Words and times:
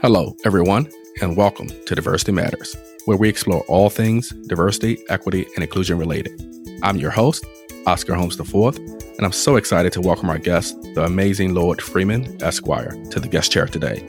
Hello, 0.00 0.36
everyone, 0.44 0.88
and 1.20 1.36
welcome 1.36 1.66
to 1.86 1.94
Diversity 1.96 2.30
Matters, 2.30 2.76
where 3.06 3.16
we 3.16 3.28
explore 3.28 3.62
all 3.62 3.90
things 3.90 4.30
diversity, 4.46 4.96
equity, 5.08 5.44
and 5.56 5.64
inclusion 5.64 5.98
related. 5.98 6.40
I'm 6.84 6.98
your 6.98 7.10
host, 7.10 7.44
Oscar 7.84 8.14
Holmes 8.14 8.38
IV, 8.38 8.76
and 8.76 9.22
I'm 9.22 9.32
so 9.32 9.56
excited 9.56 9.92
to 9.94 10.00
welcome 10.00 10.30
our 10.30 10.38
guest, 10.38 10.80
the 10.94 11.04
amazing 11.04 11.52
Lloyd 11.52 11.82
Freeman, 11.82 12.40
Esquire, 12.44 12.92
to 13.10 13.18
the 13.18 13.26
guest 13.26 13.50
chair 13.50 13.66
today 13.66 14.06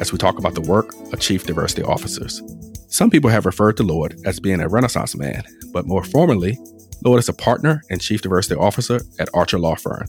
as 0.00 0.10
we 0.10 0.18
talk 0.18 0.40
about 0.40 0.56
the 0.56 0.60
work 0.62 0.92
of 1.12 1.20
Chief 1.20 1.46
Diversity 1.46 1.84
Officers. 1.84 2.42
Some 2.88 3.08
people 3.08 3.30
have 3.30 3.46
referred 3.46 3.76
to 3.76 3.84
Lloyd 3.84 4.20
as 4.24 4.40
being 4.40 4.60
a 4.60 4.68
Renaissance 4.68 5.14
man, 5.14 5.44
but 5.72 5.86
more 5.86 6.02
formally, 6.02 6.58
Lloyd 7.04 7.20
is 7.20 7.28
a 7.28 7.32
partner 7.32 7.80
and 7.90 8.00
Chief 8.00 8.22
Diversity 8.22 8.56
Officer 8.56 9.02
at 9.20 9.28
Archer 9.34 9.60
Law 9.60 9.76
Firm. 9.76 10.08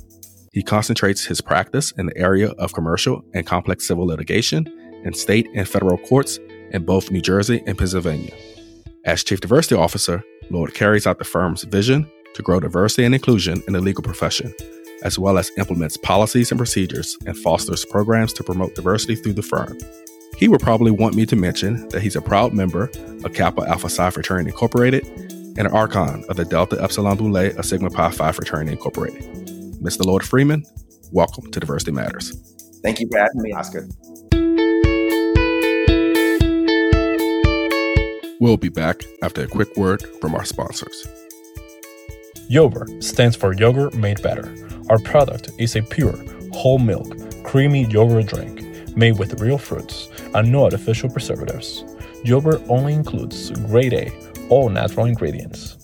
He 0.54 0.64
concentrates 0.64 1.24
his 1.24 1.40
practice 1.40 1.92
in 2.00 2.08
the 2.08 2.18
area 2.18 2.50
of 2.54 2.74
commercial 2.74 3.22
and 3.36 3.46
complex 3.46 3.88
civil 3.88 4.08
litigation 4.08 4.68
in 5.04 5.14
state 5.14 5.48
and 5.54 5.68
federal 5.68 5.98
courts 5.98 6.40
in 6.72 6.86
both 6.86 7.12
New 7.12 7.22
Jersey 7.22 7.64
and 7.66 7.78
Pennsylvania. 7.78 8.34
As 9.06 9.24
Chief 9.24 9.40
Diversity 9.40 9.76
Officer, 9.76 10.24
Lloyd 10.50 10.74
carries 10.74 11.08
out 11.08 11.20
the 11.20 11.26
firm's 11.26 11.64
vision 11.64 12.10
to 12.34 12.42
grow 12.42 12.60
diversity 12.60 13.06
and 13.06 13.16
inclusion 13.16 13.64
in 13.68 13.74
the 13.74 13.82
legal 13.82 14.04
profession, 14.04 14.54
as 15.04 15.18
well 15.18 15.38
as 15.38 15.52
implements 15.58 15.98
policies 15.98 16.52
and 16.52 16.60
procedures 16.60 17.18
and 17.26 17.38
fosters 17.38 17.86
programs 17.86 18.34
to 18.34 18.44
promote 18.44 18.76
diversity 18.76 19.16
through 19.16 19.34
the 19.34 19.42
firm. 19.42 19.78
He 20.38 20.48
would 20.48 20.62
probably 20.62 20.92
want 20.92 21.16
me 21.16 21.26
to 21.26 21.36
mention 21.36 21.90
that 21.90 22.02
he's 22.02 22.16
a 22.16 22.22
proud 22.22 22.54
member 22.54 22.90
of 23.24 23.34
Kappa 23.34 23.68
Alpha 23.68 23.90
Psi 23.90 24.10
Fraternity 24.10 24.50
Incorporated 24.50 25.06
and 25.58 25.68
an 25.68 25.74
archon 25.74 26.24
of 26.30 26.38
the 26.38 26.46
Delta 26.46 26.82
Epsilon 26.82 27.18
Boule 27.18 27.58
of 27.58 27.66
Sigma 27.66 27.90
Pi 27.90 28.12
Phi 28.12 28.32
Fraternity 28.32 28.72
Incorporated. 28.72 29.24
Mr. 29.82 30.06
Lloyd 30.06 30.24
Freeman, 30.24 30.64
welcome 31.12 31.52
to 31.52 31.60
Diversity 31.60 31.92
Matters. 31.92 32.32
Thank 32.84 33.00
you 33.00 33.08
for 33.12 33.20
having 33.20 33.42
me, 33.42 33.52
Oscar. 33.52 33.88
We'll 38.40 38.58
be 38.58 38.70
back 38.70 39.04
after 39.22 39.44
a 39.44 39.48
quick 39.48 39.76
word 39.76 40.02
from 40.22 40.34
our 40.34 40.46
sponsors. 40.46 41.06
Yober 42.50 43.04
stands 43.04 43.36
for 43.36 43.54
yogurt 43.54 43.94
made 43.96 44.24
better. 44.24 44.56
Our 44.90 45.00
product 45.00 45.52
is 45.60 45.76
a 45.76 45.82
pure, 45.82 46.16
whole 46.54 46.80
milk, 46.80 47.18
creamy 47.44 47.84
yogurt 47.86 48.28
drink 48.28 48.96
made 48.96 49.20
with 49.20 49.42
real 49.42 49.58
fruits 49.58 50.08
and 50.34 50.50
no 50.52 50.64
artificial 50.64 51.10
preservatives. 51.10 51.84
Yober 52.24 52.66
only 52.70 52.94
includes 52.94 53.52
grade 53.68 53.94
A, 53.94 54.10
all 54.50 54.70
natural 54.70 55.06
ingredients. 55.06 55.76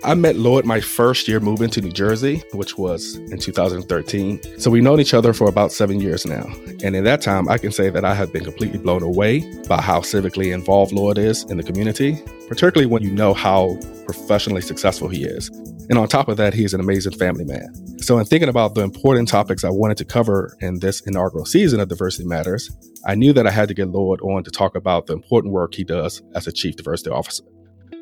I 0.05 0.15
met 0.15 0.37
Lloyd 0.37 0.65
my 0.65 0.81
first 0.81 1.27
year 1.27 1.41
moving 1.41 1.71
to 1.71 1.81
New 1.81 1.91
Jersey, 1.91 2.43
which 2.53 2.77
was 2.77 3.17
in 3.17 3.39
2013. 3.39 4.61
So 4.61 4.71
we've 4.71 4.83
known 4.83 5.01
each 5.01 5.15
other 5.15 5.33
for 5.33 5.49
about 5.49 5.73
seven 5.73 6.01
years 6.01 6.27
now. 6.27 6.45
And 6.85 6.95
in 6.95 7.05
that 7.05 7.23
time, 7.23 7.49
I 7.49 7.59
can 7.59 7.73
say 7.73 7.91
that 7.91 8.05
I 8.05 8.15
have 8.15 8.33
been 8.33 8.45
completely 8.45 8.79
blown 8.79 9.03
away 9.03 9.41
by 9.69 9.81
how 9.81 10.01
civically 10.01 10.53
involved 10.53 10.93
Lloyd 10.93 11.19
is 11.19 11.45
in 11.45 11.57
the 11.57 11.63
community, 11.63 12.23
particularly 12.49 12.87
when 12.87 13.03
you 13.03 13.11
know 13.11 13.35
how 13.35 13.79
professionally 14.05 14.61
successful 14.61 15.09
he 15.09 15.25
is. 15.25 15.49
And 15.89 15.99
on 15.99 16.09
top 16.09 16.29
of 16.29 16.37
that, 16.37 16.53
he 16.53 16.65
is 16.65 16.75
an 16.75 16.81
amazing 16.81 17.13
family 17.13 17.45
man. 17.45 17.73
So, 17.99 18.19
in 18.19 18.27
thinking 18.27 18.49
about 18.49 18.75
the 18.75 18.83
important 18.83 19.29
topics 19.29 19.65
I 19.65 19.71
wanted 19.71 19.97
to 19.99 20.05
cover 20.05 20.57
in 20.61 20.81
this 20.81 21.01
inaugural 21.03 21.47
season 21.47 21.81
of 21.81 21.89
Diversity 21.89 22.29
Matters, 22.29 22.71
I 23.07 23.15
knew 23.15 23.33
that 23.33 23.47
I 23.47 23.51
had 23.51 23.69
to 23.69 23.75
get 23.75 23.89
Lloyd 23.89 24.21
on 24.21 24.45
to 24.45 24.51
talk 24.51 24.75
about 24.75 25.07
the 25.07 25.13
important 25.13 25.55
work 25.55 25.75
he 25.75 25.85
does 25.85 26.23
as 26.35 26.47
a 26.47 26.53
Chief 26.53 26.77
Diversity 26.77 27.11
Officer. 27.11 27.45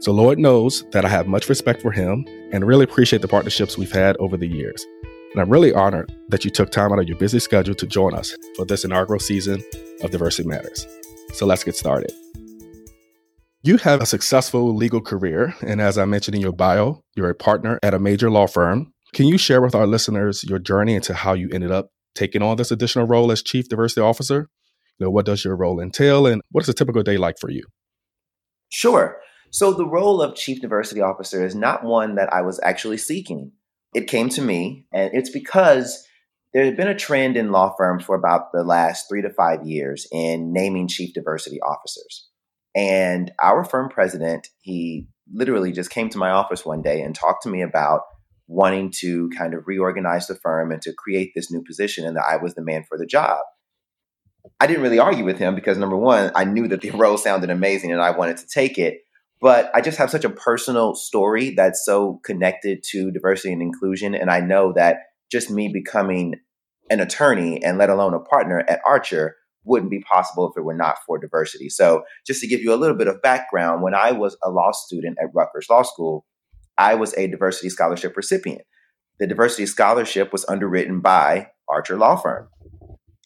So, 0.00 0.12
Lloyd 0.12 0.38
knows 0.38 0.84
that 0.92 1.04
I 1.04 1.08
have 1.08 1.26
much 1.26 1.48
respect 1.48 1.80
for 1.80 1.90
him 1.90 2.26
and 2.52 2.66
really 2.66 2.84
appreciate 2.84 3.22
the 3.22 3.28
partnerships 3.28 3.78
we've 3.78 3.90
had 3.92 4.16
over 4.18 4.36
the 4.36 4.46
years. 4.46 4.84
And 5.32 5.40
I'm 5.40 5.50
really 5.50 5.72
honored 5.72 6.14
that 6.28 6.44
you 6.44 6.50
took 6.50 6.70
time 6.70 6.92
out 6.92 6.98
of 6.98 7.08
your 7.08 7.16
busy 7.16 7.38
schedule 7.38 7.74
to 7.74 7.86
join 7.86 8.14
us 8.14 8.36
for 8.56 8.64
this 8.64 8.84
inaugural 8.84 9.18
season 9.18 9.62
of 10.02 10.10
Diversity 10.10 10.46
Matters. 10.48 10.86
So, 11.32 11.46
let's 11.46 11.64
get 11.64 11.76
started. 11.76 12.12
You 13.62 13.78
have 13.78 14.02
a 14.02 14.06
successful 14.06 14.76
legal 14.76 15.00
career, 15.00 15.54
and 15.62 15.80
as 15.80 15.96
I 15.96 16.04
mentioned 16.04 16.34
in 16.34 16.42
your 16.42 16.52
bio, 16.52 17.02
you're 17.16 17.30
a 17.30 17.34
partner 17.34 17.78
at 17.82 17.94
a 17.94 17.98
major 17.98 18.30
law 18.30 18.46
firm. 18.46 18.92
Can 19.14 19.26
you 19.26 19.38
share 19.38 19.62
with 19.62 19.74
our 19.74 19.86
listeners 19.86 20.44
your 20.44 20.58
journey 20.58 20.94
into 20.94 21.14
how 21.14 21.32
you 21.32 21.48
ended 21.50 21.70
up 21.70 21.88
taking 22.14 22.42
on 22.42 22.58
this 22.58 22.70
additional 22.70 23.06
role 23.06 23.32
as 23.32 23.42
Chief 23.42 23.66
Diversity 23.68 24.02
Officer? 24.02 24.50
You 24.98 25.06
know, 25.06 25.10
what 25.10 25.24
does 25.24 25.46
your 25.46 25.56
role 25.56 25.80
entail, 25.80 26.26
and 26.26 26.42
what 26.50 26.62
is 26.62 26.68
a 26.68 26.74
typical 26.74 27.02
day 27.02 27.16
like 27.16 27.36
for 27.40 27.50
you? 27.50 27.62
Sure. 28.68 29.16
So, 29.54 29.72
the 29.72 29.86
role 29.86 30.20
of 30.20 30.34
Chief 30.34 30.60
Diversity 30.60 31.00
Officer 31.00 31.46
is 31.46 31.54
not 31.54 31.84
one 31.84 32.16
that 32.16 32.32
I 32.32 32.42
was 32.42 32.58
actually 32.64 32.96
seeking. 32.96 33.52
It 33.94 34.08
came 34.08 34.28
to 34.30 34.42
me, 34.42 34.88
and 34.92 35.12
it's 35.14 35.30
because 35.30 36.04
there 36.52 36.64
had 36.64 36.76
been 36.76 36.88
a 36.88 36.98
trend 36.98 37.36
in 37.36 37.52
law 37.52 37.72
firms 37.78 38.02
for 38.02 38.16
about 38.16 38.50
the 38.52 38.64
last 38.64 39.08
three 39.08 39.22
to 39.22 39.30
five 39.30 39.64
years 39.64 40.08
in 40.10 40.52
naming 40.52 40.88
Chief 40.88 41.14
Diversity 41.14 41.60
Officers. 41.60 42.28
And 42.74 43.30
our 43.40 43.62
firm 43.62 43.90
president, 43.90 44.48
he 44.60 45.06
literally 45.32 45.70
just 45.70 45.90
came 45.90 46.08
to 46.08 46.18
my 46.18 46.30
office 46.30 46.66
one 46.66 46.82
day 46.82 47.00
and 47.00 47.14
talked 47.14 47.44
to 47.44 47.48
me 47.48 47.62
about 47.62 48.00
wanting 48.48 48.92
to 49.02 49.30
kind 49.38 49.54
of 49.54 49.68
reorganize 49.68 50.26
the 50.26 50.34
firm 50.34 50.72
and 50.72 50.82
to 50.82 50.92
create 50.98 51.30
this 51.36 51.52
new 51.52 51.62
position, 51.62 52.04
and 52.04 52.16
that 52.16 52.26
I 52.28 52.38
was 52.38 52.56
the 52.56 52.64
man 52.64 52.82
for 52.88 52.98
the 52.98 53.06
job. 53.06 53.38
I 54.58 54.66
didn't 54.66 54.82
really 54.82 54.98
argue 54.98 55.24
with 55.24 55.38
him 55.38 55.54
because 55.54 55.78
number 55.78 55.96
one, 55.96 56.32
I 56.34 56.42
knew 56.42 56.66
that 56.66 56.80
the 56.80 56.90
role 56.94 57.18
sounded 57.18 57.50
amazing 57.50 57.92
and 57.92 58.02
I 58.02 58.10
wanted 58.10 58.38
to 58.38 58.48
take 58.48 58.78
it. 58.78 58.98
But 59.44 59.70
I 59.74 59.82
just 59.82 59.98
have 59.98 60.10
such 60.10 60.24
a 60.24 60.30
personal 60.30 60.94
story 60.94 61.50
that's 61.50 61.84
so 61.84 62.18
connected 62.24 62.82
to 62.92 63.10
diversity 63.10 63.52
and 63.52 63.60
inclusion. 63.60 64.14
And 64.14 64.30
I 64.30 64.40
know 64.40 64.72
that 64.72 65.00
just 65.30 65.50
me 65.50 65.68
becoming 65.68 66.36
an 66.88 66.98
attorney 66.98 67.62
and 67.62 67.76
let 67.76 67.90
alone 67.90 68.14
a 68.14 68.20
partner 68.20 68.64
at 68.66 68.80
Archer 68.86 69.36
wouldn't 69.62 69.90
be 69.90 70.00
possible 70.00 70.50
if 70.50 70.58
it 70.58 70.64
were 70.64 70.72
not 70.72 70.96
for 71.06 71.18
diversity. 71.18 71.68
So, 71.68 72.04
just 72.26 72.40
to 72.40 72.46
give 72.46 72.60
you 72.60 72.72
a 72.72 72.80
little 72.80 72.96
bit 72.96 73.06
of 73.06 73.20
background, 73.20 73.82
when 73.82 73.94
I 73.94 74.12
was 74.12 74.34
a 74.42 74.48
law 74.48 74.72
student 74.72 75.18
at 75.20 75.28
Rutgers 75.34 75.66
Law 75.68 75.82
School, 75.82 76.24
I 76.78 76.94
was 76.94 77.12
a 77.18 77.26
diversity 77.26 77.68
scholarship 77.68 78.16
recipient. 78.16 78.62
The 79.20 79.26
diversity 79.26 79.66
scholarship 79.66 80.32
was 80.32 80.46
underwritten 80.48 81.02
by 81.02 81.48
Archer 81.68 81.98
Law 81.98 82.16
Firm. 82.16 82.48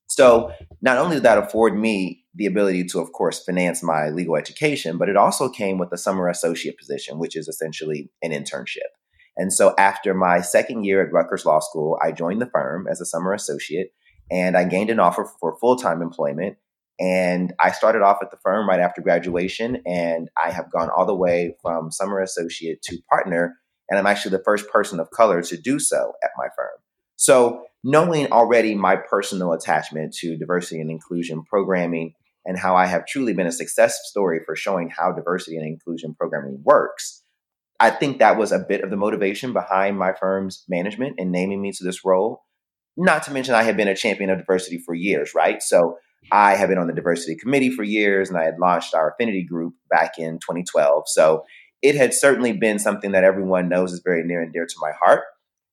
So, 0.09 0.53
not 0.83 0.99
only 0.99 1.17
did 1.17 1.23
that 1.25 1.39
afford 1.39 1.79
me 1.79 2.25
the 2.35 2.47
ability 2.47 2.85
to, 2.85 3.01
of 3.01 3.13
course, 3.13 3.45
finance 3.45 3.83
my 3.83 4.09
legal 4.09 4.37
education, 4.37 4.99
but 4.99 5.09
it 5.09 5.17
also 5.17 5.49
came 5.49 5.79
with 5.79 5.93
a 5.93 5.99
summer 5.99 6.29
associate 6.29 6.79
position, 6.79 7.19
which 7.19 7.37
is 7.37 7.47
essentially 7.47 8.11
an 8.23 8.33
internship. 8.33 8.91
And 9.37 9.53
so 9.53 9.75
after 9.79 10.15
my 10.15 10.41
second 10.41 10.85
year 10.85 11.05
at 11.05 11.13
Rutgers 11.13 11.45
Law 11.47 11.61
School, 11.61 11.99
I 12.03 12.11
joined 12.11 12.41
the 12.41 12.51
firm 12.51 12.89
as 12.91 13.01
a 13.01 13.07
summer 13.07 13.33
associate 13.33 13.93
and 14.31 14.57
I 14.57 14.65
gained 14.65 14.91
an 14.91 15.01
offer 15.01 15.27
for 15.41 15.57
full 15.59 15.77
time 15.77 16.03
employment. 16.03 16.57
And 17.01 17.55
I 17.61 17.71
started 17.71 18.03
off 18.03 18.19
at 18.23 18.33
the 18.33 18.39
firm 18.43 18.69
right 18.69 18.81
after 18.81 19.01
graduation, 19.01 19.81
and 19.87 20.29
I 20.45 20.51
have 20.51 20.69
gone 20.73 20.91
all 20.91 21.07
the 21.07 21.15
way 21.15 21.55
from 21.63 21.93
summer 21.93 22.21
associate 22.21 22.83
to 22.83 22.99
partner. 23.09 23.57
And 23.89 23.99
I'm 23.99 24.07
actually 24.07 24.33
the 24.33 24.43
first 24.45 24.69
person 24.69 24.99
of 24.99 25.11
color 25.11 25.41
to 25.43 25.57
do 25.57 25.79
so 25.79 26.15
at 26.25 26.31
my 26.37 26.49
firm. 26.57 26.77
So, 27.15 27.63
knowing 27.85 28.33
already 28.33 28.75
my 28.75 28.97
personal 28.97 29.53
attachment 29.53 30.15
to 30.15 30.37
diversity 30.37 30.81
and 30.81 30.91
inclusion 30.91 31.43
programming 31.45 32.15
and 32.45 32.59
how 32.59 32.77
I 32.77 32.87
have 32.87 33.07
truly 33.07 33.35
been 33.35 33.47
a 33.47 33.53
success 33.53 33.99
story 34.05 34.41
for 34.45 34.57
showing 34.57 34.91
how 34.91 35.13
diversity 35.13 35.57
and 35.57 35.67
inclusion 35.67 36.15
programming 36.15 36.63
works. 36.65 37.23
I 37.81 37.91
think 37.91 38.19
that 38.19 38.37
was 38.37 38.53
a 38.53 38.59
bit 38.59 38.83
of 38.83 38.91
the 38.91 38.97
motivation 38.97 39.53
behind 39.53 39.99
my 39.99 40.13
firm's 40.13 40.65
management 40.69 41.17
in 41.19 41.31
naming 41.31 41.63
me 41.63 41.73
to 41.73 41.85
this 41.85 42.05
role. 42.05 42.43
Not 42.97 43.23
to 43.25 43.33
mention, 43.33 43.55
I 43.55 43.63
had 43.63 43.77
been 43.77 43.87
a 43.87 43.95
champion 43.95 44.31
of 44.31 44.39
diversity 44.39 44.79
for 44.79 44.95
years, 44.95 45.33
right? 45.35 45.63
So 45.63 45.99
I 46.33 46.57
have 46.57 46.69
been 46.69 46.79
on 46.79 46.89
the 46.89 46.93
diversity 46.93 47.37
committee 47.37 47.71
for 47.71 47.85
years, 47.85 48.29
and 48.29 48.37
I 48.37 48.45
had 48.45 48.59
launched 48.59 48.95
our 48.95 49.13
affinity 49.13 49.45
group 49.45 49.75
back 49.89 50.19
in 50.19 50.39
2012. 50.41 51.05
So 51.07 51.45
it 51.81 51.95
had 51.95 52.13
certainly 52.13 52.53
been 52.53 52.81
something 52.81 53.13
that 53.13 53.23
everyone 53.23 53.69
knows 53.69 53.93
is 53.93 54.03
very 54.05 54.25
near 54.25 54.43
and 54.43 54.53
dear 54.53 54.67
to 54.67 54.75
my 54.81 54.91
heart. 55.01 55.23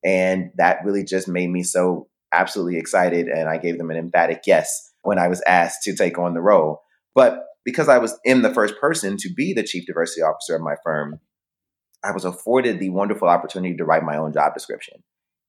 And 0.05 0.51
that 0.55 0.85
really 0.85 1.03
just 1.03 1.27
made 1.27 1.49
me 1.49 1.63
so 1.63 2.07
absolutely 2.31 2.77
excited. 2.77 3.27
And 3.27 3.49
I 3.49 3.57
gave 3.57 3.77
them 3.77 3.89
an 3.89 3.97
emphatic 3.97 4.43
yes 4.45 4.93
when 5.01 5.17
I 5.17 5.27
was 5.27 5.41
asked 5.47 5.81
to 5.83 5.95
take 5.95 6.19
on 6.19 6.33
the 6.33 6.41
role. 6.41 6.83
But 7.15 7.43
because 7.65 7.89
I 7.89 7.97
was 7.97 8.17
in 8.23 8.43
the 8.43 8.53
first 8.53 8.75
person 8.79 9.17
to 9.17 9.33
be 9.33 9.53
the 9.53 9.63
chief 9.63 9.85
diversity 9.87 10.21
officer 10.21 10.55
of 10.55 10.61
my 10.61 10.75
firm, 10.83 11.19
I 12.03 12.11
was 12.11 12.23
afforded 12.23 12.79
the 12.79 12.91
wonderful 12.91 13.27
opportunity 13.27 13.75
to 13.77 13.85
write 13.85 14.03
my 14.03 14.17
own 14.17 14.31
job 14.31 14.53
description. 14.53 15.03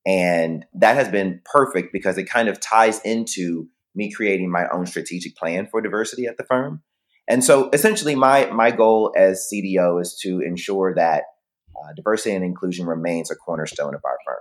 And 0.06 0.64
that 0.74 0.96
has 0.96 1.08
been 1.08 1.40
perfect 1.44 1.92
because 1.92 2.16
it 2.16 2.24
kind 2.24 2.48
of 2.48 2.60
ties 2.60 3.00
into 3.00 3.66
me 3.94 4.10
creating 4.12 4.50
my 4.50 4.66
own 4.72 4.86
strategic 4.86 5.36
plan 5.36 5.66
for 5.70 5.80
diversity 5.82 6.26
at 6.26 6.38
the 6.38 6.44
firm. 6.44 6.82
And 7.28 7.42
so 7.42 7.68
essentially 7.72 8.14
my 8.14 8.46
my 8.46 8.70
goal 8.70 9.12
as 9.16 9.48
CDO 9.52 10.00
is 10.00 10.18
to 10.22 10.40
ensure 10.40 10.94
that 10.94 11.24
uh, 11.76 11.92
diversity 11.94 12.34
and 12.34 12.44
inclusion 12.44 12.86
remains 12.86 13.30
a 13.30 13.34
cornerstone 13.34 13.94
of 13.94 14.00
our 14.04 14.18
firm. 14.24 14.38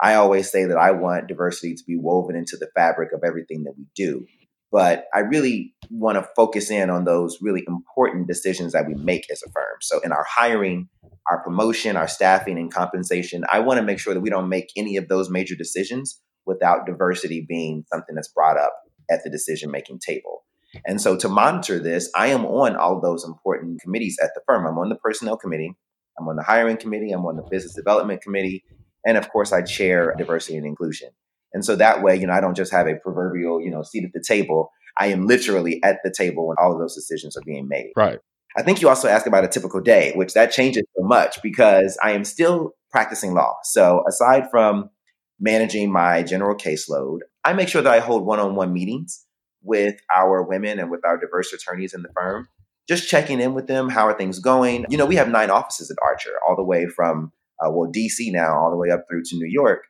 I 0.00 0.14
always 0.14 0.50
say 0.50 0.64
that 0.64 0.76
I 0.76 0.92
want 0.92 1.28
diversity 1.28 1.74
to 1.74 1.84
be 1.86 1.96
woven 1.96 2.36
into 2.36 2.56
the 2.56 2.68
fabric 2.74 3.12
of 3.12 3.22
everything 3.24 3.64
that 3.64 3.74
we 3.76 3.84
do. 3.94 4.26
But 4.70 5.06
I 5.14 5.20
really 5.20 5.74
want 5.90 6.18
to 6.18 6.28
focus 6.36 6.70
in 6.70 6.90
on 6.90 7.04
those 7.04 7.38
really 7.40 7.64
important 7.66 8.28
decisions 8.28 8.72
that 8.72 8.86
we 8.86 8.94
make 8.94 9.30
as 9.30 9.42
a 9.42 9.50
firm. 9.50 9.78
So 9.80 10.00
in 10.00 10.12
our 10.12 10.26
hiring, 10.28 10.88
our 11.30 11.42
promotion, 11.42 11.96
our 11.96 12.08
staffing, 12.08 12.58
and 12.58 12.72
compensation, 12.72 13.44
I 13.50 13.60
want 13.60 13.78
to 13.78 13.82
make 13.82 13.98
sure 13.98 14.12
that 14.12 14.20
we 14.20 14.30
don't 14.30 14.48
make 14.48 14.70
any 14.76 14.96
of 14.96 15.08
those 15.08 15.30
major 15.30 15.54
decisions 15.54 16.20
without 16.44 16.86
diversity 16.86 17.44
being 17.48 17.84
something 17.92 18.14
that's 18.14 18.28
brought 18.28 18.58
up 18.58 18.74
at 19.10 19.20
the 19.24 19.30
decision 19.30 19.70
making 19.70 20.00
table. 20.00 20.44
And 20.86 21.00
so 21.00 21.16
to 21.16 21.28
monitor 21.28 21.78
this, 21.78 22.10
I 22.14 22.28
am 22.28 22.44
on 22.44 22.76
all 22.76 23.00
those 23.00 23.24
important 23.24 23.80
committees 23.80 24.18
at 24.22 24.30
the 24.34 24.42
firm. 24.46 24.66
I'm 24.66 24.78
on 24.78 24.90
the 24.90 24.96
personnel 24.96 25.38
committee, 25.38 25.74
I'm 26.18 26.28
on 26.28 26.36
the 26.36 26.42
hiring 26.42 26.76
committee, 26.76 27.10
I'm 27.10 27.24
on 27.24 27.36
the 27.36 27.46
business 27.50 27.74
development 27.74 28.20
committee, 28.20 28.64
and 29.06 29.16
of 29.16 29.30
course 29.30 29.52
I 29.52 29.62
chair 29.62 30.14
diversity 30.16 30.56
and 30.56 30.66
inclusion. 30.66 31.10
And 31.52 31.64
so 31.64 31.76
that 31.76 32.02
way, 32.02 32.16
you 32.16 32.26
know, 32.26 32.32
I 32.32 32.40
don't 32.40 32.56
just 32.56 32.72
have 32.72 32.86
a 32.86 32.96
proverbial, 32.96 33.60
you 33.60 33.70
know, 33.70 33.82
seat 33.82 34.04
at 34.04 34.12
the 34.12 34.22
table. 34.26 34.70
I 34.98 35.06
am 35.06 35.26
literally 35.26 35.82
at 35.82 35.98
the 36.04 36.10
table 36.10 36.48
when 36.48 36.56
all 36.60 36.72
of 36.72 36.78
those 36.78 36.94
decisions 36.94 37.36
are 37.36 37.42
being 37.46 37.68
made. 37.68 37.92
Right. 37.96 38.18
I 38.56 38.62
think 38.62 38.82
you 38.82 38.88
also 38.88 39.08
asked 39.08 39.26
about 39.26 39.44
a 39.44 39.48
typical 39.48 39.80
day, 39.80 40.12
which 40.14 40.34
that 40.34 40.52
changes 40.52 40.82
so 40.96 41.04
much 41.04 41.40
because 41.42 41.96
I 42.02 42.12
am 42.12 42.24
still 42.24 42.72
practicing 42.90 43.34
law. 43.34 43.54
So 43.62 44.04
aside 44.08 44.50
from 44.50 44.90
managing 45.38 45.92
my 45.92 46.22
general 46.22 46.56
caseload, 46.56 47.20
I 47.44 47.52
make 47.52 47.68
sure 47.68 47.82
that 47.82 47.92
I 47.92 48.00
hold 48.00 48.26
one-on-one 48.26 48.72
meetings 48.72 49.24
with 49.62 49.96
our 50.14 50.42
women 50.42 50.78
and 50.78 50.90
with 50.90 51.04
our 51.04 51.18
diverse 51.18 51.52
attorneys 51.52 51.94
in 51.94 52.02
the 52.02 52.08
firm, 52.14 52.48
just 52.88 53.08
checking 53.08 53.40
in 53.40 53.54
with 53.54 53.66
them. 53.66 53.88
How 53.88 54.06
are 54.06 54.16
things 54.16 54.38
going? 54.38 54.86
You 54.88 54.98
know, 54.98 55.06
we 55.06 55.16
have 55.16 55.28
nine 55.28 55.50
offices 55.50 55.90
at 55.90 55.98
Archer, 56.04 56.32
all 56.46 56.56
the 56.56 56.64
way 56.64 56.86
from, 56.86 57.32
uh, 57.60 57.70
well, 57.70 57.90
DC 57.90 58.32
now, 58.32 58.56
all 58.56 58.70
the 58.70 58.76
way 58.76 58.90
up 58.90 59.04
through 59.08 59.22
to 59.24 59.36
New 59.36 59.48
York. 59.48 59.84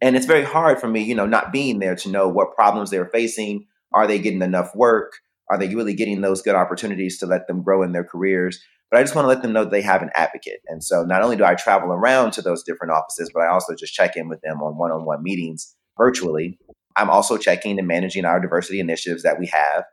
And 0.00 0.16
it's 0.16 0.26
very 0.26 0.44
hard 0.44 0.80
for 0.80 0.88
me, 0.88 1.02
you 1.02 1.14
know, 1.14 1.26
not 1.26 1.52
being 1.52 1.78
there 1.78 1.96
to 1.96 2.10
know 2.10 2.28
what 2.28 2.54
problems 2.54 2.90
they're 2.90 3.08
facing. 3.08 3.66
Are 3.92 4.06
they 4.06 4.18
getting 4.18 4.42
enough 4.42 4.74
work? 4.74 5.12
Are 5.50 5.58
they 5.58 5.74
really 5.74 5.94
getting 5.94 6.20
those 6.20 6.42
good 6.42 6.54
opportunities 6.54 7.18
to 7.18 7.26
let 7.26 7.46
them 7.46 7.62
grow 7.62 7.82
in 7.82 7.92
their 7.92 8.04
careers? 8.04 8.60
But 8.90 9.00
I 9.00 9.02
just 9.02 9.14
want 9.14 9.24
to 9.24 9.28
let 9.28 9.42
them 9.42 9.52
know 9.52 9.64
they 9.64 9.82
have 9.82 10.02
an 10.02 10.10
advocate. 10.14 10.60
And 10.68 10.82
so 10.82 11.04
not 11.04 11.22
only 11.22 11.36
do 11.36 11.44
I 11.44 11.54
travel 11.54 11.90
around 11.90 12.32
to 12.32 12.42
those 12.42 12.62
different 12.62 12.92
offices, 12.92 13.30
but 13.32 13.40
I 13.40 13.48
also 13.48 13.74
just 13.74 13.94
check 13.94 14.16
in 14.16 14.28
with 14.28 14.40
them 14.42 14.62
on 14.62 14.76
one 14.76 14.90
on 14.90 15.04
one 15.04 15.22
meetings 15.22 15.74
virtually. 15.96 16.58
I'm 16.96 17.10
also 17.10 17.36
checking 17.36 17.78
and 17.78 17.88
managing 17.88 18.24
our 18.24 18.40
diversity 18.40 18.80
initiatives 18.80 19.22
that 19.24 19.38
we 19.38 19.46
have, 19.48 19.84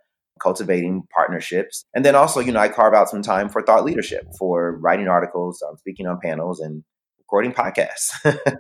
cultivating 0.42 1.04
partnerships. 1.14 1.86
And 1.94 2.06
then 2.06 2.16
also, 2.16 2.40
you 2.40 2.52
know, 2.52 2.60
I 2.60 2.70
carve 2.70 2.94
out 2.94 3.10
some 3.10 3.22
time 3.22 3.50
for 3.50 3.62
thought 3.62 3.86
leadership, 3.86 4.28
for 4.38 4.78
writing 4.78 5.08
articles, 5.08 5.64
um, 5.68 5.78
speaking 5.78 6.08
on 6.08 6.20
panels, 6.24 6.60
and 6.60 6.84
recording 7.20 7.54
podcasts. 7.54 8.10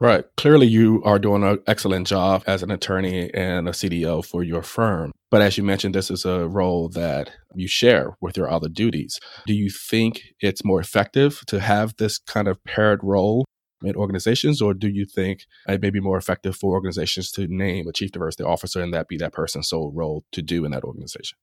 Right. 0.00 0.24
Clearly, 0.36 0.68
you 0.68 1.02
are 1.04 1.18
doing 1.18 1.42
an 1.42 1.58
excellent 1.66 2.06
job 2.06 2.44
as 2.46 2.62
an 2.62 2.70
attorney 2.70 3.34
and 3.34 3.68
a 3.68 3.72
CDO 3.72 4.24
for 4.24 4.44
your 4.44 4.62
firm. 4.62 5.10
But 5.30 5.42
as 5.42 5.58
you 5.58 5.64
mentioned, 5.64 5.94
this 5.94 6.08
is 6.08 6.24
a 6.24 6.46
role 6.46 6.88
that 6.90 7.32
you 7.54 7.66
share 7.66 8.16
with 8.20 8.36
your 8.36 8.48
other 8.48 8.68
duties. 8.68 9.18
Do 9.46 9.54
you 9.54 9.70
think 9.70 10.22
it's 10.40 10.64
more 10.64 10.80
effective 10.80 11.42
to 11.48 11.58
have 11.58 11.96
this 11.96 12.18
kind 12.18 12.46
of 12.46 12.62
paired 12.62 13.00
role 13.02 13.44
in 13.82 13.96
organizations, 13.96 14.60
or 14.60 14.74
do 14.74 14.88
you 14.88 15.04
think 15.06 15.46
it 15.68 15.80
may 15.80 15.90
be 15.90 16.00
more 16.00 16.16
effective 16.16 16.56
for 16.56 16.72
organizations 16.72 17.30
to 17.32 17.46
name 17.46 17.86
a 17.86 17.92
chief 17.92 18.12
diversity 18.12 18.44
officer 18.44 18.82
and 18.82 18.92
that 18.94 19.08
be 19.08 19.16
that 19.18 19.32
person's 19.32 19.68
sole 19.68 19.92
role 19.94 20.24
to 20.32 20.42
do 20.42 20.64
in 20.64 20.70
that 20.72 20.84
organization? 20.84 21.38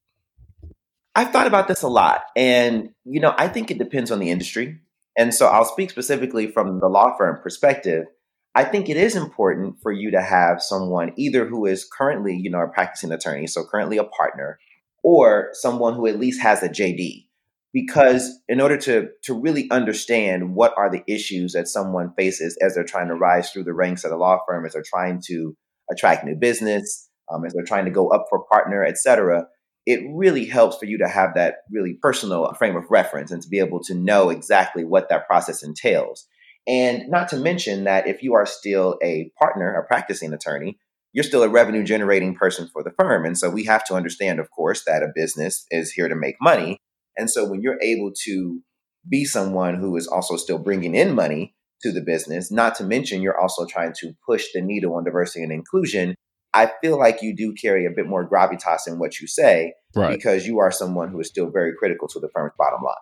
I've 1.15 1.31
thought 1.31 1.47
about 1.47 1.67
this 1.67 1.81
a 1.81 1.87
lot. 1.87 2.23
And, 2.35 2.89
you 3.05 3.21
know, 3.21 3.33
I 3.37 3.47
think 3.47 3.71
it 3.71 3.77
depends 3.77 4.11
on 4.11 4.19
the 4.19 4.29
industry. 4.29 4.79
And 5.17 5.33
so 5.33 5.47
I'll 5.47 5.65
speak 5.65 5.89
specifically 5.89 6.51
from 6.51 6.79
the 6.81 6.89
law 6.89 7.15
firm 7.17 7.39
perspective. 7.41 8.05
I 8.53 8.65
think 8.65 8.89
it 8.89 8.97
is 8.97 9.15
important 9.15 9.77
for 9.81 9.91
you 9.91 10.11
to 10.11 10.21
have 10.21 10.61
someone 10.61 11.13
either 11.17 11.45
who 11.45 11.65
is 11.65 11.85
currently, 11.85 12.35
you 12.35 12.49
know, 12.49 12.61
a 12.61 12.67
practicing 12.67 13.11
attorney, 13.11 13.47
so 13.47 13.63
currently 13.63 13.97
a 13.97 14.03
partner, 14.03 14.59
or 15.03 15.49
someone 15.53 15.93
who 15.95 16.07
at 16.07 16.19
least 16.19 16.41
has 16.41 16.63
a 16.63 16.69
JD. 16.69 17.27
Because 17.75 18.39
in 18.47 18.61
order 18.61 18.77
to 18.77 19.09
to 19.25 19.33
really 19.33 19.69
understand 19.69 20.55
what 20.55 20.73
are 20.77 20.89
the 20.89 21.03
issues 21.13 21.51
that 21.53 21.67
someone 21.67 22.13
faces 22.17 22.57
as 22.61 22.73
they're 22.73 22.85
trying 22.85 23.09
to 23.09 23.15
rise 23.15 23.51
through 23.51 23.65
the 23.65 23.73
ranks 23.73 24.05
at 24.05 24.13
a 24.13 24.17
law 24.17 24.39
firm, 24.47 24.65
as 24.65 24.71
they're 24.71 24.83
trying 24.95 25.21
to 25.27 25.57
attract 25.91 26.23
new 26.23 26.35
business, 26.35 27.09
um, 27.29 27.45
as 27.45 27.51
they're 27.53 27.65
trying 27.65 27.83
to 27.83 27.91
go 27.91 28.07
up 28.07 28.27
for 28.29 28.45
partner, 28.49 28.85
et 28.85 28.97
cetera, 28.97 29.45
it 29.85 29.99
really 30.15 30.45
helps 30.45 30.77
for 30.77 30.85
you 30.85 30.97
to 30.99 31.07
have 31.07 31.31
that 31.35 31.55
really 31.69 31.97
personal 32.01 32.49
frame 32.53 32.77
of 32.77 32.85
reference 32.89 33.29
and 33.29 33.41
to 33.41 33.49
be 33.49 33.59
able 33.59 33.81
to 33.83 33.93
know 33.93 34.29
exactly 34.29 34.85
what 34.85 35.09
that 35.09 35.27
process 35.27 35.61
entails. 35.61 36.25
And 36.65 37.09
not 37.09 37.27
to 37.29 37.37
mention 37.37 37.83
that 37.83 38.07
if 38.07 38.23
you 38.23 38.35
are 38.35 38.45
still 38.45 38.97
a 39.03 39.31
partner, 39.37 39.75
a 39.75 39.85
practicing 39.85 40.33
attorney, 40.33 40.79
you're 41.11 41.23
still 41.23 41.43
a 41.43 41.49
revenue 41.49 41.83
generating 41.83 42.35
person 42.35 42.69
for 42.71 42.83
the 42.83 42.93
firm. 42.97 43.25
And 43.25 43.37
so 43.37 43.49
we 43.49 43.65
have 43.65 43.83
to 43.85 43.95
understand, 43.95 44.39
of 44.39 44.49
course, 44.49 44.83
that 44.85 45.03
a 45.03 45.11
business 45.13 45.65
is 45.71 45.91
here 45.91 46.07
to 46.07 46.15
make 46.15 46.37
money. 46.41 46.79
And 47.17 47.29
so 47.29 47.45
when 47.45 47.61
you're 47.61 47.81
able 47.81 48.11
to 48.25 48.61
be 49.07 49.25
someone 49.25 49.75
who 49.75 49.95
is 49.95 50.07
also 50.07 50.35
still 50.35 50.57
bringing 50.57 50.95
in 50.95 51.13
money 51.15 51.55
to 51.81 51.91
the 51.91 52.01
business, 52.01 52.51
not 52.51 52.75
to 52.75 52.83
mention 52.83 53.21
you're 53.21 53.39
also 53.39 53.65
trying 53.65 53.93
to 53.99 54.13
push 54.25 54.45
the 54.53 54.61
needle 54.61 54.95
on 54.95 55.03
diversity 55.03 55.43
and 55.43 55.51
inclusion, 55.51 56.15
I 56.53 56.71
feel 56.81 56.97
like 56.97 57.21
you 57.21 57.35
do 57.35 57.53
carry 57.53 57.85
a 57.85 57.91
bit 57.91 58.07
more 58.07 58.27
gravitas 58.27 58.87
in 58.87 58.97
what 58.97 59.19
you 59.19 59.27
say 59.27 59.73
right. 59.93 60.17
because 60.17 60.47
you 60.47 60.59
are 60.59 60.71
someone 60.71 61.09
who 61.09 61.19
is 61.19 61.27
still 61.27 61.51
very 61.51 61.73
critical 61.77 62.07
to 62.07 62.19
the 62.19 62.29
firm's 62.33 62.53
bottom 62.57 62.81
line. 62.83 62.95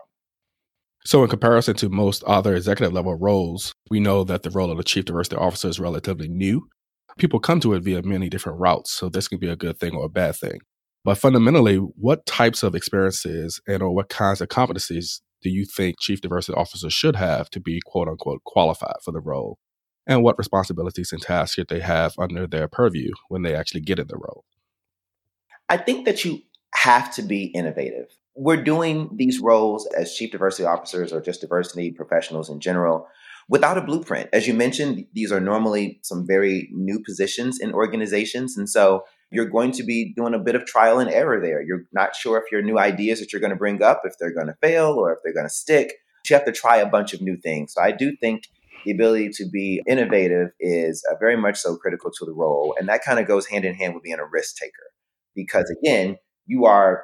So, 1.06 1.22
in 1.22 1.30
comparison 1.30 1.76
to 1.76 1.90
most 1.90 2.24
other 2.24 2.56
executive 2.56 2.94
level 2.94 3.16
roles, 3.16 3.74
we 3.92 4.00
know 4.00 4.24
that 4.24 4.44
the 4.44 4.50
role 4.50 4.72
of 4.72 4.78
the 4.78 4.84
chief 4.84 5.06
diversity 5.06 5.36
officer 5.36 5.68
is 5.68 5.80
relatively 5.80 6.30
new. 6.30 6.68
People 7.18 7.40
come 7.40 7.60
to 7.60 7.74
it 7.74 7.84
via 7.84 8.02
many 8.02 8.30
different 8.30 8.60
routes, 8.60 8.92
so 8.92 9.10
this 9.10 9.28
can 9.28 9.38
be 9.38 9.50
a 9.50 9.56
good 9.56 9.78
thing 9.78 9.94
or 9.94 10.06
a 10.06 10.10
bad 10.10 10.36
thing. 10.36 10.60
But 11.04 11.18
fundamentally, 11.18 11.78
what 11.78 12.26
types 12.26 12.64
of 12.64 12.76
experiences 12.76 13.60
and 13.68 13.84
or 13.84 13.94
what 13.94 14.10
kinds 14.10 14.42
of 14.42 14.48
competencies 14.48 15.22
do 15.42 15.50
you 15.50 15.66
think 15.66 16.00
chief 16.00 16.22
diversity 16.22 16.58
officers 16.58 16.94
should 16.94 17.18
have 17.18 17.50
to 17.50 17.60
be 17.60 17.82
quote 17.86 18.08
unquote 18.08 18.44
qualified 18.46 18.96
for 19.04 19.12
the 19.12 19.20
role? 19.20 19.58
And 20.08 20.24
what 20.24 20.38
responsibilities 20.38 21.12
and 21.12 21.22
tasks 21.22 21.56
should 21.56 21.70
they 21.70 21.80
have 21.80 22.14
under 22.18 22.48
their 22.48 22.68
purview 22.68 23.12
when 23.30 23.42
they 23.42 23.56
actually 23.56 23.82
get 23.82 24.00
in 24.00 24.08
the 24.08 24.18
role? 24.18 24.46
I 25.70 25.78
think 25.78 26.06
that 26.06 26.26
you 26.26 26.42
have 26.74 27.14
to 27.16 27.22
be 27.22 27.46
innovative 27.46 28.08
we're 28.36 28.62
doing 28.62 29.10
these 29.16 29.40
roles 29.40 29.88
as 29.96 30.14
chief 30.14 30.32
diversity 30.32 30.66
officers 30.66 31.14
or 31.14 31.22
just 31.22 31.42
diversity 31.42 31.92
professionals 31.92 32.50
in 32.50 32.60
general 32.60 33.08
without 33.48 33.78
a 33.78 33.82
blueprint. 33.82 34.30
As 34.34 34.48
you 34.48 34.54
mentioned, 34.54 35.06
these 35.14 35.32
are 35.32 35.40
normally 35.40 36.00
some 36.02 36.26
very 36.26 36.70
new 36.72 37.00
positions 37.04 37.60
in 37.60 37.74
organizations. 37.74 38.58
And 38.58 38.70
so 38.70 39.04
you're 39.34 39.50
going 39.50 39.72
to 39.74 39.84
be 39.84 40.14
doing 40.16 40.34
a 40.34 40.40
bit 40.40 40.56
of 40.56 40.66
trial 40.66 41.00
and 41.00 41.10
error 41.10 41.42
there. 41.42 41.62
You're 41.62 41.86
not 41.92 42.16
sure 42.16 42.38
if 42.38 42.52
your 42.52 42.62
new 42.62 42.78
ideas 42.78 43.20
that 43.20 43.34
you're 43.34 43.42
going 43.42 43.52
to 43.52 43.58
bring 43.58 43.82
up, 43.82 44.02
if 44.06 44.14
they're 44.20 44.34
going 44.34 44.48
to 44.48 44.56
fail 44.62 44.92
or 44.92 45.12
if 45.12 45.20
they're 45.24 45.34
going 45.34 45.48
to 45.48 45.54
stick. 45.54 45.94
You 46.30 46.36
have 46.36 46.46
to 46.46 46.54
try 46.54 46.78
a 46.78 46.90
bunch 46.90 47.14
of 47.14 47.22
new 47.22 47.36
things. 47.36 47.74
So 47.74 47.82
I 47.82 47.92
do 47.92 48.16
think 48.16 48.44
the 48.86 48.92
ability 48.92 49.30
to 49.36 49.46
be 49.50 49.82
innovative 49.88 50.50
is 50.60 51.04
uh, 51.12 51.16
very 51.20 51.36
much 51.36 51.58
so 51.58 51.76
critical 51.76 52.12
to 52.12 52.26
the 52.26 52.32
role. 52.32 52.76
And 52.80 52.88
that 52.88 53.04
kind 53.04 53.20
of 53.20 53.28
goes 53.28 53.48
hand 53.48 53.66
in 53.66 53.74
hand 53.74 53.94
with 53.94 54.04
being 54.04 54.20
a 54.20 54.26
risk 54.26 54.56
taker. 54.56 54.84
Because 55.36 55.74
again, 55.82 56.18
you 56.46 56.66
are 56.66 57.04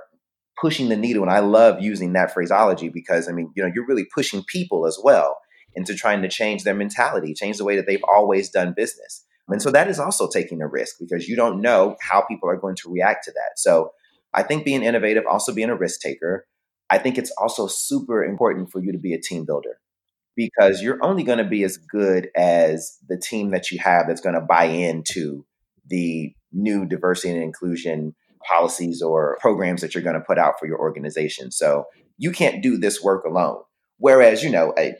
pushing 0.59 0.89
the 0.89 0.97
needle. 0.97 1.23
And 1.23 1.31
I 1.31 1.39
love 1.39 1.81
using 1.81 2.13
that 2.13 2.33
phraseology 2.33 2.89
because, 2.89 3.27
I 3.27 3.31
mean, 3.31 3.51
you 3.55 3.63
know, 3.63 3.71
you're 3.73 3.87
really 3.87 4.07
pushing 4.13 4.43
people 4.43 4.85
as 4.85 4.97
well 5.03 5.37
into 5.75 5.95
trying 5.95 6.21
to 6.21 6.29
change 6.29 6.63
their 6.63 6.75
mentality, 6.75 7.33
change 7.33 7.57
the 7.57 7.65
way 7.65 7.75
that 7.75 7.87
they've 7.87 8.03
always 8.07 8.49
done 8.49 8.73
business. 8.75 9.25
And 9.51 9.61
so 9.61 9.71
that 9.71 9.87
is 9.87 9.99
also 9.99 10.27
taking 10.27 10.61
a 10.61 10.67
risk 10.67 10.97
because 10.99 11.27
you 11.27 11.35
don't 11.35 11.61
know 11.61 11.95
how 12.01 12.21
people 12.21 12.49
are 12.49 12.57
going 12.57 12.75
to 12.77 12.91
react 12.91 13.25
to 13.25 13.31
that. 13.31 13.57
So 13.57 13.91
I 14.33 14.43
think 14.43 14.65
being 14.65 14.83
innovative, 14.83 15.23
also 15.29 15.53
being 15.53 15.69
a 15.69 15.75
risk 15.75 16.01
taker, 16.01 16.45
I 16.89 16.97
think 16.97 17.17
it's 17.17 17.31
also 17.31 17.67
super 17.67 18.23
important 18.23 18.71
for 18.71 18.81
you 18.81 18.91
to 18.91 18.97
be 18.97 19.13
a 19.13 19.21
team 19.21 19.45
builder 19.45 19.79
because 20.35 20.81
you're 20.81 21.03
only 21.03 21.23
going 21.23 21.37
to 21.37 21.43
be 21.43 21.63
as 21.63 21.77
good 21.77 22.29
as 22.35 22.97
the 23.07 23.17
team 23.17 23.51
that 23.51 23.71
you 23.71 23.79
have 23.79 24.07
that's 24.07 24.21
going 24.21 24.35
to 24.35 24.41
buy 24.41 24.65
into 24.65 25.45
the 25.87 26.33
new 26.51 26.85
diversity 26.85 27.33
and 27.33 27.43
inclusion 27.43 28.15
policies 28.47 29.01
or 29.01 29.37
programs 29.41 29.81
that 29.81 29.93
you're 29.93 30.03
going 30.03 30.15
to 30.15 30.21
put 30.21 30.37
out 30.37 30.59
for 30.59 30.67
your 30.67 30.79
organization. 30.79 31.51
So 31.51 31.85
you 32.17 32.31
can't 32.31 32.63
do 32.63 32.77
this 32.77 33.03
work 33.03 33.25
alone. 33.25 33.61
Whereas, 33.97 34.43
you 34.43 34.49
know, 34.49 34.73
a 34.77 34.95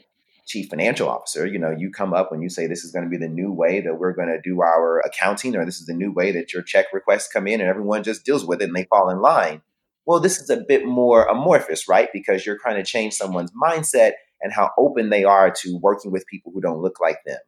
chief 0.50 0.68
financial 0.68 1.08
officer, 1.08 1.46
you 1.46 1.60
know, 1.60 1.70
you 1.70 1.91
come 1.91 2.12
up 2.12 2.32
when 2.32 2.41
you 2.41 2.50
say 2.50 2.65
this 2.65 2.84
is 2.84 2.91
going 2.91 3.06
to 3.06 3.10
be 3.10 3.18
the 3.18 3.32
new 3.32 3.51
way 3.51 3.82
that 3.82 4.00
we're 4.00 4.13
going 4.13 4.27
to 4.27 4.41
do 4.41 4.62
our 4.62 5.00
accounting, 5.00 5.56
or 5.56 5.63
this 5.63 5.79
is 5.79 5.86
the 5.86 5.94
new 5.94 6.12
way 6.12 6.32
that 6.32 6.51
your 6.51 6.63
check 6.63 6.88
requests 6.91 7.29
come 7.32 7.48
in 7.48 7.62
and 7.62 7.70
everyone 7.70 8.03
just 8.03 8.25
deals 8.25 8.46
with 8.46 8.62
it 8.62 8.65
and 8.65 8.75
they 8.75 8.86
fall 8.86 9.10
in 9.10 9.22
line. 9.22 9.62
Well, 10.06 10.20
this 10.20 10.39
is 10.39 10.50
a 10.50 10.58
bit 10.68 10.86
more 10.86 11.25
amorphous, 11.25 11.88
right? 11.88 12.10
Because 12.12 12.46
you're 12.46 12.58
trying 12.58 12.77
to 12.77 12.84
change 12.84 13.13
someone's 13.13 13.51
mindset 13.51 14.13
and 14.41 14.51
how 14.51 14.72
open 14.75 15.12
they 15.12 15.24
are 15.24 15.51
to 15.51 15.77
working 15.77 16.12
with 16.12 16.25
people 16.25 16.51
who 16.51 16.62
don't 16.62 16.82
look 16.82 17.00
like 17.00 17.20
them 17.25 17.39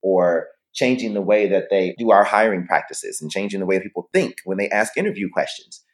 or 0.00 0.48
changing 0.72 1.12
the 1.12 1.20
way 1.20 1.48
that 1.48 1.68
they 1.70 1.94
do 1.98 2.10
our 2.10 2.24
hiring 2.24 2.66
practices 2.66 3.20
and 3.20 3.30
changing 3.30 3.60
the 3.60 3.66
way 3.66 3.80
people 3.80 4.08
think 4.14 4.36
when 4.44 4.56
they 4.56 4.70
ask 4.70 4.96
interview 4.96 5.28
questions. 5.30 5.84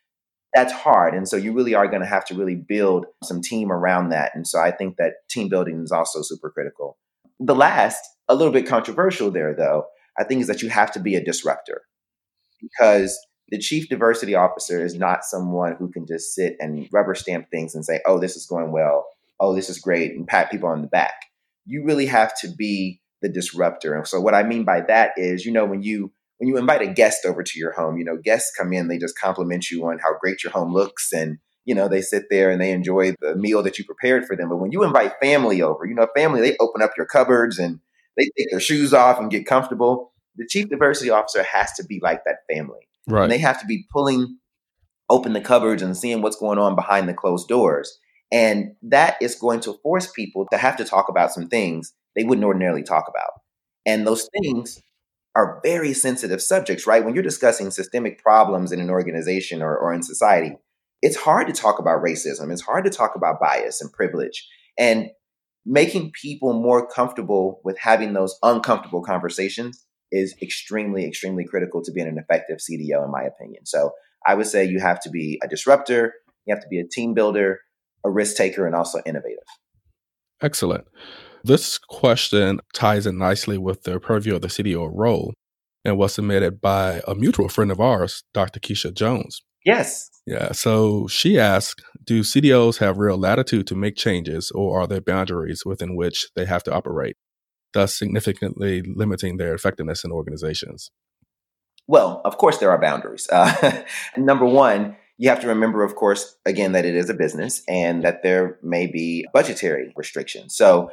That's 0.54 0.72
hard. 0.72 1.14
And 1.14 1.26
so 1.28 1.36
you 1.36 1.52
really 1.52 1.74
are 1.74 1.88
going 1.88 2.02
to 2.02 2.08
have 2.08 2.24
to 2.26 2.34
really 2.34 2.56
build 2.56 3.06
some 3.24 3.40
team 3.40 3.72
around 3.72 4.10
that. 4.10 4.32
And 4.34 4.46
so 4.46 4.60
I 4.60 4.70
think 4.70 4.96
that 4.96 5.28
team 5.30 5.48
building 5.48 5.82
is 5.82 5.92
also 5.92 6.20
super 6.22 6.50
critical. 6.50 6.98
The 7.40 7.54
last 7.54 8.00
a 8.28 8.34
little 8.34 8.52
bit 8.52 8.66
controversial 8.66 9.30
there, 9.30 9.54
though, 9.54 9.86
I 10.18 10.24
think 10.24 10.42
is 10.42 10.46
that 10.48 10.62
you 10.62 10.68
have 10.68 10.92
to 10.92 11.00
be 11.00 11.16
a 11.16 11.24
disruptor 11.24 11.82
because 12.60 13.18
the 13.48 13.58
chief 13.58 13.88
diversity 13.88 14.34
officer 14.34 14.84
is 14.84 14.94
not 14.94 15.24
someone 15.24 15.76
who 15.76 15.90
can 15.90 16.06
just 16.06 16.34
sit 16.34 16.56
and 16.60 16.88
rubber 16.92 17.14
stamp 17.14 17.50
things 17.50 17.74
and 17.74 17.84
say, 17.84 18.00
oh, 18.06 18.18
this 18.18 18.36
is 18.36 18.46
going 18.46 18.72
well. 18.72 19.06
Oh, 19.40 19.54
this 19.54 19.68
is 19.68 19.78
great, 19.78 20.12
and 20.12 20.26
pat 20.26 20.50
people 20.50 20.68
on 20.68 20.82
the 20.82 20.88
back. 20.88 21.14
You 21.66 21.84
really 21.84 22.06
have 22.06 22.32
to 22.40 22.48
be 22.48 23.00
the 23.20 23.28
disruptor. 23.28 23.94
And 23.94 24.06
so 24.06 24.20
what 24.20 24.34
I 24.34 24.42
mean 24.42 24.64
by 24.64 24.82
that 24.82 25.12
is, 25.16 25.44
you 25.44 25.52
know, 25.52 25.64
when 25.64 25.82
you 25.82 26.12
when 26.42 26.48
you 26.48 26.56
invite 26.56 26.82
a 26.82 26.88
guest 26.88 27.24
over 27.24 27.44
to 27.44 27.56
your 27.56 27.70
home, 27.70 27.98
you 27.98 28.04
know, 28.04 28.16
guests 28.16 28.50
come 28.58 28.72
in, 28.72 28.88
they 28.88 28.98
just 28.98 29.16
compliment 29.16 29.70
you 29.70 29.86
on 29.86 30.00
how 30.00 30.18
great 30.20 30.42
your 30.42 30.50
home 30.50 30.74
looks 30.74 31.12
and 31.12 31.38
you 31.64 31.72
know, 31.72 31.86
they 31.86 32.02
sit 32.02 32.24
there 32.28 32.50
and 32.50 32.60
they 32.60 32.72
enjoy 32.72 33.14
the 33.20 33.36
meal 33.36 33.62
that 33.62 33.78
you 33.78 33.84
prepared 33.84 34.26
for 34.26 34.34
them. 34.34 34.48
But 34.48 34.56
when 34.56 34.72
you 34.72 34.82
invite 34.82 35.12
family 35.22 35.62
over, 35.62 35.86
you 35.86 35.94
know, 35.94 36.08
family, 36.16 36.40
they 36.40 36.56
open 36.58 36.82
up 36.82 36.94
your 36.96 37.06
cupboards 37.06 37.60
and 37.60 37.78
they 38.16 38.24
take 38.36 38.50
their 38.50 38.58
shoes 38.58 38.92
off 38.92 39.20
and 39.20 39.30
get 39.30 39.46
comfortable. 39.46 40.12
The 40.34 40.44
chief 40.44 40.68
diversity 40.68 41.10
officer 41.10 41.44
has 41.44 41.70
to 41.74 41.84
be 41.84 42.00
like 42.02 42.24
that 42.24 42.38
family. 42.52 42.88
Right. 43.06 43.22
And 43.22 43.30
they 43.30 43.38
have 43.38 43.60
to 43.60 43.66
be 43.66 43.86
pulling 43.92 44.38
open 45.08 45.34
the 45.34 45.40
cupboards 45.40 45.82
and 45.82 45.96
seeing 45.96 46.20
what's 46.20 46.34
going 46.34 46.58
on 46.58 46.74
behind 46.74 47.08
the 47.08 47.14
closed 47.14 47.46
doors. 47.46 47.96
And 48.32 48.74
that 48.82 49.16
is 49.22 49.36
going 49.36 49.60
to 49.60 49.74
force 49.84 50.10
people 50.10 50.48
to 50.50 50.58
have 50.58 50.76
to 50.78 50.84
talk 50.84 51.08
about 51.08 51.32
some 51.32 51.46
things 51.46 51.92
they 52.16 52.24
wouldn't 52.24 52.44
ordinarily 52.44 52.82
talk 52.82 53.04
about. 53.08 53.30
And 53.86 54.04
those 54.04 54.28
things 54.42 54.82
are 55.34 55.60
very 55.62 55.94
sensitive 55.94 56.42
subjects, 56.42 56.86
right? 56.86 57.04
When 57.04 57.14
you're 57.14 57.22
discussing 57.22 57.70
systemic 57.70 58.22
problems 58.22 58.72
in 58.72 58.80
an 58.80 58.90
organization 58.90 59.62
or, 59.62 59.76
or 59.76 59.92
in 59.92 60.02
society, 60.02 60.56
it's 61.00 61.16
hard 61.16 61.46
to 61.48 61.52
talk 61.52 61.78
about 61.78 62.02
racism. 62.02 62.52
It's 62.52 62.62
hard 62.62 62.84
to 62.84 62.90
talk 62.90 63.16
about 63.16 63.40
bias 63.40 63.80
and 63.80 63.92
privilege. 63.92 64.46
And 64.78 65.10
making 65.64 66.12
people 66.20 66.52
more 66.52 66.86
comfortable 66.86 67.60
with 67.64 67.78
having 67.78 68.12
those 68.12 68.38
uncomfortable 68.42 69.02
conversations 69.02 69.84
is 70.10 70.34
extremely, 70.42 71.06
extremely 71.06 71.44
critical 71.44 71.82
to 71.82 71.92
being 71.92 72.08
an 72.08 72.18
effective 72.18 72.58
CDO, 72.58 73.04
in 73.04 73.10
my 73.10 73.22
opinion. 73.22 73.64
So 73.64 73.92
I 74.26 74.34
would 74.34 74.46
say 74.46 74.64
you 74.64 74.80
have 74.80 75.00
to 75.00 75.10
be 75.10 75.40
a 75.42 75.48
disruptor, 75.48 76.14
you 76.46 76.54
have 76.54 76.62
to 76.62 76.68
be 76.68 76.78
a 76.78 76.86
team 76.86 77.14
builder, 77.14 77.60
a 78.04 78.10
risk 78.10 78.36
taker, 78.36 78.66
and 78.66 78.74
also 78.74 79.00
innovative. 79.06 79.38
Excellent. 80.42 80.86
This 81.44 81.78
question 81.78 82.60
ties 82.72 83.06
in 83.06 83.18
nicely 83.18 83.58
with 83.58 83.82
the 83.82 83.98
purview 83.98 84.36
of 84.36 84.42
the 84.42 84.48
CDO 84.48 84.90
role 84.92 85.34
and 85.84 85.98
was 85.98 86.14
submitted 86.14 86.60
by 86.60 87.02
a 87.06 87.14
mutual 87.14 87.48
friend 87.48 87.70
of 87.72 87.80
ours, 87.80 88.22
Dr. 88.32 88.60
Keisha 88.60 88.94
Jones. 88.94 89.42
Yes. 89.64 90.10
Yeah. 90.26 90.52
So 90.52 91.08
she 91.08 91.38
asked 91.38 91.82
Do 92.04 92.20
CDOs 92.20 92.78
have 92.78 92.98
real 92.98 93.18
latitude 93.18 93.66
to 93.68 93.74
make 93.74 93.96
changes, 93.96 94.50
or 94.52 94.80
are 94.80 94.86
there 94.86 95.00
boundaries 95.00 95.62
within 95.64 95.96
which 95.96 96.28
they 96.36 96.44
have 96.44 96.62
to 96.64 96.72
operate, 96.72 97.16
thus 97.72 97.96
significantly 97.96 98.82
limiting 98.82 99.36
their 99.36 99.54
effectiveness 99.54 100.04
in 100.04 100.12
organizations? 100.12 100.90
Well, 101.88 102.20
of 102.24 102.38
course, 102.38 102.58
there 102.58 102.70
are 102.70 102.80
boundaries. 102.80 103.28
Uh, 103.30 103.82
number 104.16 104.46
one, 104.46 104.96
you 105.18 105.28
have 105.28 105.40
to 105.40 105.48
remember, 105.48 105.84
of 105.84 105.94
course, 105.94 106.36
again, 106.46 106.72
that 106.72 106.84
it 106.84 106.94
is 106.94 107.10
a 107.10 107.14
business 107.14 107.62
and 107.68 108.04
that 108.04 108.22
there 108.22 108.58
may 108.62 108.86
be 108.86 109.26
budgetary 109.32 109.92
restrictions. 109.96 110.56
So, 110.56 110.90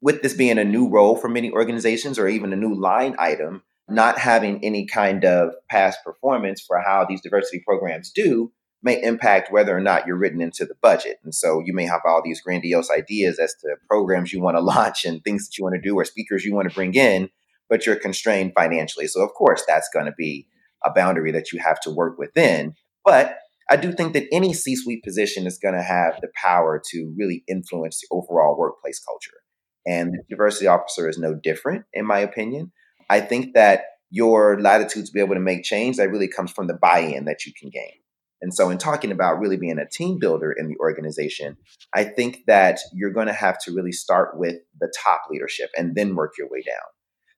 with 0.00 0.22
this 0.22 0.34
being 0.34 0.58
a 0.58 0.64
new 0.64 0.88
role 0.88 1.16
for 1.16 1.28
many 1.28 1.50
organizations 1.50 2.18
or 2.18 2.28
even 2.28 2.52
a 2.52 2.56
new 2.56 2.74
line 2.74 3.14
item, 3.18 3.62
not 3.88 4.18
having 4.18 4.64
any 4.64 4.86
kind 4.86 5.24
of 5.24 5.52
past 5.70 5.98
performance 6.04 6.60
for 6.60 6.80
how 6.80 7.04
these 7.08 7.20
diversity 7.20 7.62
programs 7.66 8.10
do 8.10 8.52
may 8.82 9.02
impact 9.02 9.52
whether 9.52 9.76
or 9.76 9.80
not 9.80 10.06
you're 10.06 10.16
written 10.16 10.40
into 10.40 10.64
the 10.64 10.74
budget. 10.80 11.18
And 11.22 11.34
so 11.34 11.62
you 11.64 11.74
may 11.74 11.84
have 11.84 12.00
all 12.06 12.22
these 12.24 12.40
grandiose 12.40 12.90
ideas 12.90 13.38
as 13.38 13.54
to 13.60 13.76
programs 13.88 14.32
you 14.32 14.40
want 14.40 14.56
to 14.56 14.60
launch 14.62 15.04
and 15.04 15.22
things 15.22 15.46
that 15.46 15.58
you 15.58 15.64
want 15.64 15.74
to 15.74 15.80
do 15.80 15.94
or 15.96 16.04
speakers 16.04 16.44
you 16.44 16.54
want 16.54 16.68
to 16.68 16.74
bring 16.74 16.94
in, 16.94 17.28
but 17.68 17.84
you're 17.84 17.96
constrained 17.96 18.52
financially. 18.54 19.06
So, 19.06 19.22
of 19.22 19.34
course, 19.34 19.62
that's 19.66 19.90
going 19.92 20.06
to 20.06 20.14
be 20.16 20.46
a 20.84 20.90
boundary 20.90 21.32
that 21.32 21.52
you 21.52 21.58
have 21.58 21.78
to 21.80 21.90
work 21.90 22.18
within. 22.18 22.74
But 23.04 23.38
I 23.70 23.76
do 23.76 23.92
think 23.92 24.14
that 24.14 24.26
any 24.32 24.54
C 24.54 24.74
suite 24.76 25.04
position 25.04 25.46
is 25.46 25.58
going 25.58 25.74
to 25.74 25.82
have 25.82 26.20
the 26.20 26.28
power 26.42 26.82
to 26.90 27.14
really 27.16 27.44
influence 27.46 28.00
the 28.00 28.08
overall 28.10 28.58
workplace 28.58 28.98
culture. 28.98 29.39
And 29.86 30.12
the 30.14 30.22
diversity 30.28 30.66
officer 30.66 31.08
is 31.08 31.18
no 31.18 31.34
different, 31.34 31.84
in 31.92 32.06
my 32.06 32.18
opinion. 32.18 32.72
I 33.08 33.20
think 33.20 33.54
that 33.54 33.84
your 34.10 34.60
latitude 34.60 35.06
to 35.06 35.12
be 35.12 35.20
able 35.20 35.34
to 35.34 35.40
make 35.40 35.62
change 35.62 35.96
that 35.96 36.10
really 36.10 36.28
comes 36.28 36.50
from 36.50 36.66
the 36.66 36.74
buy-in 36.74 37.24
that 37.24 37.46
you 37.46 37.52
can 37.58 37.70
gain. 37.70 37.92
And 38.42 38.54
so, 38.54 38.70
in 38.70 38.78
talking 38.78 39.12
about 39.12 39.38
really 39.38 39.58
being 39.58 39.78
a 39.78 39.88
team 39.88 40.18
builder 40.18 40.50
in 40.50 40.68
the 40.68 40.76
organization, 40.80 41.56
I 41.94 42.04
think 42.04 42.44
that 42.46 42.78
you're 42.94 43.12
going 43.12 43.26
to 43.26 43.34
have 43.34 43.58
to 43.64 43.72
really 43.72 43.92
start 43.92 44.38
with 44.38 44.56
the 44.80 44.92
top 45.04 45.22
leadership 45.30 45.70
and 45.76 45.94
then 45.94 46.14
work 46.14 46.32
your 46.38 46.48
way 46.48 46.62
down. 46.62 46.86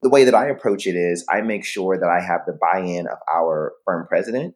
The 0.02 0.10
way 0.10 0.24
that 0.24 0.34
I 0.34 0.48
approach 0.48 0.86
it 0.86 0.94
is 0.96 1.24
I 1.28 1.40
make 1.40 1.64
sure 1.64 1.98
that 1.98 2.08
I 2.08 2.20
have 2.20 2.40
the 2.46 2.58
buy 2.60 2.80
in 2.80 3.06
of 3.06 3.18
our 3.32 3.72
firm 3.84 4.06
president 4.08 4.54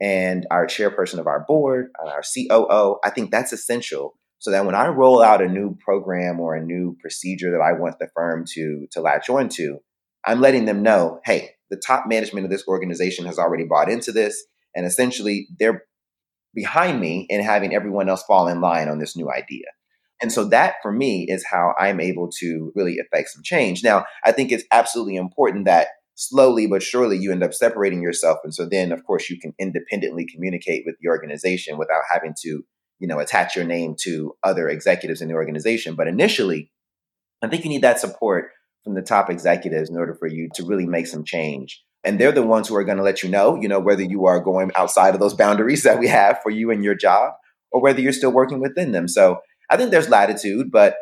and 0.00 0.46
our 0.50 0.66
chairperson 0.66 1.18
of 1.18 1.26
our 1.26 1.44
board 1.46 1.90
and 2.00 2.10
our 2.10 2.22
COO. 2.22 2.98
I 3.04 3.10
think 3.10 3.30
that's 3.30 3.52
essential 3.52 4.17
so 4.38 4.50
that 4.50 4.64
when 4.64 4.74
I 4.74 4.88
roll 4.88 5.22
out 5.22 5.42
a 5.42 5.48
new 5.48 5.76
program 5.84 6.40
or 6.40 6.54
a 6.54 6.64
new 6.64 6.96
procedure 7.00 7.50
that 7.50 7.60
I 7.60 7.78
want 7.78 7.98
the 7.98 8.08
firm 8.14 8.44
to, 8.54 8.86
to 8.92 9.00
latch 9.00 9.28
on 9.28 9.48
to, 9.50 9.78
I'm 10.24 10.40
letting 10.40 10.64
them 10.64 10.82
know, 10.82 11.20
hey, 11.24 11.50
the 11.70 11.80
top 11.84 12.04
management 12.06 12.44
of 12.44 12.50
this 12.50 12.66
organization 12.66 13.26
has 13.26 13.38
already 13.38 13.64
bought 13.64 13.90
into 13.90 14.12
this. 14.12 14.44
And 14.74 14.86
essentially, 14.86 15.48
they're 15.58 15.82
behind 16.54 17.00
me 17.00 17.26
in 17.28 17.42
having 17.42 17.74
everyone 17.74 18.08
else 18.08 18.22
fall 18.22 18.48
in 18.48 18.60
line 18.60 18.88
on 18.88 18.98
this 18.98 19.16
new 19.16 19.30
idea. 19.30 19.66
And 20.20 20.32
so 20.32 20.44
that 20.46 20.76
for 20.82 20.90
me 20.90 21.26
is 21.28 21.44
how 21.48 21.74
I'm 21.78 22.00
able 22.00 22.28
to 22.40 22.72
really 22.74 22.98
affect 22.98 23.30
some 23.30 23.42
change. 23.44 23.84
Now, 23.84 24.04
I 24.24 24.32
think 24.32 24.50
it's 24.50 24.64
absolutely 24.72 25.16
important 25.16 25.66
that 25.66 25.88
slowly 26.16 26.66
but 26.66 26.82
surely 26.82 27.16
you 27.16 27.30
end 27.30 27.44
up 27.44 27.54
separating 27.54 28.02
yourself. 28.02 28.38
And 28.42 28.52
so 28.52 28.66
then, 28.68 28.90
of 28.90 29.04
course, 29.04 29.30
you 29.30 29.38
can 29.38 29.54
independently 29.58 30.26
communicate 30.26 30.82
with 30.84 30.96
the 31.00 31.08
organization 31.08 31.78
without 31.78 32.02
having 32.12 32.34
to, 32.42 32.64
you 32.98 33.06
know, 33.06 33.18
attach 33.18 33.56
your 33.56 33.64
name 33.64 33.94
to 34.02 34.34
other 34.42 34.68
executives 34.68 35.20
in 35.20 35.28
the 35.28 35.34
organization. 35.34 35.94
But 35.94 36.08
initially, 36.08 36.70
I 37.42 37.48
think 37.48 37.64
you 37.64 37.70
need 37.70 37.82
that 37.82 38.00
support 38.00 38.50
from 38.84 38.94
the 38.94 39.02
top 39.02 39.30
executives 39.30 39.90
in 39.90 39.96
order 39.96 40.14
for 40.14 40.26
you 40.26 40.48
to 40.54 40.64
really 40.64 40.86
make 40.86 41.06
some 41.06 41.24
change. 41.24 41.82
And 42.04 42.18
they're 42.18 42.32
the 42.32 42.42
ones 42.42 42.68
who 42.68 42.76
are 42.76 42.84
going 42.84 42.96
to 42.96 43.02
let 43.02 43.22
you 43.22 43.28
know, 43.28 43.60
you 43.60 43.68
know, 43.68 43.80
whether 43.80 44.02
you 44.02 44.26
are 44.26 44.40
going 44.40 44.70
outside 44.74 45.14
of 45.14 45.20
those 45.20 45.34
boundaries 45.34 45.82
that 45.84 45.98
we 45.98 46.08
have 46.08 46.40
for 46.42 46.50
you 46.50 46.70
and 46.70 46.84
your 46.84 46.94
job 46.94 47.32
or 47.70 47.82
whether 47.82 48.00
you're 48.00 48.12
still 48.12 48.32
working 48.32 48.60
within 48.60 48.92
them. 48.92 49.08
So 49.08 49.40
I 49.70 49.76
think 49.76 49.90
there's 49.90 50.08
latitude, 50.08 50.70
but 50.70 50.96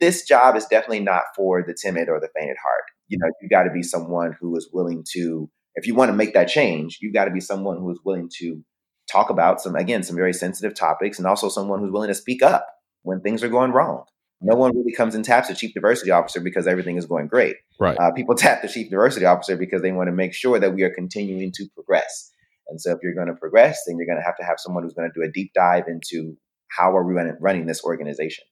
this 0.00 0.24
job 0.24 0.56
is 0.56 0.66
definitely 0.66 1.00
not 1.00 1.22
for 1.36 1.62
the 1.62 1.74
timid 1.80 2.08
or 2.08 2.18
the 2.18 2.28
faint 2.36 2.50
at 2.50 2.56
heart. 2.56 2.84
You 3.06 3.18
know, 3.18 3.30
you 3.40 3.48
got 3.48 3.62
to 3.62 3.70
be 3.70 3.82
someone 3.82 4.36
who 4.40 4.56
is 4.56 4.68
willing 4.72 5.04
to, 5.12 5.48
if 5.76 5.86
you 5.86 5.94
want 5.94 6.10
to 6.10 6.16
make 6.16 6.34
that 6.34 6.48
change, 6.48 6.98
you 7.00 7.12
got 7.12 7.26
to 7.26 7.30
be 7.30 7.40
someone 7.40 7.78
who 7.78 7.90
is 7.90 8.00
willing 8.04 8.28
to 8.38 8.62
talk 9.10 9.30
about 9.30 9.60
some, 9.60 9.74
again, 9.76 10.02
some 10.02 10.16
very 10.16 10.32
sensitive 10.32 10.74
topics 10.74 11.18
and 11.18 11.26
also 11.26 11.48
someone 11.48 11.80
who's 11.80 11.92
willing 11.92 12.08
to 12.08 12.14
speak 12.14 12.42
up 12.42 12.66
when 13.02 13.20
things 13.20 13.42
are 13.42 13.48
going 13.48 13.72
wrong 13.72 14.04
no 14.40 14.54
one 14.54 14.76
really 14.76 14.92
comes 14.92 15.14
and 15.14 15.24
taps 15.24 15.48
the 15.48 15.54
chief 15.54 15.74
diversity 15.74 16.10
officer 16.10 16.40
because 16.40 16.66
everything 16.66 16.96
is 16.96 17.06
going 17.06 17.26
great. 17.26 17.56
Right. 17.80 17.96
Uh, 17.98 18.12
people 18.12 18.34
tap 18.36 18.62
the 18.62 18.68
chief 18.68 18.90
diversity 18.90 19.26
officer 19.26 19.56
because 19.56 19.82
they 19.82 19.92
want 19.92 20.08
to 20.08 20.12
make 20.12 20.34
sure 20.34 20.58
that 20.58 20.74
we 20.74 20.82
are 20.82 20.94
continuing 20.94 21.52
to 21.52 21.66
progress. 21.74 22.30
And 22.68 22.80
so, 22.80 22.92
if 22.92 22.98
you're 23.02 23.14
going 23.14 23.28
to 23.28 23.34
progress, 23.34 23.82
then 23.86 23.96
you're 23.96 24.06
going 24.06 24.18
to 24.18 24.24
have 24.24 24.36
to 24.36 24.44
have 24.44 24.56
someone 24.58 24.82
who's 24.82 24.94
going 24.94 25.10
to 25.10 25.20
do 25.20 25.26
a 25.26 25.32
deep 25.32 25.52
dive 25.54 25.84
into 25.88 26.36
how 26.68 26.96
are 26.96 27.04
we 27.04 27.14
running 27.40 27.66
this 27.66 27.82
organization. 27.82 28.44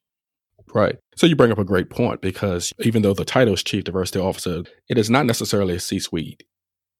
Right. 0.75 0.97
So 1.17 1.27
you 1.27 1.37
bring 1.37 1.53
up 1.53 1.59
a 1.59 1.65
great 1.65 1.91
point 1.91 2.23
because 2.23 2.73
even 2.81 3.03
though 3.03 3.13
the 3.13 3.27
title 3.27 3.53
is 3.55 3.63
chief 3.63 3.85
diversity 3.85 4.19
officer, 4.19 4.63
it 4.89 4.97
is 4.97 5.11
not 5.11 5.27
necessarily 5.27 5.77
a 5.77 5.81
C-suite 5.81 6.45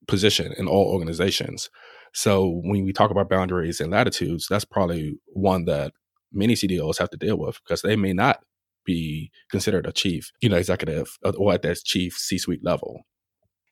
position 0.07 0.53
in 0.59 0.69
all 0.69 0.93
organizations. 0.93 1.71
So 2.17 2.63
when 2.65 2.83
we 2.83 2.95
talk 2.95 3.11
about 3.11 3.29
boundaries 3.29 3.79
and 3.79 3.93
latitudes, 3.93 4.47
that's 4.49 4.65
probably 4.65 5.19
one 5.27 5.67
that 5.67 5.93
many 6.33 6.55
CDOs 6.55 6.99
have 6.99 7.11
to 7.11 7.19
deal 7.19 7.37
with 7.37 7.61
because 7.63 7.83
they 7.83 7.95
may 7.95 8.15
not 8.15 8.43
be 8.87 9.31
considered 9.51 9.85
a 9.85 9.93
chief, 9.93 10.33
you 10.41 10.49
know, 10.49 10.57
executive 10.57 11.19
uh, 11.27 11.33
or 11.37 11.53
at 11.53 11.61
that 11.61 11.77
chief 11.85 12.15
C 12.15 12.39
suite 12.39 12.65
level. 12.65 13.03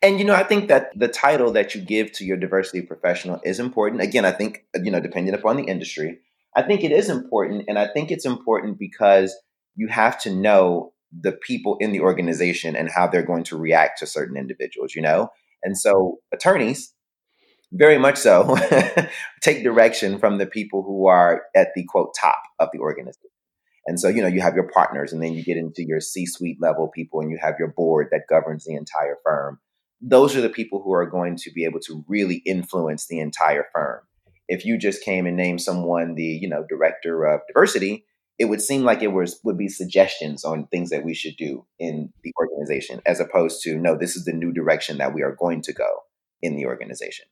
And 0.03 0.19
you 0.19 0.27
know, 0.27 0.35
I 0.35 0.43
think 0.43 0.69
that 0.69 0.91
the 0.95 1.09
title 1.09 1.53
that 1.53 1.75
you 1.75 1.81
give 1.81 2.13
to 2.13 2.25
your 2.27 2.37
diversity 2.37 2.83
professional 2.83 3.41
is 3.45 3.59
important. 3.59 4.03
Again, 4.03 4.27
I 4.27 4.33
think 4.33 4.67
you 4.75 4.91
know, 4.91 5.01
depending 5.01 5.33
upon 5.33 5.57
the 5.57 5.65
industry, 5.65 6.19
I 6.55 6.61
think 6.61 6.85
it 6.85 6.93
is 6.93 7.09
important, 7.09 7.65
and 7.67 7.79
I 7.79 7.89
think 7.89 8.11
it's 8.11 8.27
important 8.27 8.79
because 8.79 9.35
you 9.75 9.89
have 9.89 10.21
to 10.21 10.31
know 10.31 10.93
the 11.19 11.33
people 11.33 11.79
in 11.81 11.93
the 11.93 12.01
organization 12.01 12.77
and 12.77 12.91
how 12.91 13.07
they're 13.07 13.23
going 13.23 13.45
to 13.45 13.57
react 13.57 14.01
to 14.01 14.07
certain 14.07 14.37
individuals. 14.37 14.95
You 14.95 15.01
know, 15.01 15.31
and 15.63 15.79
so 15.79 16.19
attorneys, 16.31 16.94
very 17.73 17.99
much 17.99 18.17
so, 18.17 18.57
take 19.41 19.63
direction 19.63 20.19
from 20.19 20.39
the 20.39 20.47
people 20.47 20.83
who 20.83 21.07
are 21.07 21.43
at 21.55 21.69
the 21.75 21.85
quote 21.85 22.15
top 22.19 22.41
of 22.59 22.69
the 22.73 22.79
organization. 22.79 23.31
And 23.87 24.01
so, 24.01 24.09
you 24.09 24.23
know, 24.23 24.29
you 24.29 24.41
have 24.41 24.55
your 24.55 24.69
partners 24.69 25.13
and 25.13 25.23
then 25.23 25.35
you 25.35 25.45
get 25.45 25.59
into 25.59 25.85
your 25.85 26.01
C 26.01 26.25
suite 26.25 26.59
level 26.61 26.89
people 26.89 27.21
and 27.21 27.31
you 27.31 27.39
have 27.41 27.57
your 27.59 27.69
board 27.69 28.09
that 28.13 28.23
governs 28.29 28.65
the 28.65 28.75
entire 28.75 29.19
firm. 29.23 29.61
Those 30.01 30.35
are 30.37 30.41
the 30.41 30.49
people 30.49 30.83
who 30.83 30.93
are 30.93 31.07
going 31.07 31.37
to 31.37 31.51
be 31.53 31.65
able 31.65 31.81
to 31.81 32.05
really 32.09 32.43
influence 32.47 33.07
the 33.07 33.21
entire 33.21 33.67
firm. 33.75 34.01
If 34.49 34.65
you 34.65 34.79
just 34.79 35.03
came 35.03 35.27
and 35.27 35.37
named 35.37 35.61
someone 35.61 36.15
the, 36.15 36.25
you 36.25 36.49
know, 36.49 36.65
director 36.69 37.25
of 37.25 37.41
diversity 37.47 38.05
it 38.39 38.47
would 38.47 38.61
seem 38.61 38.83
like 38.83 39.03
it 39.03 39.13
was 39.13 39.41
would 39.45 39.59
be 39.59 39.69
suggestions 39.69 40.45
on 40.45 40.67
things 40.67 40.91
that 40.91 41.05
we 41.05 41.15
should 41.15 41.37
do 41.37 41.65
in 41.79 42.13
the 42.23 42.33
organization 42.41 43.01
as 43.07 43.21
opposed 43.21 43.63
to 43.63 43.77
no 43.77 43.97
this 43.97 44.17
is 44.17 44.25
the 44.25 44.33
new 44.33 44.53
direction 44.53 44.99
that 44.99 45.15
we 45.15 45.23
are 45.23 45.37
going 45.39 45.63
to 45.63 45.73
go 45.73 46.01
in 46.43 46.57
the 46.57 46.67
organization 46.67 47.27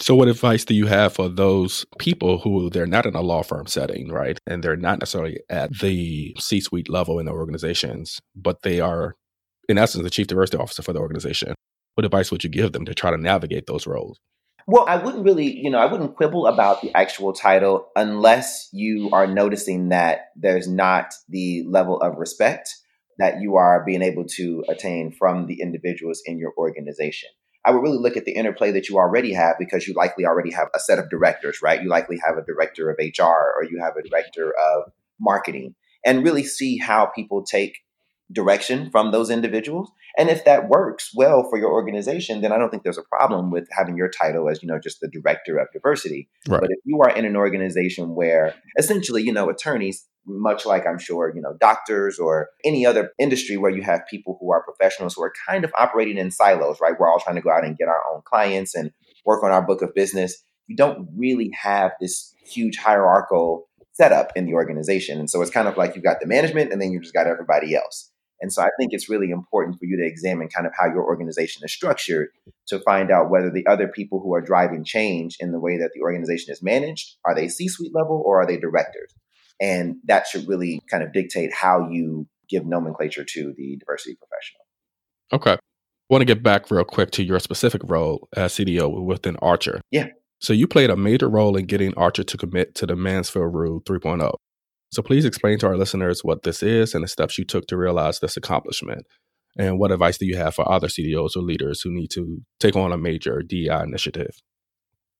so 0.00 0.14
what 0.14 0.28
advice 0.28 0.64
do 0.64 0.74
you 0.74 0.86
have 0.86 1.14
for 1.14 1.28
those 1.28 1.84
people 1.98 2.38
who 2.38 2.70
they're 2.70 2.86
not 2.86 3.06
in 3.06 3.14
a 3.14 3.20
law 3.20 3.42
firm 3.42 3.66
setting 3.66 4.10
right? 4.10 4.38
And 4.46 4.62
they're 4.62 4.76
not 4.76 5.00
necessarily 5.00 5.40
at 5.50 5.78
the 5.78 6.34
c-suite 6.38 6.88
level 6.88 7.18
in 7.18 7.26
the 7.26 7.32
organizations 7.32 8.20
but 8.34 8.62
they 8.62 8.80
are 8.80 9.14
in 9.68 9.78
essence 9.78 10.02
the 10.02 10.10
chief 10.10 10.26
diversity 10.26 10.58
officer 10.58 10.82
for 10.82 10.92
the 10.92 11.00
organization. 11.00 11.54
What 11.94 12.04
advice 12.04 12.30
would 12.30 12.44
you 12.44 12.50
give 12.50 12.72
them 12.72 12.84
to 12.84 12.94
try 12.94 13.10
to 13.10 13.16
navigate 13.16 13.66
those 13.66 13.86
roles? 13.86 14.18
Well, 14.66 14.84
I 14.86 14.96
wouldn't 14.96 15.24
really, 15.24 15.56
you 15.56 15.70
know, 15.70 15.78
I 15.78 15.86
wouldn't 15.86 16.16
quibble 16.16 16.46
about 16.46 16.82
the 16.82 16.94
actual 16.94 17.32
title 17.32 17.88
unless 17.96 18.68
you 18.70 19.08
are 19.12 19.26
noticing 19.26 19.88
that 19.88 20.26
there's 20.36 20.68
not 20.68 21.14
the 21.28 21.64
level 21.66 22.00
of 22.00 22.18
respect 22.18 22.68
that 23.18 23.40
you 23.40 23.56
are 23.56 23.82
being 23.84 24.02
able 24.02 24.24
to 24.36 24.64
attain 24.68 25.10
from 25.10 25.46
the 25.46 25.60
individuals 25.60 26.22
in 26.24 26.38
your 26.38 26.52
organization. 26.56 27.30
I 27.68 27.70
would 27.70 27.82
really 27.82 27.98
look 27.98 28.16
at 28.16 28.24
the 28.24 28.32
interplay 28.32 28.72
that 28.72 28.88
you 28.88 28.96
already 28.96 29.34
have 29.34 29.56
because 29.58 29.86
you 29.86 29.92
likely 29.92 30.24
already 30.24 30.50
have 30.52 30.68
a 30.74 30.80
set 30.80 30.98
of 30.98 31.10
directors, 31.10 31.58
right? 31.62 31.82
You 31.82 31.90
likely 31.90 32.18
have 32.26 32.38
a 32.38 32.42
director 32.42 32.88
of 32.88 32.96
HR 32.98 33.22
or 33.22 33.62
you 33.70 33.78
have 33.82 33.92
a 33.94 34.08
director 34.08 34.54
of 34.58 34.90
marketing 35.20 35.74
and 36.02 36.24
really 36.24 36.44
see 36.44 36.78
how 36.78 37.10
people 37.14 37.44
take 37.44 37.80
direction 38.32 38.90
from 38.90 39.10
those 39.10 39.30
individuals. 39.30 39.90
And 40.16 40.28
if 40.28 40.44
that 40.44 40.68
works 40.68 41.10
well 41.14 41.46
for 41.48 41.58
your 41.58 41.72
organization, 41.72 42.40
then 42.40 42.52
I 42.52 42.58
don't 42.58 42.70
think 42.70 42.82
there's 42.82 42.98
a 42.98 43.02
problem 43.02 43.50
with 43.50 43.68
having 43.76 43.96
your 43.96 44.10
title 44.10 44.48
as, 44.48 44.62
you 44.62 44.68
know, 44.68 44.78
just 44.78 45.00
the 45.00 45.08
director 45.08 45.58
of 45.58 45.68
diversity. 45.72 46.28
Right. 46.46 46.60
But 46.60 46.70
if 46.70 46.78
you 46.84 47.00
are 47.02 47.10
in 47.10 47.24
an 47.24 47.36
organization 47.36 48.14
where 48.14 48.54
essentially, 48.78 49.22
you 49.22 49.32
know, 49.32 49.48
attorneys, 49.48 50.06
much 50.26 50.66
like 50.66 50.86
I'm 50.86 50.98
sure, 50.98 51.32
you 51.34 51.40
know, 51.40 51.56
doctors 51.58 52.18
or 52.18 52.50
any 52.64 52.84
other 52.84 53.12
industry 53.18 53.56
where 53.56 53.70
you 53.70 53.82
have 53.82 54.02
people 54.10 54.36
who 54.40 54.52
are 54.52 54.62
professionals 54.62 55.14
who 55.14 55.22
are 55.22 55.32
kind 55.48 55.64
of 55.64 55.72
operating 55.78 56.18
in 56.18 56.30
silos, 56.30 56.78
right? 56.82 56.94
We're 56.98 57.10
all 57.10 57.20
trying 57.20 57.36
to 57.36 57.42
go 57.42 57.50
out 57.50 57.64
and 57.64 57.78
get 57.78 57.88
our 57.88 58.02
own 58.12 58.20
clients 58.26 58.74
and 58.74 58.90
work 59.24 59.42
on 59.42 59.52
our 59.52 59.62
book 59.62 59.80
of 59.80 59.94
business. 59.94 60.44
You 60.66 60.76
don't 60.76 61.08
really 61.16 61.50
have 61.62 61.92
this 61.98 62.34
huge 62.44 62.76
hierarchical 62.76 63.68
setup 63.92 64.32
in 64.36 64.44
the 64.44 64.54
organization. 64.54 65.18
And 65.18 65.30
so 65.30 65.40
it's 65.40 65.50
kind 65.50 65.66
of 65.66 65.76
like 65.76 65.94
you've 65.94 66.04
got 66.04 66.20
the 66.20 66.26
management 66.26 66.72
and 66.72 66.80
then 66.80 66.92
you 66.92 67.00
just 67.00 67.14
got 67.14 67.26
everybody 67.26 67.74
else. 67.74 68.10
And 68.40 68.52
so 68.52 68.62
I 68.62 68.70
think 68.78 68.92
it's 68.92 69.08
really 69.08 69.30
important 69.30 69.78
for 69.78 69.84
you 69.84 69.96
to 69.96 70.06
examine 70.06 70.48
kind 70.48 70.66
of 70.66 70.72
how 70.78 70.86
your 70.86 71.04
organization 71.04 71.64
is 71.64 71.72
structured 71.72 72.28
to 72.68 72.78
find 72.80 73.10
out 73.10 73.30
whether 73.30 73.50
the 73.50 73.66
other 73.66 73.88
people 73.88 74.20
who 74.20 74.34
are 74.34 74.40
driving 74.40 74.84
change 74.84 75.36
in 75.40 75.52
the 75.52 75.58
way 75.58 75.76
that 75.78 75.90
the 75.94 76.02
organization 76.02 76.52
is 76.52 76.62
managed 76.62 77.16
are 77.24 77.34
they 77.34 77.48
C 77.48 77.68
suite 77.68 77.94
level 77.94 78.22
or 78.24 78.40
are 78.40 78.46
they 78.46 78.56
directors? 78.56 79.12
And 79.60 79.96
that 80.04 80.26
should 80.26 80.46
really 80.48 80.80
kind 80.90 81.02
of 81.02 81.12
dictate 81.12 81.52
how 81.52 81.88
you 81.90 82.28
give 82.48 82.64
nomenclature 82.64 83.24
to 83.24 83.54
the 83.56 83.76
diversity 83.76 84.16
professional. 84.16 84.64
Okay. 85.32 85.52
I 85.52 86.14
want 86.14 86.22
to 86.22 86.26
get 86.26 86.42
back 86.42 86.70
real 86.70 86.84
quick 86.84 87.10
to 87.12 87.22
your 87.22 87.38
specific 87.40 87.82
role 87.84 88.28
as 88.34 88.54
CDO 88.54 89.04
within 89.04 89.36
Archer. 89.42 89.80
Yeah. 89.90 90.08
So 90.40 90.52
you 90.52 90.66
played 90.66 90.90
a 90.90 90.96
major 90.96 91.28
role 91.28 91.56
in 91.56 91.66
getting 91.66 91.92
Archer 91.94 92.22
to 92.22 92.36
commit 92.36 92.74
to 92.76 92.86
the 92.86 92.96
Mansfield 92.96 93.52
Rule 93.52 93.80
3.0. 93.82 94.32
So 94.90 95.02
please 95.02 95.24
explain 95.24 95.58
to 95.58 95.66
our 95.66 95.76
listeners 95.76 96.24
what 96.24 96.42
this 96.42 96.62
is 96.62 96.94
and 96.94 97.04
the 97.04 97.08
steps 97.08 97.38
you 97.38 97.44
took 97.44 97.66
to 97.66 97.76
realize 97.76 98.20
this 98.20 98.36
accomplishment. 98.36 99.06
And 99.58 99.78
what 99.78 99.92
advice 99.92 100.18
do 100.18 100.26
you 100.26 100.36
have 100.36 100.54
for 100.54 100.70
other 100.70 100.86
CDOs 100.86 101.36
or 101.36 101.40
leaders 101.40 101.82
who 101.82 101.90
need 101.90 102.10
to 102.12 102.38
take 102.60 102.76
on 102.76 102.92
a 102.92 102.98
major 102.98 103.42
DEI 103.42 103.82
initiative? 103.82 104.40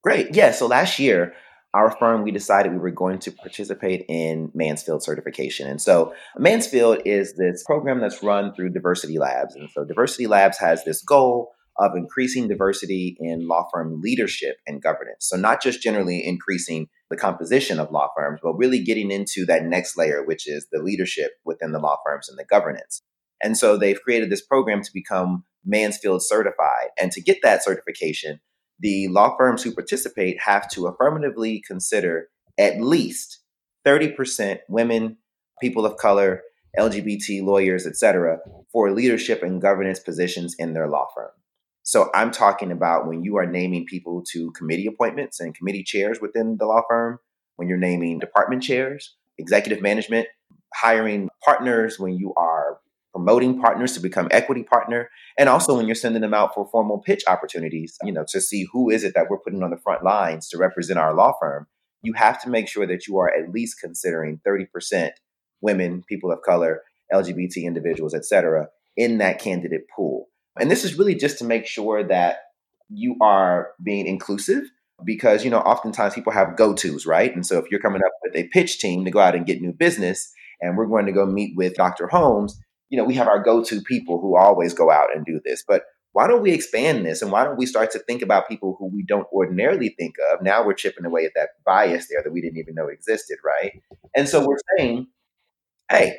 Great. 0.02 0.34
Yeah. 0.34 0.52
So 0.52 0.66
last 0.66 0.98
year, 0.98 1.34
our 1.75 1.90
firm, 1.98 2.22
we 2.22 2.30
decided 2.30 2.72
we 2.72 2.78
were 2.78 2.90
going 2.90 3.18
to 3.20 3.32
participate 3.32 4.06
in 4.08 4.50
Mansfield 4.54 5.02
certification. 5.02 5.68
And 5.68 5.82
so 5.82 6.14
Mansfield 6.38 7.02
is 7.04 7.34
this 7.37 7.62
program 7.64 8.00
that's 8.00 8.22
run 8.22 8.54
through 8.54 8.70
Diversity 8.70 9.18
Labs. 9.18 9.54
And 9.54 9.68
so 9.75 9.84
Diversity 9.84 10.26
Labs 10.26 10.58
has 10.58 10.84
this 10.84 11.02
goal 11.02 11.52
of 11.78 11.92
increasing 11.94 12.48
diversity 12.48 13.16
in 13.20 13.46
law 13.46 13.68
firm 13.72 14.00
leadership 14.00 14.57
and 14.66 14.83
governance. 14.83 15.28
So, 15.28 15.37
not 15.37 15.62
just 15.62 15.81
generally 15.81 16.24
increasing 16.24 16.88
the 17.11 17.16
composition 17.16 17.79
of 17.81 17.90
law 17.90 18.09
firms, 18.16 18.40
but 18.42 18.55
really 18.55 18.83
getting 18.83 19.11
into 19.11 19.47
that 19.47 19.64
next 19.64 19.97
layer, 19.97 20.25
which 20.25 20.47
is 20.49 20.66
the 20.71 20.83
leadership 20.83 21.33
within 21.44 21.73
the 21.73 21.79
law 21.79 21.97
firms 22.05 22.29
and 22.29 22.38
the 22.38 22.44
governance. 22.44 23.03
And 23.42 23.57
so, 23.57 23.77
they've 23.77 24.01
created 24.01 24.31
this 24.31 24.44
program 24.44 24.83
to 24.83 24.90
become 24.92 25.44
Mansfield 25.64 26.23
certified. 26.23 26.88
And 27.01 27.12
to 27.12 27.21
get 27.21 27.38
that 27.42 27.62
certification, 27.62 28.40
the 28.81 29.09
law 29.09 29.37
firms 29.37 29.62
who 29.62 29.75
participate 29.75 30.40
have 30.42 30.68
to 30.71 30.87
affirmatively 30.87 31.62
consider 31.66 32.29
at 32.59 32.81
least 32.81 33.40
30% 33.87 34.59
women, 34.68 35.18
people 35.61 35.87
of 35.87 35.97
color, 35.97 36.42
LGBT 36.79 37.42
lawyers, 37.42 37.87
et 37.87 37.97
cetera, 37.97 38.38
for 38.73 38.92
leadership 38.92 39.42
and 39.42 39.61
governance 39.61 40.01
positions 40.01 40.55
in 40.59 40.75
their 40.75 40.88
law 40.88 41.07
firm. 41.14 41.31
So 41.88 42.11
I'm 42.12 42.33
talking 42.33 42.70
about 42.70 43.07
when 43.07 43.24
you 43.24 43.38
are 43.38 43.46
naming 43.46 43.87
people 43.87 44.22
to 44.33 44.51
committee 44.51 44.85
appointments 44.85 45.40
and 45.40 45.55
committee 45.55 45.83
chairs 45.83 46.20
within 46.20 46.59
the 46.59 46.66
law 46.66 46.83
firm, 46.87 47.18
when 47.57 47.66
you're 47.66 47.79
naming 47.79 48.18
department 48.18 48.62
chairs, 48.62 49.16
executive 49.38 49.81
management, 49.81 50.27
hiring 50.74 51.31
partners, 51.42 51.98
when 51.98 52.18
you 52.18 52.35
are 52.35 52.79
promoting 53.14 53.59
partners 53.59 53.94
to 53.94 54.01
become 54.01 54.29
equity 54.31 54.64
partner, 54.64 55.09
and 55.38 55.48
also 55.48 55.79
when 55.79 55.87
you're 55.87 55.94
sending 55.94 56.20
them 56.20 56.35
out 56.35 56.53
for 56.53 56.68
formal 56.70 56.98
pitch 56.98 57.22
opportunities, 57.27 57.96
you 58.03 58.12
know, 58.12 58.27
to 58.29 58.38
see 58.38 58.66
who 58.70 58.90
is 58.90 59.03
it 59.03 59.14
that 59.14 59.31
we're 59.31 59.38
putting 59.38 59.62
on 59.62 59.70
the 59.70 59.79
front 59.79 60.05
lines 60.05 60.46
to 60.51 60.59
represent 60.59 60.98
our 60.98 61.14
law 61.14 61.33
firm, 61.40 61.68
you 62.03 62.12
have 62.12 62.38
to 62.42 62.51
make 62.51 62.68
sure 62.68 62.87
that 62.87 63.07
you 63.07 63.16
are 63.16 63.35
at 63.35 63.51
least 63.51 63.81
considering 63.81 64.42
30% 64.46 65.12
women, 65.62 66.05
people 66.07 66.31
of 66.31 66.42
color, 66.42 66.83
LGBT 67.11 67.62
individuals, 67.62 68.12
et 68.12 68.27
cetera, 68.27 68.68
in 68.94 69.16
that 69.16 69.38
candidate 69.38 69.87
pool. 69.96 70.29
And 70.61 70.70
this 70.70 70.84
is 70.84 70.98
really 70.98 71.14
just 71.14 71.38
to 71.38 71.44
make 71.44 71.66
sure 71.66 72.02
that 72.04 72.38
you 72.88 73.16
are 73.20 73.72
being 73.82 74.06
inclusive 74.06 74.64
because, 75.04 75.44
you 75.44 75.50
know, 75.50 75.61
oftentimes 75.61 76.14
people 76.14 76.32
have 76.32 76.56
go 76.56 76.74
tos, 76.74 77.06
right? 77.06 77.34
And 77.34 77.46
so 77.46 77.58
if 77.58 77.70
you're 77.70 77.80
coming 77.80 78.02
up 78.02 78.12
with 78.22 78.34
a 78.34 78.48
pitch 78.48 78.78
team 78.78 79.04
to 79.04 79.11
go 79.11 79.20
out 79.20 79.34
and 79.34 79.46
get 79.46 79.61
new 79.61 79.72
business 79.72 80.32
and 80.61 80.76
we're 80.76 80.87
going 80.87 81.06
to 81.06 81.12
go 81.12 81.26
meet 81.26 81.56
with 81.56 81.74
Dr. 81.74 82.08
Holmes, 82.08 82.58
you 82.88 82.96
know, 82.96 83.04
we 83.04 83.14
have 83.14 83.28
our 83.28 83.42
go 83.42 83.62
to 83.62 83.80
people 83.82 84.20
who 84.20 84.37
always 84.37 84.74
go 84.74 84.90
out 84.90 85.14
and 85.14 85.24
do 85.24 85.40
this. 85.44 85.62
But 85.66 85.84
why 86.12 86.26
don't 86.26 86.42
we 86.42 86.52
expand 86.52 87.06
this 87.06 87.22
and 87.22 87.30
why 87.30 87.44
don't 87.44 87.58
we 87.58 87.66
start 87.66 87.90
to 87.92 87.98
think 88.00 88.22
about 88.22 88.48
people 88.48 88.74
who 88.78 88.87
we 88.87 89.04
don't 89.06 89.26
ordinarily 89.32 89.90
think 89.90 90.16
of? 90.32 90.42
Now 90.42 90.66
we're 90.66 90.74
chipping 90.74 91.04
away 91.04 91.26
at 91.26 91.32
that 91.37 91.50
bias 91.64 92.08
there 92.08 92.22
that 92.24 92.32
we 92.32 92.40
didn't 92.40 92.58
even 92.58 92.74
know 92.74 92.88
existed, 92.88 93.38
right? 93.44 93.72
And 94.16 94.28
so 94.28 94.44
we're 94.44 94.56
saying, 94.76 95.06
hey, 95.90 96.18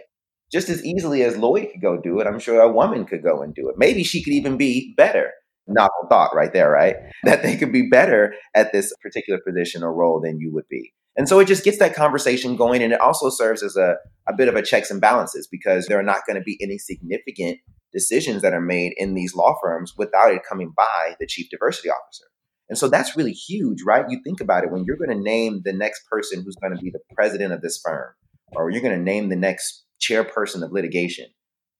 just 0.51 0.69
as 0.69 0.83
easily 0.83 1.23
as 1.23 1.38
Lloyd 1.38 1.69
could 1.71 1.81
go 1.81 1.99
do 2.01 2.19
it, 2.19 2.27
I'm 2.27 2.39
sure 2.39 2.59
a 2.59 2.71
woman 2.71 3.05
could 3.05 3.23
go 3.23 3.41
and 3.41 3.53
do 3.53 3.69
it. 3.69 3.75
Maybe 3.77 4.03
she 4.03 4.23
could 4.23 4.33
even 4.33 4.57
be 4.57 4.93
better. 4.97 5.31
Novel 5.67 6.07
thought 6.09 6.35
right 6.35 6.51
there, 6.51 6.71
right? 6.71 6.95
That 7.23 7.43
they 7.43 7.55
could 7.55 7.71
be 7.71 7.89
better 7.89 8.33
at 8.55 8.71
this 8.71 8.93
particular 9.01 9.39
position 9.45 9.83
or 9.83 9.93
role 9.93 10.21
than 10.23 10.39
you 10.39 10.51
would 10.53 10.67
be. 10.69 10.93
And 11.15 11.27
so 11.27 11.39
it 11.39 11.45
just 11.45 11.63
gets 11.63 11.79
that 11.79 11.95
conversation 11.95 12.55
going. 12.55 12.81
And 12.81 12.93
it 12.93 13.01
also 13.01 13.29
serves 13.29 13.62
as 13.62 13.75
a, 13.75 13.97
a 14.27 14.33
bit 14.35 14.47
of 14.47 14.55
a 14.55 14.62
checks 14.62 14.89
and 14.89 15.01
balances 15.01 15.47
because 15.51 15.85
there 15.85 15.99
are 15.99 16.03
not 16.03 16.21
going 16.25 16.38
to 16.38 16.43
be 16.43 16.57
any 16.62 16.77
significant 16.77 17.59
decisions 17.91 18.41
that 18.41 18.53
are 18.53 18.62
made 18.62 18.93
in 18.97 19.15
these 19.15 19.35
law 19.35 19.55
firms 19.62 19.93
without 19.97 20.33
it 20.33 20.41
coming 20.47 20.71
by 20.75 21.15
the 21.19 21.27
chief 21.27 21.49
diversity 21.49 21.89
officer. 21.89 22.25
And 22.69 22.77
so 22.77 22.88
that's 22.88 23.17
really 23.17 23.33
huge, 23.33 23.79
right? 23.85 24.05
You 24.09 24.21
think 24.23 24.41
about 24.41 24.63
it 24.63 24.71
when 24.71 24.85
you're 24.85 24.95
going 24.95 25.09
to 25.09 25.23
name 25.23 25.62
the 25.65 25.73
next 25.73 26.03
person 26.09 26.43
who's 26.43 26.55
going 26.55 26.75
to 26.75 26.81
be 26.81 26.91
the 26.91 26.99
president 27.15 27.51
of 27.51 27.62
this 27.62 27.81
firm, 27.83 28.13
or 28.51 28.69
you're 28.69 28.81
going 28.81 28.97
to 28.97 29.03
name 29.03 29.29
the 29.29 29.35
next 29.35 29.85
chairperson 30.01 30.63
of 30.63 30.71
litigation, 30.71 31.27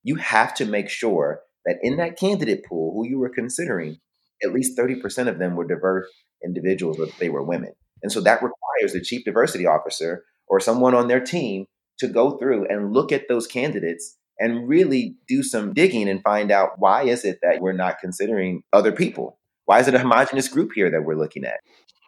you 0.04 0.16
have 0.16 0.54
to 0.56 0.66
make 0.66 0.90
sure 0.90 1.42
that 1.66 1.80
in 1.82 1.98
that 1.98 2.18
candidate 2.18 2.66
pool 2.66 2.94
who 2.94 3.08
you 3.08 3.20
were 3.20 3.30
considering, 3.30 3.98
at 4.44 4.54
least 4.54 4.78
30% 4.78 5.28
of 5.28 5.40
them 5.40 5.56
were 5.56 5.68
diverse 5.68 6.08
individuals, 6.44 6.98
whether 6.98 7.12
they 7.20 7.30
were 7.30 7.44
women. 7.44 7.74
And 8.02 8.12
so 8.12 8.22
that 8.22 8.42
requires 8.42 8.94
the 8.94 9.02
chief 9.02 9.26
diversity 9.26 9.66
officer 9.66 10.24
or 10.48 10.60
someone 10.60 10.96
on 10.96 11.08
their 11.08 11.20
team 11.20 11.66
to 12.00 12.08
go 12.08 12.38
through 12.38 12.66
and 12.68 12.94
look 12.94 13.12
at 13.12 13.28
those 13.28 13.46
candidates 13.46 14.18
and 14.40 14.70
really 14.70 15.18
do 15.28 15.44
some 15.44 15.74
digging 15.74 16.08
and 16.08 16.24
find 16.24 16.50
out 16.50 16.72
why 16.78 17.04
is 17.04 17.26
it 17.26 17.40
that 17.42 17.62
we're 17.62 17.74
not 17.74 18.00
considering 18.00 18.64
other 18.72 18.94
people? 18.94 19.38
Why 19.66 19.80
is 19.80 19.88
it 19.88 19.94
a 19.94 20.00
homogenous 20.00 20.48
group 20.48 20.72
here 20.74 20.90
that 20.90 21.04
we're 21.04 21.20
looking 21.20 21.44
at? 21.44 21.60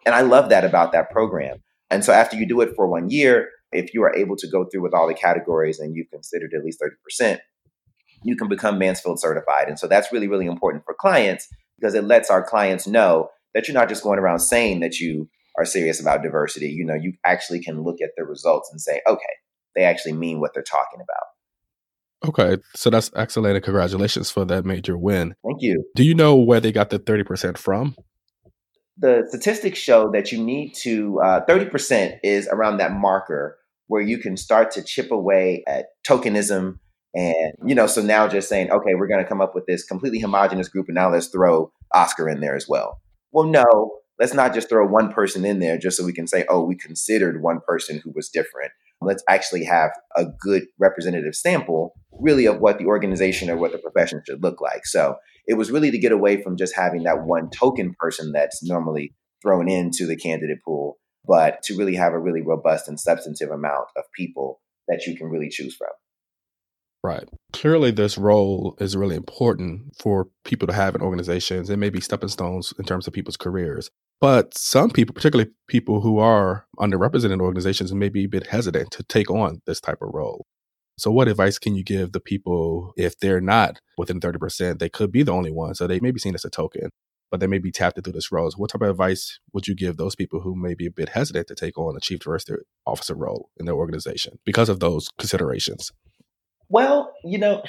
And 0.06 0.14
I 0.14 0.22
love 0.22 0.48
that 0.48 0.64
about 0.64 0.92
that 0.92 1.10
program. 1.10 1.58
And 1.90 2.02
so 2.04 2.12
after 2.12 2.36
you 2.36 2.48
do 2.48 2.62
it 2.62 2.74
for 2.74 2.88
one 2.88 3.10
year, 3.10 3.50
if 3.72 3.94
you 3.94 4.02
are 4.02 4.14
able 4.14 4.36
to 4.36 4.48
go 4.48 4.64
through 4.64 4.82
with 4.82 4.94
all 4.94 5.08
the 5.08 5.14
categories 5.14 5.78
and 5.78 5.94
you've 5.94 6.10
considered 6.10 6.52
at 6.54 6.64
least 6.64 6.82
30%, 7.20 7.38
you 8.24 8.36
can 8.36 8.48
become 8.48 8.78
Mansfield 8.78 9.20
certified. 9.20 9.68
And 9.68 9.78
so 9.78 9.86
that's 9.86 10.12
really, 10.12 10.28
really 10.28 10.46
important 10.46 10.84
for 10.84 10.94
clients 10.94 11.48
because 11.78 11.94
it 11.94 12.04
lets 12.04 12.30
our 12.30 12.42
clients 12.42 12.86
know 12.86 13.30
that 13.54 13.66
you're 13.66 13.74
not 13.74 13.88
just 13.88 14.02
going 14.02 14.18
around 14.18 14.40
saying 14.40 14.80
that 14.80 15.00
you 15.00 15.28
are 15.58 15.64
serious 15.64 16.00
about 16.00 16.22
diversity. 16.22 16.68
You 16.68 16.84
know, 16.84 16.94
you 16.94 17.14
actually 17.24 17.62
can 17.62 17.82
look 17.82 18.00
at 18.00 18.10
the 18.16 18.24
results 18.24 18.70
and 18.70 18.80
say, 18.80 19.00
okay, 19.06 19.22
they 19.74 19.84
actually 19.84 20.12
mean 20.12 20.40
what 20.40 20.54
they're 20.54 20.62
talking 20.62 21.00
about. 21.00 22.28
Okay, 22.28 22.62
so 22.74 22.88
that's 22.88 23.10
excellent. 23.16 23.56
And 23.56 23.64
congratulations 23.64 24.30
for 24.30 24.44
that 24.44 24.64
major 24.64 24.96
win. 24.96 25.34
Thank 25.44 25.60
you. 25.60 25.84
Do 25.96 26.04
you 26.04 26.14
know 26.14 26.36
where 26.36 26.60
they 26.60 26.70
got 26.70 26.90
the 26.90 27.00
30% 27.00 27.58
from? 27.58 27.96
The 28.96 29.24
statistics 29.28 29.80
show 29.80 30.10
that 30.12 30.30
you 30.30 30.42
need 30.42 30.74
to, 30.82 31.20
uh, 31.20 31.44
30% 31.46 32.20
is 32.22 32.46
around 32.48 32.76
that 32.76 32.92
marker 32.92 33.58
where 33.92 34.00
you 34.00 34.16
can 34.16 34.38
start 34.38 34.70
to 34.70 34.82
chip 34.82 35.10
away 35.10 35.62
at 35.66 35.88
tokenism 36.08 36.78
and, 37.14 37.52
you 37.66 37.74
know, 37.74 37.86
so 37.86 38.00
now 38.00 38.26
just 38.26 38.48
saying, 38.48 38.70
okay, 38.70 38.94
we're 38.94 39.06
going 39.06 39.22
to 39.22 39.28
come 39.28 39.42
up 39.42 39.54
with 39.54 39.66
this 39.66 39.84
completely 39.84 40.18
homogenous 40.18 40.66
group 40.66 40.86
and 40.88 40.94
now 40.94 41.12
let's 41.12 41.26
throw 41.26 41.70
Oscar 41.92 42.26
in 42.26 42.40
there 42.40 42.56
as 42.56 42.66
well. 42.66 43.02
Well, 43.32 43.44
no, 43.44 43.66
let's 44.18 44.32
not 44.32 44.54
just 44.54 44.70
throw 44.70 44.86
one 44.86 45.12
person 45.12 45.44
in 45.44 45.58
there 45.58 45.76
just 45.76 45.98
so 45.98 46.06
we 46.06 46.14
can 46.14 46.26
say, 46.26 46.46
oh, 46.48 46.64
we 46.64 46.74
considered 46.74 47.42
one 47.42 47.60
person 47.68 48.00
who 48.02 48.12
was 48.14 48.30
different. 48.30 48.72
Let's 49.02 49.22
actually 49.28 49.64
have 49.64 49.90
a 50.16 50.24
good 50.40 50.68
representative 50.78 51.34
sample, 51.34 51.92
really, 52.12 52.46
of 52.46 52.60
what 52.60 52.78
the 52.78 52.86
organization 52.86 53.50
or 53.50 53.58
what 53.58 53.72
the 53.72 53.78
profession 53.78 54.22
should 54.26 54.42
look 54.42 54.62
like. 54.62 54.86
So 54.86 55.16
it 55.46 55.58
was 55.58 55.70
really 55.70 55.90
to 55.90 55.98
get 55.98 56.12
away 56.12 56.42
from 56.42 56.56
just 56.56 56.74
having 56.74 57.02
that 57.02 57.24
one 57.24 57.50
token 57.50 57.94
person 57.98 58.32
that's 58.32 58.62
normally 58.62 59.12
thrown 59.42 59.68
into 59.68 60.06
the 60.06 60.16
candidate 60.16 60.62
pool, 60.64 60.96
but 61.26 61.62
to 61.64 61.76
really 61.76 61.94
have 61.94 62.12
a 62.12 62.18
really 62.18 62.42
robust 62.42 62.88
and 62.88 62.98
substantive 62.98 63.50
amount 63.50 63.88
of 63.96 64.04
people 64.16 64.60
that 64.88 65.06
you 65.06 65.16
can 65.16 65.28
really 65.28 65.48
choose 65.48 65.74
from. 65.74 65.90
Right. 67.04 67.28
Clearly, 67.52 67.90
this 67.90 68.16
role 68.16 68.76
is 68.78 68.96
really 68.96 69.16
important 69.16 69.96
for 70.00 70.28
people 70.44 70.68
to 70.68 70.74
have 70.74 70.94
in 70.94 71.02
organizations. 71.02 71.68
It 71.68 71.78
may 71.78 71.90
be 71.90 72.00
stepping 72.00 72.28
stones 72.28 72.72
in 72.78 72.84
terms 72.84 73.08
of 73.08 73.12
people's 73.12 73.36
careers. 73.36 73.90
But 74.20 74.56
some 74.56 74.90
people, 74.90 75.12
particularly 75.12 75.50
people 75.66 76.00
who 76.00 76.20
are 76.20 76.64
underrepresented 76.78 77.32
in 77.32 77.40
organizations, 77.40 77.92
may 77.92 78.08
be 78.08 78.24
a 78.24 78.28
bit 78.28 78.46
hesitant 78.46 78.92
to 78.92 79.02
take 79.02 79.30
on 79.30 79.62
this 79.66 79.80
type 79.80 79.98
of 80.00 80.10
role. 80.14 80.46
So, 80.96 81.10
what 81.10 81.26
advice 81.26 81.58
can 81.58 81.74
you 81.74 81.82
give 81.82 82.12
the 82.12 82.20
people 82.20 82.92
if 82.96 83.18
they're 83.18 83.40
not 83.40 83.80
within 83.98 84.20
30%? 84.20 84.78
They 84.78 84.88
could 84.88 85.10
be 85.10 85.24
the 85.24 85.32
only 85.32 85.50
one. 85.50 85.74
So, 85.74 85.88
they 85.88 85.98
may 85.98 86.12
be 86.12 86.20
seen 86.20 86.36
as 86.36 86.44
a 86.44 86.50
token, 86.50 86.90
but 87.32 87.40
they 87.40 87.46
may 87.46 87.58
be 87.58 87.72
tapped 87.72 87.96
into 87.96 88.12
this 88.12 88.30
role. 88.30 88.50
So 88.50 88.58
what 88.58 88.70
type 88.70 88.82
of 88.82 88.90
advice 88.90 89.40
would 89.54 89.66
you 89.66 89.74
give 89.74 89.96
those 89.96 90.14
people 90.14 90.42
who 90.42 90.54
may 90.54 90.74
be 90.74 90.84
a 90.84 90.90
bit 90.90 91.08
hesitant 91.08 91.48
to 91.48 91.54
take 91.54 91.78
on 91.78 91.96
a 91.96 92.00
chief 92.00 92.20
diversity 92.20 92.62
officer 92.86 93.14
role 93.14 93.48
in 93.58 93.64
their 93.64 93.74
organization 93.74 94.38
because 94.44 94.68
of 94.68 94.80
those 94.80 95.08
considerations? 95.18 95.90
Well, 96.68 97.10
you 97.24 97.38
know, 97.38 97.64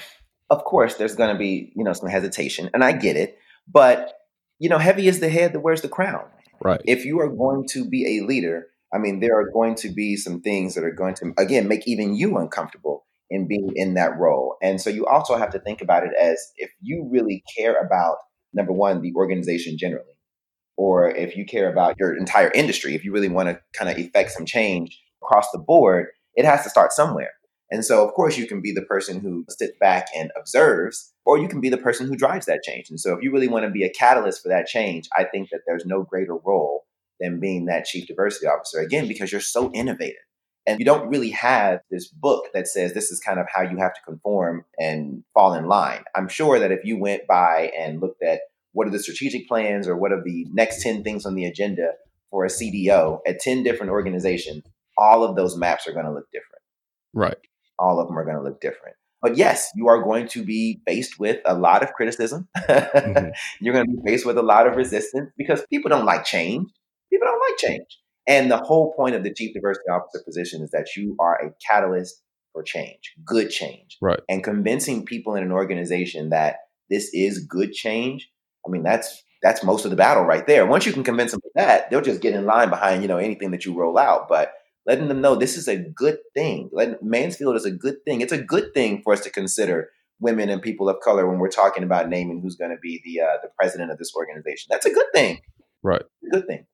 of 0.49 0.65
course, 0.65 0.95
there's 0.95 1.15
going 1.15 1.33
to 1.33 1.39
be, 1.39 1.71
you 1.75 1.83
know, 1.85 1.93
some 1.93 2.09
hesitation, 2.09 2.69
and 2.73 2.83
I 2.83 2.91
get 2.91 3.15
it. 3.15 3.37
But, 3.65 4.13
you 4.59 4.67
know, 4.67 4.77
heavy 4.77 5.07
is 5.07 5.21
the 5.21 5.29
head 5.29 5.53
that 5.53 5.61
wears 5.61 5.81
the 5.81 5.87
crown. 5.87 6.25
Right. 6.61 6.81
If 6.85 7.05
you 7.05 7.21
are 7.21 7.29
going 7.29 7.65
to 7.69 7.89
be 7.89 8.17
a 8.17 8.25
leader, 8.25 8.67
I 8.93 8.97
mean, 8.97 9.21
there 9.21 9.39
are 9.39 9.49
going 9.49 9.75
to 9.75 9.89
be 9.89 10.17
some 10.17 10.41
things 10.41 10.75
that 10.75 10.83
are 10.83 10.91
going 10.91 11.15
to, 11.15 11.33
again, 11.37 11.69
make 11.69 11.87
even 11.87 12.15
you 12.15 12.37
uncomfortable 12.37 13.05
in 13.29 13.47
being 13.47 13.71
in 13.75 13.93
that 13.93 14.17
role. 14.19 14.57
And 14.61 14.81
so 14.81 14.89
you 14.89 15.05
also 15.05 15.37
have 15.37 15.51
to 15.51 15.59
think 15.59 15.81
about 15.81 16.03
it 16.03 16.11
as 16.19 16.51
if 16.57 16.69
you 16.81 17.07
really 17.09 17.43
care 17.57 17.79
about, 17.79 18.17
number 18.53 18.73
one, 18.73 19.01
the 19.01 19.13
organization 19.15 19.77
generally, 19.77 20.05
or 20.77 21.09
if 21.09 21.35
you 21.35 21.45
care 21.45 21.71
about 21.71 21.95
your 21.99 22.15
entire 22.15 22.51
industry, 22.51 22.95
if 22.95 23.03
you 23.03 23.11
really 23.11 23.29
want 23.29 23.49
to 23.49 23.59
kind 23.77 23.91
of 23.91 23.97
effect 23.97 24.31
some 24.31 24.45
change 24.45 24.99
across 25.21 25.51
the 25.51 25.59
board, 25.59 26.07
it 26.35 26.45
has 26.45 26.63
to 26.63 26.69
start 26.69 26.91
somewhere. 26.91 27.31
And 27.71 27.83
so, 27.83 28.07
of 28.07 28.13
course, 28.13 28.37
you 28.37 28.45
can 28.45 28.61
be 28.61 28.71
the 28.71 28.83
person 28.83 29.19
who 29.19 29.45
sits 29.49 29.73
back 29.79 30.07
and 30.15 30.31
observes, 30.37 31.11
or 31.25 31.39
you 31.39 31.47
can 31.47 31.59
be 31.59 31.69
the 31.69 31.77
person 31.77 32.07
who 32.07 32.15
drives 32.15 32.45
that 32.45 32.61
change. 32.63 32.89
And 32.89 32.99
so, 32.99 33.15
if 33.15 33.23
you 33.23 33.31
really 33.31 33.47
want 33.47 33.65
to 33.65 33.71
be 33.71 33.83
a 33.83 33.89
catalyst 33.89 34.43
for 34.43 34.49
that 34.49 34.67
change, 34.67 35.07
I 35.17 35.23
think 35.23 35.49
that 35.49 35.61
there's 35.65 35.85
no 35.85 36.03
greater 36.03 36.35
role 36.35 36.85
than 37.19 37.39
being 37.39 37.65
that 37.65 37.85
chief 37.85 38.05
diversity 38.07 38.47
officer, 38.47 38.79
again, 38.79 39.07
because 39.07 39.31
you're 39.31 39.41
so 39.41 39.71
innovative. 39.73 40.15
And 40.65 40.79
you 40.79 40.85
don't 40.85 41.09
really 41.09 41.31
have 41.31 41.81
this 41.91 42.07
book 42.07 42.45
that 42.53 42.67
says 42.67 42.93
this 42.93 43.11
is 43.11 43.19
kind 43.19 43.39
of 43.39 43.47
how 43.53 43.63
you 43.63 43.77
have 43.77 43.93
to 43.93 44.01
conform 44.05 44.65
and 44.79 45.23
fall 45.33 45.53
in 45.53 45.65
line. 45.67 46.03
I'm 46.15 46.29
sure 46.29 46.59
that 46.59 46.71
if 46.71 46.85
you 46.85 46.97
went 46.97 47.27
by 47.27 47.71
and 47.77 47.99
looked 47.99 48.23
at 48.23 48.41
what 48.71 48.87
are 48.87 48.91
the 48.91 48.99
strategic 48.99 49.47
plans 49.47 49.87
or 49.87 49.97
what 49.97 50.11
are 50.11 50.23
the 50.23 50.47
next 50.53 50.81
10 50.81 51.03
things 51.03 51.25
on 51.25 51.35
the 51.35 51.45
agenda 51.45 51.91
for 52.31 52.45
a 52.45 52.49
CDO 52.49 53.19
at 53.27 53.39
10 53.39 53.63
different 53.63 53.91
organizations, 53.91 54.63
all 54.97 55.23
of 55.23 55.35
those 55.35 55.57
maps 55.57 55.87
are 55.87 55.93
going 55.93 56.05
to 56.05 56.13
look 56.13 56.27
different. 56.31 56.61
Right 57.13 57.37
all 57.79 57.99
of 57.99 58.07
them 58.07 58.17
are 58.17 58.25
going 58.25 58.37
to 58.37 58.43
look 58.43 58.61
different. 58.61 58.95
But 59.21 59.37
yes, 59.37 59.69
you 59.75 59.87
are 59.87 60.03
going 60.03 60.27
to 60.29 60.43
be 60.43 60.81
faced 60.85 61.19
with 61.19 61.39
a 61.45 61.53
lot 61.53 61.81
of 61.81 61.93
criticism. 61.93 62.47
mm-hmm. 62.57 63.29
You're 63.61 63.73
going 63.73 63.85
to 63.85 63.91
be 63.91 64.11
faced 64.11 64.25
with 64.25 64.37
a 64.37 64.41
lot 64.41 64.67
of 64.67 64.75
resistance 64.75 65.31
because 65.37 65.65
people 65.69 65.89
don't 65.89 66.05
like 66.05 66.25
change. 66.25 66.69
People 67.09 67.27
don't 67.27 67.41
like 67.49 67.57
change. 67.57 67.99
And 68.27 68.49
the 68.49 68.57
whole 68.57 68.93
point 68.93 69.15
of 69.15 69.23
the 69.23 69.33
chief 69.33 69.53
diversity 69.53 69.89
officer 69.89 70.23
position 70.23 70.61
is 70.61 70.71
that 70.71 70.95
you 70.95 71.15
are 71.19 71.35
a 71.35 71.53
catalyst 71.69 72.21
for 72.53 72.63
change, 72.63 73.13
good 73.25 73.49
change. 73.49 73.97
Right. 74.01 74.19
And 74.29 74.43
convincing 74.43 75.05
people 75.05 75.35
in 75.35 75.43
an 75.43 75.51
organization 75.51 76.29
that 76.29 76.57
this 76.89 77.09
is 77.13 77.45
good 77.45 77.73
change, 77.73 78.29
I 78.65 78.69
mean, 78.69 78.83
that's 78.83 79.23
that's 79.41 79.63
most 79.63 79.83
of 79.83 79.91
the 79.91 79.97
battle 79.97 80.23
right 80.23 80.47
there. 80.47 80.65
Once 80.65 80.85
you 80.85 80.93
can 80.93 81.03
convince 81.03 81.31
them 81.31 81.41
of 81.43 81.51
that, 81.55 81.89
they'll 81.89 82.01
just 82.01 82.21
get 82.21 82.33
in 82.33 82.45
line 82.45 82.69
behind, 82.69 83.01
you 83.01 83.09
know, 83.09 83.17
anything 83.17 83.51
that 83.51 83.65
you 83.65 83.73
roll 83.73 83.97
out. 83.97 84.29
But 84.29 84.53
letting 84.85 85.09
them 85.09 85.19
know 85.19 85.35
this 85.35 85.57
is 85.57 85.67
a 85.67 85.75
good 85.75 86.19
thing. 86.33 86.69
Letting, 86.71 86.95
Mansfield 87.01 87.57
is 87.57 87.65
a 87.65 87.71
good 87.71 87.97
thing. 88.05 88.21
It's 88.21 88.31
a 88.31 88.41
good 88.41 88.73
thing 88.73 89.01
for 89.03 89.11
us 89.11 89.19
to 89.21 89.29
consider 89.29 89.89
women 90.19 90.49
and 90.49 90.61
people 90.61 90.87
of 90.87 91.01
color 91.01 91.27
when 91.27 91.39
we're 91.39 91.49
talking 91.49 91.83
about 91.83 92.07
naming 92.07 92.41
who's 92.41 92.55
going 92.55 92.71
to 92.71 92.77
be 92.81 93.01
the 93.03 93.21
uh, 93.21 93.37
the 93.41 93.49
president 93.59 93.91
of 93.91 93.97
this 93.97 94.13
organization. 94.15 94.69
That's 94.69 94.85
a 94.85 94.93
good 94.93 95.07
thing. 95.13 95.41
Right. 95.83 96.03
good 96.31 96.47
thing. 96.47 96.65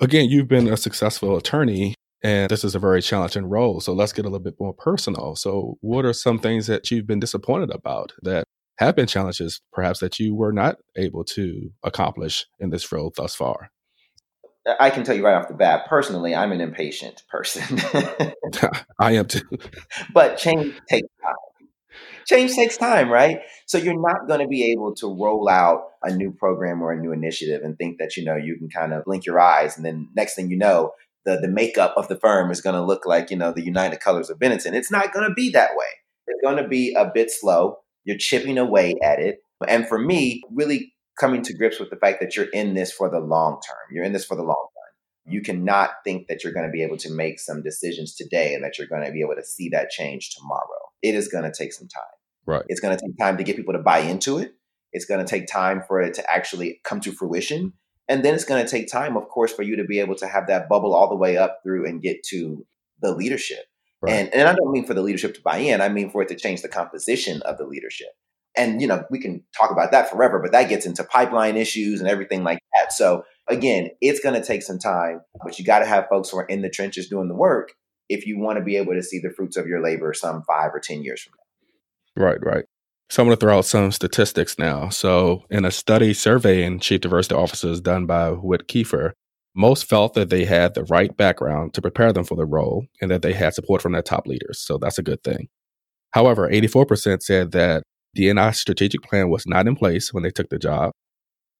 Again, 0.00 0.28
you've 0.28 0.48
been 0.48 0.68
a 0.68 0.76
successful 0.76 1.36
attorney 1.36 1.94
and 2.24 2.48
this 2.48 2.64
is 2.64 2.74
a 2.74 2.78
very 2.78 3.02
challenging 3.02 3.44
role. 3.44 3.80
So 3.80 3.92
let's 3.92 4.14
get 4.14 4.24
a 4.24 4.28
little 4.28 4.42
bit 4.42 4.54
more 4.58 4.72
personal. 4.72 5.36
So 5.36 5.76
what 5.82 6.06
are 6.06 6.14
some 6.14 6.38
things 6.38 6.66
that 6.68 6.90
you've 6.90 7.06
been 7.06 7.20
disappointed 7.20 7.70
about 7.70 8.12
that 8.22 8.44
have 8.78 8.96
been 8.96 9.06
challenges 9.06 9.60
perhaps 9.72 10.00
that 10.00 10.18
you 10.18 10.34
were 10.34 10.52
not 10.52 10.76
able 10.96 11.22
to 11.24 11.70
accomplish 11.82 12.46
in 12.58 12.70
this 12.70 12.90
role 12.90 13.12
thus 13.14 13.34
far? 13.34 13.70
I 14.80 14.88
can 14.88 15.04
tell 15.04 15.14
you 15.14 15.22
right 15.22 15.34
off 15.34 15.48
the 15.48 15.54
bat, 15.54 15.86
personally, 15.86 16.34
I'm 16.34 16.50
an 16.50 16.62
impatient 16.62 17.22
person. 17.28 17.78
I 18.98 19.12
am 19.12 19.26
too. 19.26 19.42
But 20.14 20.38
change 20.38 20.74
takes 20.88 21.08
time. 21.22 21.34
Change 22.26 22.54
takes 22.54 22.76
time, 22.76 23.10
right? 23.10 23.38
So 23.66 23.78
you're 23.78 24.00
not 24.00 24.26
going 24.26 24.40
to 24.40 24.48
be 24.48 24.72
able 24.72 24.94
to 24.96 25.06
roll 25.06 25.48
out 25.48 25.82
a 26.02 26.14
new 26.14 26.32
program 26.32 26.82
or 26.82 26.92
a 26.92 27.00
new 27.00 27.12
initiative 27.12 27.62
and 27.62 27.76
think 27.76 27.98
that 27.98 28.16
you 28.16 28.24
know 28.24 28.36
you 28.36 28.56
can 28.56 28.68
kind 28.68 28.92
of 28.92 29.04
blink 29.04 29.26
your 29.26 29.40
eyes 29.40 29.76
and 29.76 29.84
then 29.84 30.08
next 30.14 30.34
thing 30.34 30.50
you 30.50 30.56
know, 30.56 30.92
the 31.24 31.38
the 31.38 31.48
makeup 31.48 31.94
of 31.96 32.08
the 32.08 32.16
firm 32.16 32.50
is 32.50 32.60
going 32.60 32.76
to 32.76 32.84
look 32.84 33.06
like 33.06 33.30
you 33.30 33.36
know 33.36 33.52
the 33.52 33.64
United 33.64 34.00
Colors 34.00 34.30
of 34.30 34.38
Benetton. 34.38 34.74
It's 34.74 34.90
not 34.90 35.12
going 35.12 35.28
to 35.28 35.34
be 35.34 35.50
that 35.50 35.70
way. 35.74 35.86
It's 36.26 36.42
going 36.42 36.62
to 36.62 36.68
be 36.68 36.94
a 36.94 37.10
bit 37.12 37.30
slow. 37.30 37.78
You're 38.04 38.18
chipping 38.18 38.58
away 38.58 38.94
at 39.02 39.18
it. 39.18 39.38
And 39.66 39.86
for 39.88 39.98
me, 39.98 40.42
really 40.52 40.92
coming 41.18 41.42
to 41.42 41.54
grips 41.54 41.78
with 41.78 41.90
the 41.90 41.96
fact 41.96 42.20
that 42.20 42.36
you're 42.36 42.50
in 42.50 42.74
this 42.74 42.92
for 42.92 43.08
the 43.08 43.20
long 43.20 43.60
term. 43.66 43.76
You're 43.92 44.04
in 44.04 44.12
this 44.12 44.24
for 44.24 44.36
the 44.36 44.42
long 44.42 44.56
term. 44.56 45.32
You 45.32 45.40
cannot 45.40 45.90
think 46.04 46.28
that 46.28 46.44
you're 46.44 46.52
going 46.52 46.66
to 46.66 46.72
be 46.72 46.82
able 46.82 46.98
to 46.98 47.10
make 47.10 47.40
some 47.40 47.62
decisions 47.62 48.14
today 48.14 48.54
and 48.54 48.62
that 48.64 48.78
you're 48.78 48.88
going 48.88 49.06
to 49.06 49.12
be 49.12 49.22
able 49.22 49.36
to 49.36 49.44
see 49.44 49.70
that 49.70 49.90
change 49.90 50.34
tomorrow. 50.34 50.84
It 51.04 51.14
is 51.14 51.28
going 51.28 51.44
to 51.44 51.52
take 51.52 51.72
some 51.72 51.86
time. 51.86 52.02
Right. 52.46 52.64
It's 52.68 52.80
going 52.80 52.96
to 52.96 53.00
take 53.00 53.16
time 53.18 53.36
to 53.36 53.44
get 53.44 53.56
people 53.56 53.74
to 53.74 53.78
buy 53.78 53.98
into 53.98 54.38
it. 54.38 54.54
It's 54.92 55.04
going 55.04 55.24
to 55.24 55.30
take 55.30 55.46
time 55.46 55.82
for 55.86 56.00
it 56.00 56.14
to 56.14 56.30
actually 56.30 56.80
come 56.84 57.00
to 57.00 57.12
fruition. 57.12 57.74
And 58.08 58.24
then 58.24 58.34
it's 58.34 58.44
going 58.44 58.64
to 58.64 58.70
take 58.70 58.90
time, 58.90 59.16
of 59.16 59.28
course, 59.28 59.52
for 59.52 59.62
you 59.62 59.76
to 59.76 59.84
be 59.84 60.00
able 60.00 60.14
to 60.16 60.26
have 60.26 60.46
that 60.48 60.68
bubble 60.68 60.94
all 60.94 61.08
the 61.08 61.16
way 61.16 61.36
up 61.36 61.60
through 61.62 61.86
and 61.86 62.02
get 62.02 62.22
to 62.30 62.66
the 63.00 63.14
leadership. 63.14 63.64
Right. 64.02 64.14
And, 64.14 64.34
and 64.34 64.48
I 64.48 64.54
don't 64.54 64.72
mean 64.72 64.86
for 64.86 64.94
the 64.94 65.02
leadership 65.02 65.34
to 65.34 65.42
buy 65.42 65.58
in, 65.58 65.80
I 65.80 65.88
mean 65.88 66.10
for 66.10 66.22
it 66.22 66.28
to 66.28 66.34
change 66.34 66.62
the 66.62 66.68
composition 66.68 67.42
of 67.42 67.58
the 67.58 67.66
leadership 67.66 68.08
and 68.56 68.80
you 68.80 68.86
know 68.86 69.04
we 69.10 69.18
can 69.18 69.42
talk 69.56 69.70
about 69.70 69.90
that 69.92 70.10
forever 70.10 70.38
but 70.38 70.52
that 70.52 70.68
gets 70.68 70.86
into 70.86 71.04
pipeline 71.04 71.56
issues 71.56 72.00
and 72.00 72.08
everything 72.08 72.44
like 72.44 72.58
that 72.76 72.92
so 72.92 73.24
again 73.48 73.88
it's 74.00 74.20
going 74.20 74.34
to 74.40 74.46
take 74.46 74.62
some 74.62 74.78
time 74.78 75.20
but 75.42 75.58
you 75.58 75.64
got 75.64 75.80
to 75.80 75.86
have 75.86 76.06
folks 76.08 76.30
who 76.30 76.38
are 76.38 76.46
in 76.46 76.62
the 76.62 76.70
trenches 76.70 77.08
doing 77.08 77.28
the 77.28 77.34
work 77.34 77.72
if 78.08 78.26
you 78.26 78.38
want 78.38 78.58
to 78.58 78.64
be 78.64 78.76
able 78.76 78.94
to 78.94 79.02
see 79.02 79.20
the 79.20 79.30
fruits 79.30 79.56
of 79.56 79.66
your 79.66 79.82
labor 79.82 80.12
some 80.12 80.42
five 80.46 80.70
or 80.74 80.80
ten 80.80 81.02
years 81.02 81.22
from 81.22 81.32
now. 81.36 82.24
Right 82.24 82.38
right. 82.42 82.64
So 83.10 83.22
i'm 83.22 83.28
going 83.28 83.36
to 83.36 83.40
throw 83.40 83.58
out 83.58 83.66
some 83.66 83.92
statistics 83.92 84.58
now. 84.58 84.88
So 84.88 85.44
in 85.50 85.64
a 85.64 85.70
study 85.70 86.14
surveying 86.14 86.80
chief 86.80 87.02
diversity 87.02 87.34
officers 87.34 87.80
done 87.80 88.06
by 88.06 88.30
Witt 88.30 88.66
Kieffer 88.66 89.12
most 89.54 89.88
felt 89.88 90.14
that 90.14 90.30
they 90.30 90.44
had 90.44 90.74
the 90.74 90.84
right 90.84 91.16
background 91.16 91.74
to 91.74 91.82
prepare 91.82 92.12
them 92.12 92.24
for 92.24 92.34
the 92.34 92.46
role 92.46 92.86
and 93.00 93.10
that 93.10 93.22
they 93.22 93.32
had 93.32 93.54
support 93.54 93.80
from 93.80 93.92
their 93.92 94.02
top 94.02 94.26
leaders. 94.26 94.58
So 94.58 94.78
that's 94.78 94.98
a 94.98 95.02
good 95.02 95.22
thing. 95.22 95.48
However, 96.10 96.48
84% 96.48 97.22
said 97.22 97.52
that 97.52 97.84
D&I 98.14 98.50
strategic 98.52 99.02
plan 99.02 99.30
was 99.30 99.46
not 99.46 99.66
in 99.66 99.76
place 99.76 100.12
when 100.12 100.22
they 100.22 100.30
took 100.30 100.48
the 100.48 100.58
job. 100.58 100.92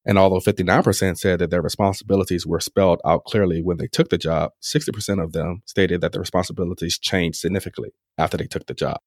And 0.07 0.19
although 0.19 0.41
59% 0.41 1.17
said 1.17 1.39
that 1.39 1.51
their 1.51 1.63
responsibilities 1.63 2.47
were 2.47 2.61
spelled 2.61 3.01
out 3.07 3.25
clearly 3.25 3.63
when 3.63 3.79
they 3.79 3.87
took 3.87 4.11
the 4.11 4.19
job, 4.19 4.51
60% 4.63 5.23
of 5.23 5.33
them 5.33 5.63
stated 5.65 6.01
that 6.03 6.13
their 6.13 6.21
responsibilities 6.21 6.99
changed 6.99 7.39
significantly 7.39 7.91
after 8.19 8.37
they 8.37 8.47
took 8.47 8.67
the 8.67 8.75
job. 8.75 8.99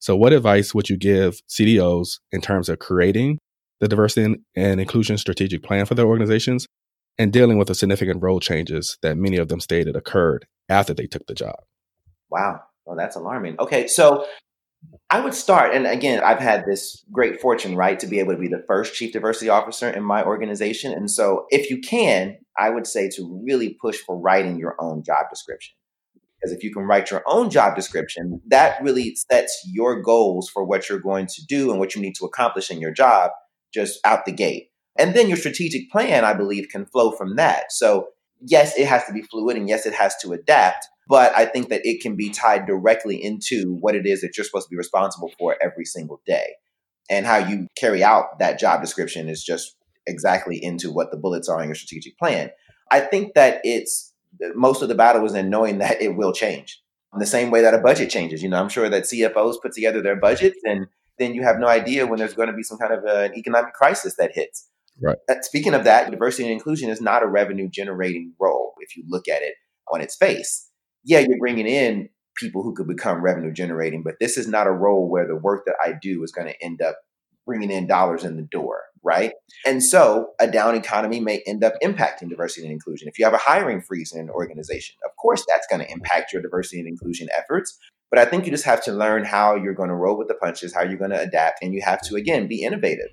So, 0.00 0.16
what 0.16 0.32
advice 0.32 0.74
would 0.74 0.90
you 0.90 0.96
give 0.96 1.40
CDOs 1.48 2.18
in 2.32 2.40
terms 2.40 2.68
of 2.68 2.78
creating 2.78 3.38
the 3.80 3.88
diversity 3.88 4.36
and 4.54 4.80
inclusion 4.80 5.16
strategic 5.18 5.62
plan 5.62 5.86
for 5.86 5.94
their 5.94 6.06
organizations 6.06 6.66
and 7.16 7.32
dealing 7.32 7.58
with 7.58 7.68
the 7.68 7.74
significant 7.74 8.22
role 8.22 8.40
changes 8.40 8.98
that 9.02 9.16
many 9.16 9.36
of 9.36 9.48
them 9.48 9.60
stated 9.60 9.96
occurred 9.96 10.46
after 10.68 10.92
they 10.92 11.06
took 11.06 11.26
the 11.26 11.34
job? 11.34 11.56
Wow. 12.28 12.60
Well, 12.84 12.96
that's 12.96 13.16
alarming. 13.16 13.56
Okay. 13.60 13.86
So, 13.86 14.26
I 15.10 15.20
would 15.20 15.34
start, 15.34 15.74
and 15.74 15.86
again, 15.86 16.22
I've 16.24 16.40
had 16.40 16.64
this 16.66 17.04
great 17.12 17.40
fortune, 17.40 17.76
right, 17.76 17.98
to 18.00 18.06
be 18.06 18.18
able 18.18 18.32
to 18.32 18.38
be 18.38 18.48
the 18.48 18.64
first 18.66 18.94
chief 18.94 19.12
diversity 19.12 19.48
officer 19.48 19.88
in 19.88 20.02
my 20.02 20.24
organization. 20.24 20.92
And 20.92 21.10
so, 21.10 21.46
if 21.50 21.70
you 21.70 21.80
can, 21.80 22.38
I 22.58 22.70
would 22.70 22.86
say 22.86 23.08
to 23.10 23.42
really 23.46 23.76
push 23.80 23.98
for 23.98 24.18
writing 24.18 24.58
your 24.58 24.76
own 24.80 25.04
job 25.04 25.26
description. 25.30 25.76
Because 26.40 26.56
if 26.56 26.64
you 26.64 26.72
can 26.72 26.82
write 26.82 27.10
your 27.10 27.22
own 27.26 27.48
job 27.48 27.76
description, 27.76 28.40
that 28.48 28.82
really 28.82 29.14
sets 29.30 29.66
your 29.70 30.02
goals 30.02 30.48
for 30.48 30.64
what 30.64 30.88
you're 30.88 30.98
going 30.98 31.26
to 31.26 31.46
do 31.48 31.70
and 31.70 31.78
what 31.78 31.94
you 31.94 32.02
need 32.02 32.16
to 32.16 32.24
accomplish 32.24 32.70
in 32.70 32.80
your 32.80 32.92
job 32.92 33.30
just 33.72 34.00
out 34.04 34.24
the 34.26 34.32
gate. 34.32 34.68
And 34.98 35.14
then 35.14 35.28
your 35.28 35.36
strategic 35.36 35.90
plan, 35.90 36.24
I 36.24 36.34
believe, 36.34 36.68
can 36.70 36.86
flow 36.86 37.12
from 37.12 37.36
that. 37.36 37.70
So, 37.70 38.08
yes, 38.46 38.76
it 38.78 38.86
has 38.86 39.04
to 39.06 39.12
be 39.12 39.22
fluid 39.22 39.56
and 39.56 39.68
yes, 39.68 39.86
it 39.86 39.94
has 39.94 40.14
to 40.22 40.32
adapt. 40.32 40.86
But 41.08 41.36
I 41.36 41.44
think 41.44 41.68
that 41.68 41.84
it 41.84 42.00
can 42.00 42.16
be 42.16 42.30
tied 42.30 42.66
directly 42.66 43.22
into 43.22 43.76
what 43.80 43.94
it 43.94 44.06
is 44.06 44.22
that 44.22 44.36
you're 44.36 44.44
supposed 44.44 44.68
to 44.68 44.70
be 44.70 44.76
responsible 44.76 45.32
for 45.38 45.56
every 45.62 45.84
single 45.84 46.20
day. 46.26 46.54
And 47.10 47.26
how 47.26 47.36
you 47.36 47.66
carry 47.76 48.02
out 48.02 48.38
that 48.38 48.58
job 48.58 48.80
description 48.80 49.28
is 49.28 49.44
just 49.44 49.76
exactly 50.06 50.62
into 50.62 50.90
what 50.90 51.10
the 51.10 51.18
bullets 51.18 51.48
are 51.48 51.60
in 51.60 51.68
your 51.68 51.74
strategic 51.74 52.18
plan. 52.18 52.50
I 52.90 53.00
think 53.00 53.34
that 53.34 53.60
it's 53.64 54.12
most 54.54 54.82
of 54.82 54.88
the 54.88 54.94
battle 54.94 55.24
is 55.26 55.34
in 55.34 55.50
knowing 55.50 55.78
that 55.78 56.00
it 56.00 56.16
will 56.16 56.32
change 56.32 56.80
in 57.12 57.20
the 57.20 57.26
same 57.26 57.50
way 57.50 57.62
that 57.62 57.74
a 57.74 57.78
budget 57.78 58.10
changes. 58.10 58.42
You 58.42 58.48
know, 58.48 58.60
I'm 58.60 58.68
sure 58.68 58.88
that 58.88 59.04
CFOs 59.04 59.56
put 59.62 59.72
together 59.72 60.02
their 60.02 60.16
budgets 60.16 60.58
and 60.64 60.86
then 61.18 61.34
you 61.34 61.42
have 61.42 61.58
no 61.58 61.68
idea 61.68 62.06
when 62.06 62.18
there's 62.18 62.34
going 62.34 62.48
to 62.48 62.54
be 62.54 62.62
some 62.62 62.78
kind 62.78 62.92
of 62.92 63.04
an 63.04 63.36
economic 63.36 63.72
crisis 63.74 64.16
that 64.16 64.32
hits. 64.34 64.68
Right. 65.02 65.16
Uh, 65.28 65.34
speaking 65.42 65.74
of 65.74 65.84
that, 65.84 66.10
diversity 66.10 66.44
and 66.44 66.52
inclusion 66.52 66.90
is 66.90 67.00
not 67.00 67.22
a 67.22 67.26
revenue 67.26 67.68
generating 67.68 68.32
role 68.40 68.74
if 68.80 68.96
you 68.96 69.04
look 69.08 69.28
at 69.28 69.42
it 69.42 69.54
on 69.92 70.00
its 70.00 70.16
face. 70.16 70.70
Yeah, 71.04 71.20
you're 71.20 71.38
bringing 71.38 71.66
in 71.66 72.08
people 72.36 72.62
who 72.62 72.74
could 72.74 72.88
become 72.88 73.22
revenue 73.22 73.52
generating, 73.52 74.02
but 74.02 74.14
this 74.20 74.36
is 74.36 74.48
not 74.48 74.66
a 74.66 74.72
role 74.72 75.08
where 75.08 75.26
the 75.26 75.36
work 75.36 75.64
that 75.66 75.76
I 75.82 75.94
do 76.00 76.22
is 76.22 76.32
going 76.32 76.48
to 76.48 76.64
end 76.64 76.80
up 76.82 76.96
bringing 77.46 77.70
in 77.70 77.86
dollars 77.86 78.24
in 78.24 78.36
the 78.36 78.42
door, 78.50 78.82
right? 79.02 79.32
And 79.66 79.82
so 79.82 80.28
a 80.40 80.46
down 80.46 80.74
economy 80.74 81.20
may 81.20 81.42
end 81.46 81.62
up 81.62 81.74
impacting 81.82 82.30
diversity 82.30 82.66
and 82.66 82.72
inclusion. 82.72 83.08
If 83.08 83.18
you 83.18 83.24
have 83.24 83.34
a 83.34 83.38
hiring 83.38 83.82
freeze 83.82 84.12
in 84.12 84.20
an 84.20 84.30
organization, 84.30 84.96
of 85.04 85.10
course 85.20 85.44
that's 85.46 85.66
going 85.66 85.84
to 85.84 85.92
impact 85.92 86.32
your 86.32 86.42
diversity 86.42 86.80
and 86.80 86.88
inclusion 86.88 87.28
efforts. 87.36 87.78
But 88.10 88.18
I 88.18 88.24
think 88.24 88.44
you 88.44 88.52
just 88.52 88.64
have 88.64 88.82
to 88.84 88.92
learn 88.92 89.24
how 89.24 89.56
you're 89.56 89.74
going 89.74 89.88
to 89.88 89.94
roll 89.94 90.16
with 90.16 90.28
the 90.28 90.34
punches, 90.34 90.72
how 90.72 90.82
you're 90.82 90.98
going 90.98 91.10
to 91.10 91.20
adapt, 91.20 91.62
and 91.62 91.74
you 91.74 91.82
have 91.82 92.00
to, 92.02 92.14
again, 92.14 92.46
be 92.46 92.62
innovative. 92.62 93.08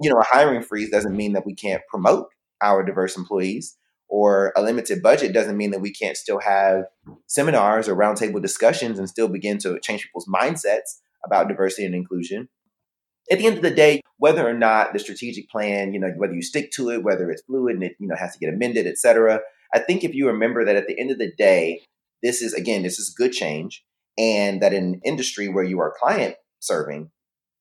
You 0.00 0.10
know, 0.10 0.20
a 0.20 0.24
hiring 0.24 0.62
freeze 0.62 0.90
doesn't 0.90 1.16
mean 1.16 1.32
that 1.32 1.46
we 1.46 1.54
can't 1.54 1.82
promote 1.88 2.28
our 2.62 2.84
diverse 2.84 3.16
employees, 3.16 3.76
or 4.08 4.52
a 4.56 4.62
limited 4.62 5.02
budget 5.02 5.32
doesn't 5.32 5.56
mean 5.56 5.70
that 5.72 5.80
we 5.80 5.92
can't 5.92 6.16
still 6.16 6.40
have 6.40 6.84
seminars 7.26 7.88
or 7.88 7.96
roundtable 7.96 8.40
discussions 8.40 8.98
and 8.98 9.08
still 9.08 9.28
begin 9.28 9.58
to 9.58 9.78
change 9.80 10.04
people's 10.04 10.28
mindsets 10.28 11.00
about 11.24 11.48
diversity 11.48 11.84
and 11.84 11.94
inclusion 11.94 12.48
at 13.30 13.38
the 13.38 13.46
end 13.46 13.56
of 13.56 13.62
the 13.62 13.70
day, 13.70 14.00
whether 14.16 14.46
or 14.48 14.54
not 14.54 14.92
the 14.92 14.98
strategic 14.98 15.48
plan, 15.50 15.92
you 15.92 16.00
know, 16.00 16.12
whether 16.16 16.34
you 16.34 16.42
stick 16.42 16.70
to 16.72 16.90
it, 16.90 17.02
whether 17.02 17.30
it's 17.30 17.42
fluid 17.42 17.74
and 17.74 17.84
it, 17.84 17.96
you 17.98 18.08
know, 18.08 18.16
has 18.16 18.32
to 18.32 18.38
get 18.38 18.52
amended, 18.52 18.86
et 18.86 18.98
cetera, 18.98 19.40
I 19.74 19.80
think 19.80 20.02
if 20.02 20.14
you 20.14 20.26
remember 20.28 20.64
that 20.64 20.76
at 20.76 20.86
the 20.86 20.98
end 20.98 21.10
of 21.10 21.18
the 21.18 21.30
day, 21.36 21.82
this 22.22 22.42
is 22.42 22.54
again, 22.54 22.82
this 22.82 22.98
is 22.98 23.14
good 23.16 23.32
change, 23.32 23.84
and 24.16 24.62
that 24.62 24.72
in 24.72 24.84
an 24.84 25.00
industry 25.04 25.48
where 25.48 25.64
you 25.64 25.78
are 25.80 25.94
client 25.96 26.36
serving, 26.58 27.10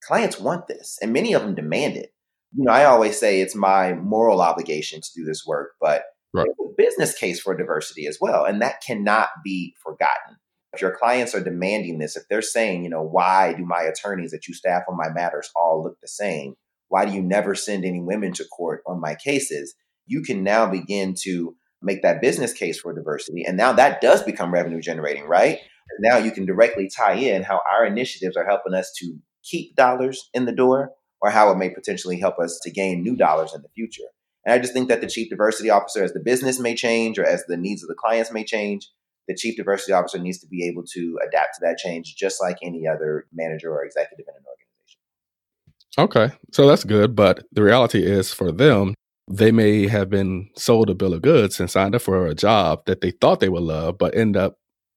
clients 0.04 0.40
want 0.40 0.68
this, 0.68 0.98
and 1.02 1.14
many 1.14 1.34
of 1.34 1.42
them 1.42 1.56
demand 1.56 1.98
it. 1.98 2.12
You 2.58 2.66
know, 2.66 2.74
I 2.74 2.86
always 2.86 3.20
say 3.20 3.40
it's 3.40 3.56
my 3.56 3.94
moral 3.94 4.42
obligation 4.42 5.00
to 5.00 5.10
do 5.16 5.24
this 5.24 5.46
work, 5.46 5.72
but 5.80 6.04
right. 6.34 6.48
a 6.48 6.70
business 6.76 7.18
case 7.18 7.40
for 7.40 7.56
diversity 7.56 8.08
as 8.08 8.18
well, 8.20 8.44
and 8.44 8.62
that 8.62 8.82
cannot 8.86 9.30
be 9.44 9.76
forgotten 9.82 10.38
if 10.78 10.82
your 10.82 10.96
clients 10.96 11.34
are 11.34 11.44
demanding 11.44 11.98
this, 11.98 12.16
if 12.16 12.24
they're 12.30 12.42
saying, 12.42 12.84
you 12.84 12.90
know, 12.90 13.02
why 13.02 13.54
do 13.54 13.66
my 13.66 13.82
attorneys 13.82 14.32
that 14.32 14.48
you 14.48 14.54
staff 14.54 14.84
on 14.88 14.98
my 14.98 15.10
matters 15.10 15.50
all 15.56 15.84
look 15.84 15.98
the 16.02 16.08
same? 16.08 16.54
Why 16.90 17.06
do 17.06 17.14
you 17.14 17.22
never 17.22 17.56
send 17.56 17.84
any 17.84 18.00
women 18.00 18.32
to 18.34 18.46
court 18.46 18.84
on 18.86 19.02
my 19.02 19.16
cases? 19.16 19.74
You 20.06 20.22
can 20.22 20.44
now 20.44 20.68
begin 20.68 21.16
to 21.24 21.56
make 21.82 22.04
that 22.04 22.22
business 22.22 22.54
case 22.54 22.80
for 22.80 22.94
diversity. 22.94 23.44
And 23.44 23.58
now 23.58 23.74
that 23.74 24.02
does 24.02 24.22
become 24.22 24.54
revenue 24.54 24.82
generating, 24.82 25.26
right? 25.26 25.60
Now 26.00 26.18
you 26.18 26.32
can 26.32 26.46
directly 26.46 26.90
tie 26.96 27.16
in 27.16 27.44
how 27.44 27.62
our 27.72 27.86
initiatives 27.86 28.38
are 28.38 28.46
helping 28.46 28.74
us 28.74 28.92
to 29.00 29.18
keep 29.44 29.76
dollars 29.76 30.30
in 30.34 30.46
the 30.46 30.52
door 30.52 30.92
or 31.22 31.30
how 31.30 31.52
it 31.52 31.58
may 31.58 31.70
potentially 31.70 32.20
help 32.20 32.40
us 32.40 32.60
to 32.64 32.72
gain 32.72 33.02
new 33.02 33.16
dollars 33.16 33.54
in 33.54 33.62
the 33.62 33.70
future. 33.70 34.08
And 34.46 34.54
I 34.54 34.60
just 34.60 34.74
think 34.74 34.88
that 34.90 35.02
the 35.02 35.08
chief 35.08 35.30
diversity 35.30 35.70
officer, 35.70 36.04
as 36.04 36.14
the 36.14 36.20
business 36.20 36.60
may 36.60 36.76
change 36.76 37.20
or 37.20 37.26
as 37.26 37.44
the 37.48 37.58
needs 37.58 37.84
of 37.84 37.90
the 37.90 37.96
clients 37.96 38.32
may 38.32 38.44
change, 38.44 38.90
the 39.28 39.36
chief 39.36 39.58
diversity 39.58 39.92
officer 39.92 40.20
needs 40.20 40.40
to 40.40 40.48
be 40.48 40.66
able 40.68 40.84
to 40.94 41.20
adapt 41.28 41.56
to 41.56 41.60
that 41.62 41.78
change 41.78 42.16
just 42.16 42.42
like 42.42 42.58
any 42.64 42.88
other 42.88 43.28
manager 43.34 43.72
or 43.72 43.84
executive 43.84 44.26
in 44.28 44.36
an 44.36 44.44
organization. 44.48 46.32
Okay, 46.32 46.38
so 46.54 46.68
that's 46.68 46.84
good. 46.84 47.16
But 47.16 47.44
the 47.52 47.64
reality 47.64 48.04
is 48.06 48.32
for 48.32 48.52
them, 48.52 48.94
they 49.30 49.52
may 49.52 49.88
have 49.88 50.10
been 50.10 50.50
sold 50.56 50.90
a 50.90 50.96
bill 50.96 51.14
of 51.14 51.22
goods 51.22 51.60
and 51.60 51.70
signed 51.70 51.96
up 51.96 52.02
for 52.02 52.26
a 52.26 52.36
job 52.36 52.86
that 52.86 53.02
they 53.02 53.12
thought 53.12 53.42
they 53.42 53.50
would 53.50 53.64
love, 53.64 53.98
but 53.98 54.16
end 54.16 54.38
up 54.38 54.56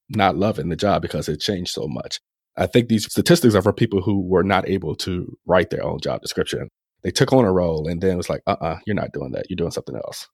not 0.08 0.36
loving 0.36 0.68
the 0.68 0.76
job 0.76 1.02
because 1.02 1.28
it 1.28 1.40
changed 1.40 1.72
so 1.72 1.88
much. 1.88 2.20
I 2.56 2.66
think 2.66 2.88
these 2.88 3.04
statistics 3.10 3.54
are 3.54 3.62
for 3.62 3.72
people 3.72 4.02
who 4.02 4.20
were 4.20 4.42
not 4.42 4.68
able 4.68 4.94
to 4.96 5.36
write 5.46 5.70
their 5.70 5.84
own 5.84 6.00
job 6.00 6.20
description. 6.20 6.68
They 7.02 7.10
took 7.10 7.32
on 7.32 7.44
a 7.44 7.52
role 7.52 7.88
and 7.88 8.00
then 8.00 8.12
it 8.12 8.16
was 8.16 8.28
like, 8.28 8.42
uh 8.46 8.56
uh-uh, 8.60 8.66
uh, 8.66 8.78
you 8.86 8.92
are 8.92 8.94
not 8.94 9.12
doing 9.12 9.32
that. 9.32 9.46
You're 9.48 9.56
doing 9.56 9.70
something 9.70 9.96
else. 9.96 10.28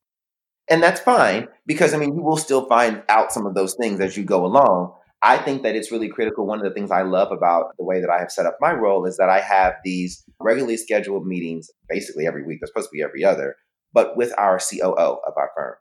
And 0.68 0.82
that's 0.82 1.00
fine 1.00 1.46
because 1.66 1.94
I 1.94 1.98
mean, 1.98 2.14
you 2.14 2.22
will 2.22 2.36
still 2.36 2.66
find 2.66 3.02
out 3.08 3.32
some 3.32 3.46
of 3.46 3.54
those 3.54 3.76
things 3.80 4.00
as 4.00 4.16
you 4.16 4.24
go 4.24 4.44
along. 4.44 4.94
I 5.22 5.38
think 5.38 5.62
that 5.62 5.76
it's 5.76 5.92
really 5.92 6.08
critical. 6.08 6.46
One 6.46 6.58
of 6.58 6.64
the 6.64 6.74
things 6.74 6.90
I 6.90 7.02
love 7.02 7.32
about 7.32 7.76
the 7.78 7.84
way 7.84 8.00
that 8.00 8.10
I 8.10 8.18
have 8.18 8.30
set 8.30 8.46
up 8.46 8.58
my 8.60 8.72
role 8.72 9.06
is 9.06 9.16
that 9.16 9.28
I 9.28 9.40
have 9.40 9.74
these 9.84 10.24
regularly 10.40 10.76
scheduled 10.76 11.26
meetings 11.26 11.70
basically 11.88 12.26
every 12.26 12.44
week. 12.44 12.58
They're 12.60 12.66
supposed 12.66 12.90
to 12.90 12.96
be 12.96 13.02
every 13.02 13.24
other, 13.24 13.56
but 13.92 14.16
with 14.16 14.32
our 14.38 14.58
COO 14.58 15.18
of 15.26 15.34
our 15.36 15.50
firm. 15.56 15.74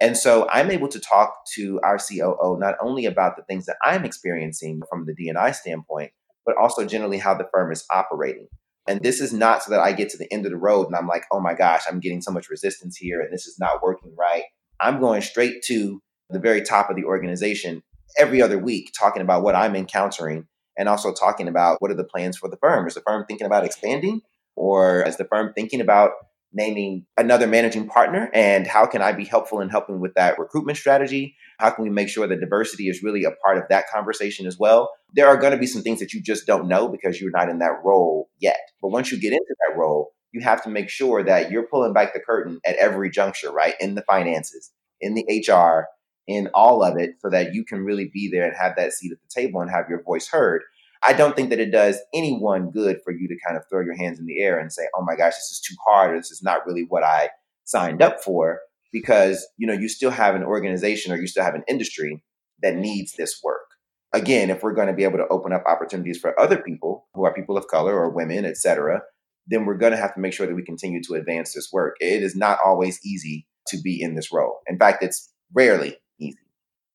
And 0.00 0.16
so 0.16 0.48
I'm 0.50 0.70
able 0.70 0.88
to 0.88 0.98
talk 0.98 1.34
to 1.56 1.78
our 1.84 1.98
COO 1.98 2.58
not 2.58 2.76
only 2.80 3.04
about 3.04 3.36
the 3.36 3.42
things 3.42 3.66
that 3.66 3.76
I'm 3.84 4.04
experiencing 4.04 4.80
from 4.88 5.04
the 5.04 5.14
D&I 5.14 5.50
standpoint, 5.52 6.12
but 6.46 6.56
also 6.56 6.86
generally 6.86 7.18
how 7.18 7.34
the 7.34 7.48
firm 7.52 7.70
is 7.70 7.84
operating. 7.92 8.48
And 8.88 9.02
this 9.02 9.20
is 9.20 9.32
not 9.32 9.62
so 9.62 9.70
that 9.70 9.80
I 9.80 9.92
get 9.92 10.08
to 10.10 10.18
the 10.18 10.32
end 10.32 10.46
of 10.46 10.52
the 10.52 10.58
road 10.58 10.86
and 10.86 10.96
I'm 10.96 11.06
like, 11.06 11.24
oh 11.30 11.40
my 11.40 11.54
gosh, 11.54 11.82
I'm 11.88 12.00
getting 12.00 12.22
so 12.22 12.32
much 12.32 12.48
resistance 12.48 12.96
here 12.96 13.20
and 13.20 13.32
this 13.32 13.46
is 13.46 13.58
not 13.58 13.82
working 13.82 14.14
right. 14.18 14.44
I'm 14.80 15.00
going 15.00 15.20
straight 15.20 15.62
to 15.66 16.02
the 16.30 16.40
very 16.40 16.62
top 16.62 16.88
of 16.88 16.96
the 16.96 17.04
organization 17.04 17.82
every 18.18 18.40
other 18.40 18.58
week 18.58 18.92
talking 18.98 19.22
about 19.22 19.42
what 19.42 19.54
I'm 19.54 19.76
encountering 19.76 20.46
and 20.78 20.88
also 20.88 21.12
talking 21.12 21.46
about 21.46 21.80
what 21.80 21.90
are 21.90 21.96
the 21.96 22.04
plans 22.04 22.38
for 22.38 22.48
the 22.48 22.56
firm. 22.56 22.86
Is 22.86 22.94
the 22.94 23.02
firm 23.02 23.26
thinking 23.26 23.46
about 23.46 23.64
expanding 23.64 24.22
or 24.56 25.02
is 25.02 25.18
the 25.18 25.26
firm 25.26 25.52
thinking 25.54 25.80
about 25.80 26.12
naming 26.52 27.06
another 27.16 27.46
managing 27.46 27.86
partner 27.86 28.30
and 28.34 28.66
how 28.66 28.86
can 28.86 29.02
I 29.02 29.12
be 29.12 29.24
helpful 29.24 29.60
in 29.60 29.68
helping 29.68 30.00
with 30.00 30.14
that 30.14 30.38
recruitment 30.38 30.78
strategy? 30.78 31.36
How 31.58 31.70
can 31.70 31.84
we 31.84 31.90
make 31.90 32.08
sure 32.08 32.26
that 32.26 32.40
diversity 32.40 32.88
is 32.88 33.02
really 33.02 33.24
a 33.24 33.30
part 33.44 33.58
of 33.58 33.64
that 33.68 33.88
conversation 33.92 34.46
as 34.46 34.58
well? 34.58 34.90
There 35.14 35.28
are 35.28 35.36
going 35.36 35.52
to 35.52 35.58
be 35.58 35.66
some 35.66 35.82
things 35.82 36.00
that 36.00 36.12
you 36.12 36.22
just 36.22 36.46
don't 36.46 36.68
know 36.68 36.88
because 36.88 37.20
you're 37.20 37.30
not 37.30 37.48
in 37.48 37.58
that 37.58 37.80
role 37.84 38.30
yet. 38.40 38.58
But 38.82 38.88
once 38.88 39.12
you 39.12 39.20
get 39.20 39.32
into 39.32 39.54
that 39.68 39.78
role, 39.78 40.12
you 40.32 40.40
have 40.40 40.62
to 40.64 40.70
make 40.70 40.88
sure 40.88 41.22
that 41.22 41.50
you're 41.50 41.66
pulling 41.66 41.92
back 41.92 42.14
the 42.14 42.20
curtain 42.20 42.60
at 42.64 42.76
every 42.76 43.10
juncture, 43.10 43.50
right? 43.50 43.74
In 43.80 43.94
the 43.94 44.02
finances, 44.02 44.70
in 45.00 45.14
the 45.14 45.24
HR, 45.48 45.86
in 46.26 46.48
all 46.54 46.82
of 46.82 46.96
it, 46.98 47.10
so 47.20 47.30
that 47.30 47.54
you 47.54 47.64
can 47.64 47.84
really 47.84 48.10
be 48.12 48.30
there 48.32 48.46
and 48.46 48.56
have 48.56 48.76
that 48.76 48.92
seat 48.92 49.12
at 49.12 49.18
the 49.20 49.40
table 49.42 49.60
and 49.60 49.70
have 49.70 49.88
your 49.88 50.02
voice 50.02 50.28
heard. 50.28 50.62
I 51.02 51.12
don't 51.14 51.34
think 51.34 51.50
that 51.50 51.60
it 51.60 51.70
does 51.70 51.98
anyone 52.14 52.70
good 52.70 53.00
for 53.02 53.12
you 53.12 53.26
to 53.28 53.36
kind 53.46 53.56
of 53.56 53.64
throw 53.70 53.80
your 53.80 53.96
hands 53.96 54.18
in 54.18 54.26
the 54.26 54.40
air 54.40 54.58
and 54.58 54.72
say, 54.72 54.82
"Oh 54.94 55.02
my 55.04 55.16
gosh, 55.16 55.34
this 55.34 55.50
is 55.50 55.60
too 55.60 55.74
hard," 55.86 56.12
or 56.14 56.18
"This 56.18 56.30
is 56.30 56.42
not 56.42 56.66
really 56.66 56.84
what 56.88 57.02
I 57.02 57.30
signed 57.64 58.02
up 58.02 58.22
for," 58.22 58.60
because 58.92 59.46
you 59.56 59.66
know 59.66 59.72
you 59.72 59.88
still 59.88 60.10
have 60.10 60.34
an 60.34 60.44
organization 60.44 61.12
or 61.12 61.16
you 61.16 61.26
still 61.26 61.44
have 61.44 61.54
an 61.54 61.64
industry 61.68 62.22
that 62.62 62.76
needs 62.76 63.14
this 63.14 63.40
work. 63.42 63.66
Again, 64.12 64.50
if 64.50 64.62
we're 64.62 64.74
going 64.74 64.88
to 64.88 64.92
be 64.92 65.04
able 65.04 65.18
to 65.18 65.28
open 65.28 65.52
up 65.52 65.64
opportunities 65.66 66.18
for 66.18 66.38
other 66.38 66.58
people 66.58 67.06
who 67.14 67.24
are 67.24 67.32
people 67.32 67.56
of 67.56 67.68
color 67.68 67.94
or 67.94 68.10
women, 68.10 68.44
et 68.44 68.56
cetera, 68.56 69.02
then 69.46 69.64
we're 69.64 69.76
going 69.76 69.92
to 69.92 69.98
have 69.98 70.14
to 70.14 70.20
make 70.20 70.32
sure 70.32 70.46
that 70.46 70.54
we 70.54 70.64
continue 70.64 71.02
to 71.04 71.14
advance 71.14 71.54
this 71.54 71.70
work. 71.72 71.96
It 72.00 72.22
is 72.22 72.36
not 72.36 72.58
always 72.64 72.98
easy 73.04 73.46
to 73.68 73.80
be 73.80 74.02
in 74.02 74.16
this 74.16 74.32
role. 74.32 74.60
In 74.66 74.78
fact, 74.78 75.02
it's 75.02 75.32
rarely 75.54 75.96
easy. 76.18 76.38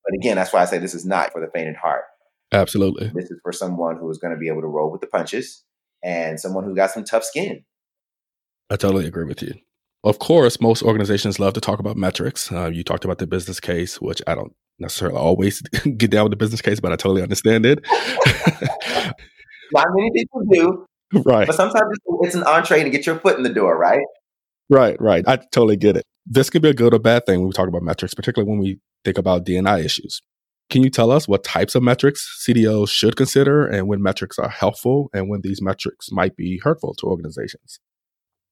But 0.04 0.16
again, 0.20 0.36
that's 0.36 0.54
why 0.54 0.62
I 0.62 0.66
say 0.66 0.78
this 0.78 0.94
is 0.94 1.06
not 1.06 1.32
for 1.32 1.42
the 1.42 1.50
faint 1.54 1.70
of 1.70 1.76
heart. 1.78 2.04
Absolutely. 2.56 3.12
This 3.14 3.30
is 3.30 3.40
for 3.44 3.52
someone 3.52 3.98
who 3.98 4.10
is 4.10 4.18
going 4.18 4.34
to 4.34 4.40
be 4.40 4.48
able 4.48 4.62
to 4.62 4.68
roll 4.68 4.92
with 4.92 5.02
the 5.02 5.08
punches 5.08 5.64
and 6.04 6.40
someone 6.40 6.64
who 6.64 6.76
got 6.76 6.92
some 6.92 7.04
tough 7.04 7.24
skin. 7.24 7.64
I 8.70 8.78
totally 8.78 9.06
agree 9.06 9.26
with 9.26 9.42
you. 9.42 9.54
Of 10.04 10.20
course, 10.20 10.62
most 10.62 10.84
organizations 10.84 11.40
love 11.40 11.54
to 11.54 11.62
talk 11.62 11.80
about 11.80 11.98
metrics. 11.98 12.52
Uh, 12.52 12.70
you 12.70 12.84
talked 12.84 13.06
about 13.06 13.18
the 13.18 13.28
business 13.28 13.60
case, 13.60 14.00
which 14.00 14.22
I 14.28 14.36
don't 14.36 14.54
necessarily 14.80 15.18
always 15.18 15.62
get 15.98 16.12
down 16.12 16.24
with 16.26 16.32
the 16.32 16.38
business 16.38 16.62
case, 16.62 16.80
but 16.80 16.92
I 16.92 16.96
totally 16.96 17.22
understand 17.22 17.66
it. 17.66 17.80
Not 19.74 19.88
many 19.94 20.12
people 20.14 20.42
do. 20.50 20.86
Right. 21.26 21.48
But 21.48 21.56
sometimes 21.56 21.98
it's 22.22 22.36
an 22.36 22.44
entree 22.44 22.84
to 22.84 22.90
get 22.90 23.06
your 23.06 23.20
foot 23.20 23.38
in 23.38 23.44
the 23.44 23.54
door, 23.54 23.78
right? 23.78 24.04
Right, 24.70 24.96
right. 25.00 25.24
I 25.28 25.38
totally 25.52 25.78
get 25.78 25.98
it. 25.98 26.04
This 26.26 26.50
could 26.50 26.62
be 26.62 26.70
a 26.70 26.74
good 26.74 26.94
or 26.94 27.00
bad 27.00 27.26
thing 27.26 27.40
when 27.40 27.48
we 27.48 27.54
talk 27.54 27.68
about 27.68 27.84
metrics, 27.84 28.14
particularly 28.14 28.50
when 28.50 28.60
we 28.60 28.80
think 29.04 29.18
about 29.18 29.44
D&I 29.44 29.80
issues. 29.80 30.22
Can 30.70 30.84
you 30.84 30.90
tell 30.90 31.12
us 31.12 31.28
what 31.28 31.44
types 31.44 31.76
of 31.76 31.84
metrics 31.84 32.44
CDOs 32.46 32.90
should 32.90 33.16
consider 33.16 33.68
and 33.68 33.88
when 33.88 34.02
metrics 34.02 34.40
are 34.40 34.50
helpful 34.50 35.10
and 35.14 35.30
when 35.30 35.42
these 35.42 35.62
metrics 35.62 36.12
might 36.12 36.36
be 36.36 36.60
hurtful 36.64 36.96
to 36.96 37.06
organizations? 37.06 37.80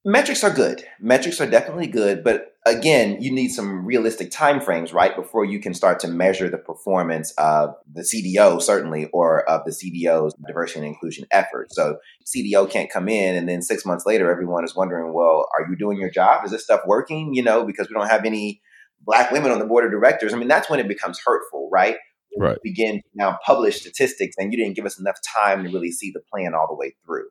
Metrics 0.05 0.43
are 0.43 0.51
good. 0.51 0.83
Metrics 0.99 1.39
are 1.39 1.49
definitely 1.49 1.87
good, 1.87 2.25
but 2.25 2.55
again, 2.65 3.21
you 3.21 3.31
need 3.31 3.49
some 3.49 3.85
realistic 3.85 4.31
timeframes, 4.31 4.93
right, 4.93 5.15
before 5.15 5.45
you 5.45 5.61
can 5.61 5.73
start 5.73 5.97
to 6.01 6.09
measure 6.09 6.49
the 6.49 6.57
performance 6.57 7.31
of 7.37 7.73
the 7.89 8.01
CDO, 8.01 8.61
certainly, 8.61 9.05
or 9.13 9.49
of 9.49 9.61
the 9.63 9.71
CDO's 9.71 10.33
diversity 10.45 10.79
and 10.79 10.89
inclusion 10.89 11.25
effort. 11.31 11.71
So 11.71 11.99
CDO 12.25 12.69
can't 12.69 12.91
come 12.91 13.07
in 13.07 13.35
and 13.35 13.47
then 13.47 13.61
six 13.61 13.85
months 13.85 14.05
later, 14.05 14.29
everyone 14.29 14.65
is 14.65 14.75
wondering, 14.75 15.13
well, 15.13 15.47
are 15.57 15.69
you 15.69 15.77
doing 15.77 15.97
your 15.97 16.11
job? 16.11 16.43
Is 16.43 16.51
this 16.51 16.65
stuff 16.65 16.81
working? 16.85 17.33
You 17.33 17.43
know, 17.43 17.63
because 17.63 17.87
we 17.87 17.93
don't 17.93 18.09
have 18.09 18.25
any 18.25 18.61
black 19.05 19.31
women 19.31 19.51
on 19.51 19.59
the 19.59 19.65
board 19.65 19.85
of 19.85 19.91
directors. 19.91 20.33
I 20.33 20.37
mean, 20.37 20.47
that's 20.47 20.69
when 20.69 20.79
it 20.79 20.87
becomes 20.87 21.19
hurtful, 21.25 21.69
right? 21.71 21.97
Right. 22.35 22.57
begin 22.63 23.01
now 23.13 23.37
publish 23.45 23.79
statistics 23.79 24.35
and 24.39 24.51
you 24.51 24.57
didn't 24.57 24.75
give 24.75 24.87
us 24.87 24.99
enough 24.99 25.17
time 25.35 25.63
to 25.63 25.69
really 25.69 25.91
see 25.91 26.09
the 26.11 26.21
plan 26.31 26.55
all 26.55 26.65
the 26.67 26.73
way 26.73 26.95
through. 27.05 27.27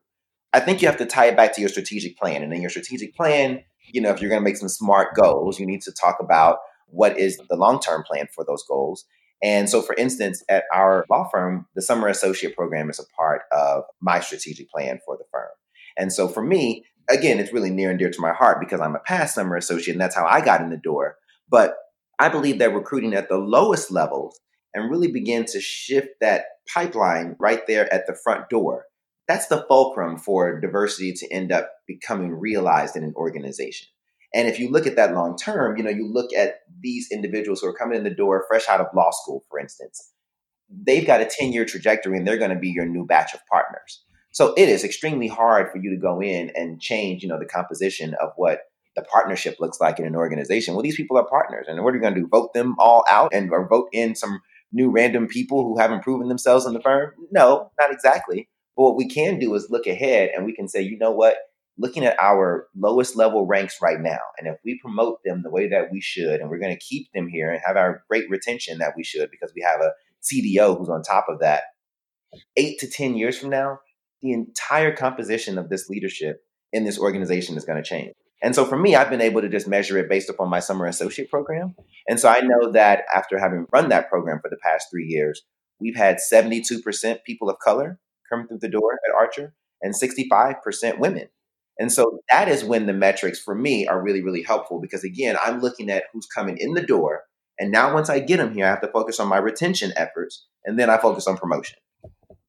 I 0.53 0.61
think 0.61 0.81
you 0.81 0.87
have 0.87 0.97
to 0.97 1.05
tie 1.05 1.25
it 1.25 1.35
back 1.35 1.53
to 1.55 1.61
your 1.61 1.69
strategic 1.69 2.17
plan. 2.17 2.41
And 2.41 2.53
in 2.53 2.61
your 2.61 2.69
strategic 2.69 3.13
plan, 3.13 3.63
you 3.91 3.99
know, 3.99 4.11
if 4.11 4.21
you're 4.21 4.29
going 4.29 4.41
to 4.41 4.45
make 4.45 4.55
some 4.55 4.69
smart 4.69 5.15
goals, 5.15 5.59
you 5.59 5.65
need 5.65 5.81
to 5.81 5.91
talk 5.91 6.17
about 6.21 6.59
what 6.87 7.17
is 7.17 7.37
the 7.49 7.55
long 7.55 7.79
term 7.79 8.03
plan 8.03 8.27
for 8.33 8.45
those 8.45 8.63
goals. 8.63 9.05
And 9.43 9.69
so, 9.69 9.81
for 9.81 9.93
instance, 9.95 10.41
at 10.47 10.63
our 10.73 11.05
law 11.09 11.27
firm, 11.29 11.65
the 11.75 11.81
summer 11.81 12.07
associate 12.07 12.55
program 12.55 12.89
is 12.89 12.99
a 12.99 13.03
part 13.17 13.41
of 13.51 13.83
my 13.99 14.21
strategic 14.21 14.69
plan 14.69 14.99
for 15.05 15.17
the 15.17 15.25
firm. 15.31 15.49
And 15.97 16.13
so, 16.13 16.29
for 16.29 16.41
me, 16.41 16.85
again, 17.09 17.39
it's 17.39 17.51
really 17.51 17.69
near 17.69 17.89
and 17.89 17.99
dear 17.99 18.09
to 18.09 18.21
my 18.21 18.31
heart 18.31 18.59
because 18.59 18.79
I'm 18.79 18.95
a 18.95 18.99
past 18.99 19.35
summer 19.35 19.57
associate 19.57 19.95
and 19.95 20.01
that's 20.01 20.15
how 20.15 20.25
I 20.25 20.39
got 20.39 20.61
in 20.61 20.69
the 20.69 20.77
door. 20.77 21.17
But 21.53 21.75
I 22.19 22.27
believe 22.27 22.59
that 22.59 22.73
recruiting 22.73 23.13
at 23.13 23.29
the 23.29 23.37
lowest 23.37 23.91
levels 23.91 24.41
and 24.73 24.91
really 24.91 25.11
begin 25.11 25.45
to 25.45 25.61
shift 25.61 26.09
that 26.19 26.45
pipeline 26.73 27.37
right 27.39 27.65
there 27.65 27.91
at 27.93 28.07
the 28.07 28.17
front 28.23 28.49
door 28.49 28.87
that's 29.27 29.47
the 29.47 29.65
fulcrum 29.67 30.17
for 30.17 30.59
diversity 30.59 31.13
to 31.13 31.31
end 31.31 31.51
up 31.51 31.71
becoming 31.87 32.31
realized 32.31 32.95
in 32.95 33.03
an 33.03 33.13
organization. 33.15 33.87
And 34.33 34.47
if 34.47 34.59
you 34.59 34.69
look 34.69 34.87
at 34.87 34.95
that 34.95 35.13
long 35.13 35.37
term, 35.37 35.77
you 35.77 35.83
know, 35.83 35.89
you 35.89 36.11
look 36.11 36.33
at 36.33 36.55
these 36.81 37.07
individuals 37.11 37.61
who 37.61 37.67
are 37.67 37.77
coming 37.77 37.97
in 37.97 38.03
the 38.03 38.09
door 38.09 38.45
fresh 38.47 38.67
out 38.67 38.81
of 38.81 38.87
law 38.95 39.11
school, 39.11 39.43
for 39.49 39.59
instance, 39.59 40.11
they've 40.69 41.05
got 41.05 41.21
a 41.21 41.25
10 41.25 41.53
year 41.53 41.65
trajectory 41.65 42.17
and 42.17 42.27
they're 42.27 42.37
going 42.37 42.49
to 42.49 42.59
be 42.59 42.69
your 42.69 42.85
new 42.85 43.05
batch 43.05 43.33
of 43.33 43.39
partners. 43.49 44.03
So 44.31 44.53
it 44.57 44.67
is 44.67 44.83
extremely 44.83 45.27
hard 45.27 45.71
for 45.71 45.77
you 45.77 45.91
to 45.91 46.01
go 46.01 46.19
in 46.19 46.51
and 46.55 46.81
change, 46.81 47.21
you 47.21 47.29
know, 47.29 47.39
the 47.39 47.45
composition 47.45 48.15
of 48.19 48.31
what 48.35 48.61
the 48.95 49.03
partnership 49.03 49.57
looks 49.59 49.79
like 49.79 49.99
in 49.99 50.05
an 50.05 50.15
organization. 50.15 50.73
Well, 50.73 50.83
these 50.83 50.95
people 50.95 51.17
are 51.17 51.27
partners. 51.27 51.65
And 51.67 51.83
what 51.83 51.93
are 51.93 51.97
you 51.97 52.01
going 52.01 52.15
to 52.15 52.21
do? 52.21 52.27
Vote 52.27 52.53
them 52.53 52.75
all 52.77 53.03
out 53.09 53.31
and 53.33 53.51
or 53.51 53.67
vote 53.67 53.89
in 53.91 54.15
some 54.15 54.39
new 54.73 54.91
random 54.91 55.27
people 55.27 55.63
who 55.63 55.79
haven't 55.79 56.03
proven 56.03 56.27
themselves 56.27 56.65
in 56.65 56.73
the 56.73 56.81
firm? 56.81 57.11
No, 57.31 57.71
not 57.79 57.91
exactly. 57.91 58.49
But 58.75 58.83
what 58.83 58.97
we 58.97 59.07
can 59.07 59.39
do 59.39 59.53
is 59.53 59.67
look 59.69 59.87
ahead 59.87 60.31
and 60.35 60.45
we 60.45 60.55
can 60.55 60.67
say, 60.67 60.81
you 60.81 60.97
know 60.97 61.11
what? 61.11 61.37
Looking 61.77 62.05
at 62.05 62.19
our 62.19 62.67
lowest 62.75 63.15
level 63.15 63.47
ranks 63.47 63.79
right 63.81 63.99
now, 63.99 64.19
and 64.37 64.47
if 64.47 64.57
we 64.63 64.79
promote 64.79 65.19
them 65.25 65.41
the 65.41 65.49
way 65.49 65.67
that 65.69 65.91
we 65.91 66.01
should, 66.01 66.39
and 66.39 66.47
we're 66.47 66.59
going 66.59 66.75
to 66.75 66.79
keep 66.79 67.07
them 67.15 67.27
here 67.27 67.51
and 67.51 67.59
have 67.65 67.77
our 67.77 68.03
great 68.07 68.29
retention 68.29 68.77
that 68.77 68.93
we 68.95 69.03
should, 69.03 69.31
because 69.31 69.51
we 69.55 69.63
have 69.63 69.81
a 69.81 69.91
CDO 70.21 70.77
who's 70.77 70.89
on 70.89 71.01
top 71.01 71.25
of 71.29 71.39
that, 71.39 71.63
eight 72.57 72.77
to 72.79 72.87
10 72.87 73.15
years 73.15 73.39
from 73.39 73.49
now, 73.49 73.79
the 74.21 74.33
entire 74.33 74.95
composition 74.95 75.57
of 75.57 75.69
this 75.69 75.89
leadership 75.89 76.43
in 76.71 76.83
this 76.83 76.99
organization 76.99 77.57
is 77.57 77.65
going 77.65 77.81
to 77.81 77.87
change. 77.87 78.13
And 78.43 78.53
so 78.53 78.65
for 78.65 78.77
me, 78.77 78.93
I've 78.93 79.09
been 79.09 79.21
able 79.21 79.41
to 79.41 79.47
just 79.47 79.69
measure 79.69 79.97
it 79.97 80.09
based 80.09 80.29
upon 80.29 80.49
my 80.49 80.59
summer 80.59 80.85
associate 80.85 81.29
program. 81.29 81.75
And 82.09 82.19
so 82.19 82.27
I 82.27 82.41
know 82.41 82.71
that 82.73 83.05
after 83.15 83.39
having 83.39 83.67
run 83.71 83.87
that 83.89 84.09
program 84.09 84.39
for 84.41 84.49
the 84.49 84.57
past 84.61 84.87
three 84.91 85.05
years, 85.05 85.41
we've 85.79 85.95
had 85.95 86.17
72% 86.17 87.23
people 87.25 87.49
of 87.49 87.57
color 87.59 87.99
come 88.29 88.45
through 88.45 88.59
the 88.59 88.67
door 88.67 88.99
at 89.07 89.15
Archer 89.15 89.55
and 89.81 89.93
65% 89.95 90.99
women. 90.99 91.29
And 91.79 91.91
so 91.91 92.19
that 92.29 92.49
is 92.49 92.65
when 92.65 92.85
the 92.85 92.93
metrics 92.93 93.39
for 93.39 93.55
me 93.55 93.87
are 93.87 94.03
really, 94.03 94.21
really 94.21 94.43
helpful 94.43 94.81
because 94.81 95.05
again, 95.05 95.37
I'm 95.41 95.61
looking 95.61 95.89
at 95.89 96.03
who's 96.11 96.27
coming 96.27 96.57
in 96.59 96.73
the 96.73 96.85
door. 96.85 97.23
And 97.57 97.71
now 97.71 97.93
once 97.93 98.09
I 98.09 98.19
get 98.19 98.37
them 98.37 98.53
here, 98.53 98.65
I 98.65 98.69
have 98.69 98.81
to 98.81 98.91
focus 98.91 99.21
on 99.21 99.29
my 99.29 99.37
retention 99.37 99.93
efforts 99.95 100.45
and 100.65 100.77
then 100.77 100.89
I 100.89 100.97
focus 100.97 101.27
on 101.27 101.37
promotion. 101.37 101.77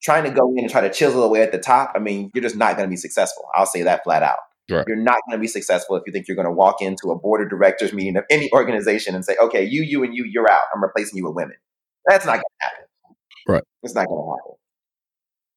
Trying 0.02 0.24
to 0.24 0.30
go 0.30 0.52
in 0.57 0.64
and 0.64 0.70
try 0.70 0.80
to 0.83 0.92
chisel 0.92 1.22
away 1.22 1.42
at 1.42 1.52
the 1.52 1.59
top, 1.59 1.92
I 1.94 2.00
mean, 2.00 2.30
you're 2.35 2.42
just 2.42 2.57
not 2.57 2.76
going 2.76 2.88
to 2.88 2.90
be 2.90 2.96
successful. 2.96 3.44
I'll 3.54 3.64
say 3.64 3.83
that 3.83 4.02
flat 4.04 4.22
out. 4.22 4.38
Right. 4.70 4.85
You're 4.88 4.96
not 4.96 5.18
going 5.29 5.38
to 5.38 5.40
be 5.40 5.46
successful 5.46 5.96
if 5.96 6.05
you 6.07 6.12
think 6.12 6.27
you're 6.27 6.37
going 6.37 6.46
to 6.46 6.53
walk 6.53 6.81
into 6.81 7.11
a 7.11 7.18
board 7.18 7.42
of 7.42 7.50
directors 7.50 7.92
meeting 7.92 8.16
of 8.16 8.24
any 8.31 8.50
organization 8.55 9.14
and 9.14 9.24
say, 9.24 9.37
okay, 9.40 9.64
you, 9.64 9.83
you, 9.83 10.03
and 10.03 10.14
you, 10.14 10.24
you're 10.24 10.50
out. 10.50 10.62
I'm 10.74 10.83
replacing 10.83 11.18
you 11.18 11.27
with 11.27 11.35
women. 11.35 11.57
That's 12.07 12.24
not 12.24 12.35
going 12.35 12.42
to 12.42 12.66
happen. 12.66 12.85
Right. 13.46 13.62
It's 13.83 13.94
not 13.94 14.07
going 14.07 14.24
to 14.24 14.31
happen. 14.31 14.55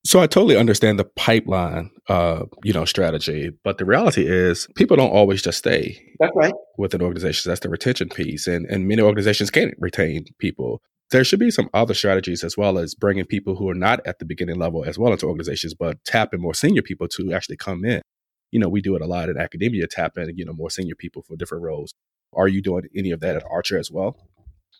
So 0.06 0.22
I 0.22 0.28
totally 0.28 0.56
understand 0.56 1.00
the 1.00 1.04
pipeline, 1.04 1.92
uh, 2.08 2.46
you 2.64 2.72
know, 2.72 2.86
strategy, 2.86 3.52
but 3.66 3.78
the 3.78 3.84
reality 3.84 4.26
is 4.26 4.66
people 4.76 4.96
don't 4.96 5.12
always 5.12 5.42
just 5.42 5.58
stay. 5.58 6.02
That's 6.20 6.32
right. 6.34 6.54
With 6.78 6.94
an 6.94 7.02
organization, 7.02 7.50
that's 7.50 7.60
the 7.60 7.68
retention 7.68 8.08
piece, 8.08 8.48
and 8.48 8.66
and 8.68 8.88
many 8.88 9.02
organizations 9.02 9.52
can't 9.52 9.74
retain 9.80 10.24
people. 10.40 10.82
There 11.12 11.26
should 11.26 11.40
be 11.40 11.52
some 11.52 11.70
other 11.74 11.94
strategies 11.94 12.42
as 12.46 12.56
well 12.56 12.78
as 12.78 12.96
bringing 12.96 13.26
people 13.26 13.58
who 13.58 13.70
are 13.70 13.76
not 13.76 14.00
at 14.08 14.20
the 14.20 14.26
beginning 14.26 14.56
level 14.56 14.86
as 14.86 14.98
well 14.98 15.12
into 15.12 15.26
organizations, 15.26 15.74
but 15.74 16.02
tapping 16.06 16.42
more 16.42 16.54
senior 16.54 16.82
people 16.82 17.10
to 17.10 17.34
actually 17.34 17.58
come 17.58 17.84
in. 17.84 18.02
You 18.52 18.60
know, 18.60 18.70
we 18.70 18.82
do 18.82 18.96
it 18.96 19.02
a 19.02 19.08
lot 19.08 19.30
in 19.30 19.38
academia, 19.38 19.88
tapping 19.88 20.32
you 20.36 20.46
know 20.46 20.54
more 20.54 20.70
senior 20.70 20.96
people 20.96 21.22
for 21.22 21.36
different 21.36 21.64
roles. 21.64 21.94
Are 22.34 22.48
you 22.48 22.62
doing 22.62 22.84
any 22.96 23.12
of 23.12 23.20
that 23.22 23.36
at 23.36 23.44
Archer 23.50 23.78
as 23.78 23.92
well? 23.92 24.18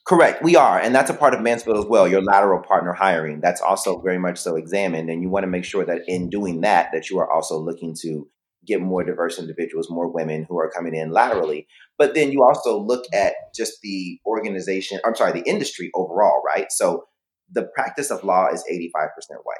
Correct, 0.06 0.42
we 0.42 0.56
are, 0.56 0.80
and 0.80 0.96
that's 0.96 1.10
a 1.10 1.14
part 1.14 1.34
of 1.34 1.42
Mansfield 1.42 1.78
as 1.78 1.86
well. 1.86 2.08
Your 2.08 2.22
lateral 2.22 2.64
partner 2.64 2.94
hiring 2.94 3.42
that's 3.42 3.60
also 3.60 4.00
very 4.00 4.18
much 4.18 4.38
so 4.38 4.56
examined, 4.56 5.10
and 5.10 5.22
you 5.22 5.30
want 5.30 5.44
to 5.44 5.48
make 5.48 5.66
sure 5.66 5.86
that 5.86 6.04
in 6.08 6.30
doing 6.30 6.62
that, 6.62 6.92
that 6.94 7.10
you 7.10 7.20
are 7.20 7.30
also 7.30 7.60
looking 7.60 7.94
to 8.02 8.30
get 8.66 8.82
more 8.82 9.04
diverse 9.04 9.40
individuals, 9.40 9.90
more 9.90 10.12
women 10.12 10.46
who 10.48 10.60
are 10.60 10.70
coming 10.70 10.94
in 10.94 11.12
laterally. 11.12 11.68
But 11.98 12.14
then 12.14 12.32
you 12.32 12.44
also 12.44 12.80
look 12.80 13.06
at 13.14 13.34
just 13.56 13.82
the 13.82 14.20
organization. 14.26 15.00
I'm 15.06 15.16
sorry, 15.16 15.32
the 15.32 15.50
industry 15.50 15.90
overall, 15.96 16.42
right? 16.46 16.72
So 16.72 17.06
the 17.52 17.64
practice 17.64 18.12
of 18.12 18.24
law 18.24 18.48
is 18.52 18.64
85% 18.70 19.08
white. 19.44 19.58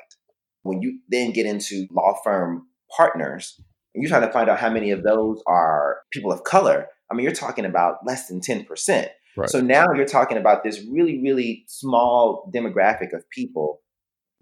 When 0.64 0.82
you 0.82 1.00
then 1.10 1.32
get 1.32 1.46
into 1.46 1.88
law 1.92 2.16
firm 2.24 2.68
partners, 2.96 3.60
you're 4.02 4.10
trying 4.10 4.28
to 4.28 4.32
find 4.32 4.50
out 4.50 4.60
how 4.60 4.70
many 4.70 4.92
of 4.92 5.04
those 5.04 5.42
are 5.48 5.98
people 6.12 6.32
of 6.32 6.44
color. 6.44 6.88
I 7.12 7.16
mean, 7.16 7.24
you're 7.24 7.34
talking 7.34 7.66
about 7.66 7.98
less 8.06 8.28
than 8.28 8.42
10%. 8.42 9.08
Right. 9.38 9.50
So 9.50 9.62
now 9.62 9.86
you're 9.96 10.06
talking 10.06 10.38
about 10.38 10.64
this 10.64 10.84
really, 10.92 11.22
really 11.22 11.64
small 11.68 12.52
demographic 12.54 13.14
of 13.14 13.30
people 13.30 13.82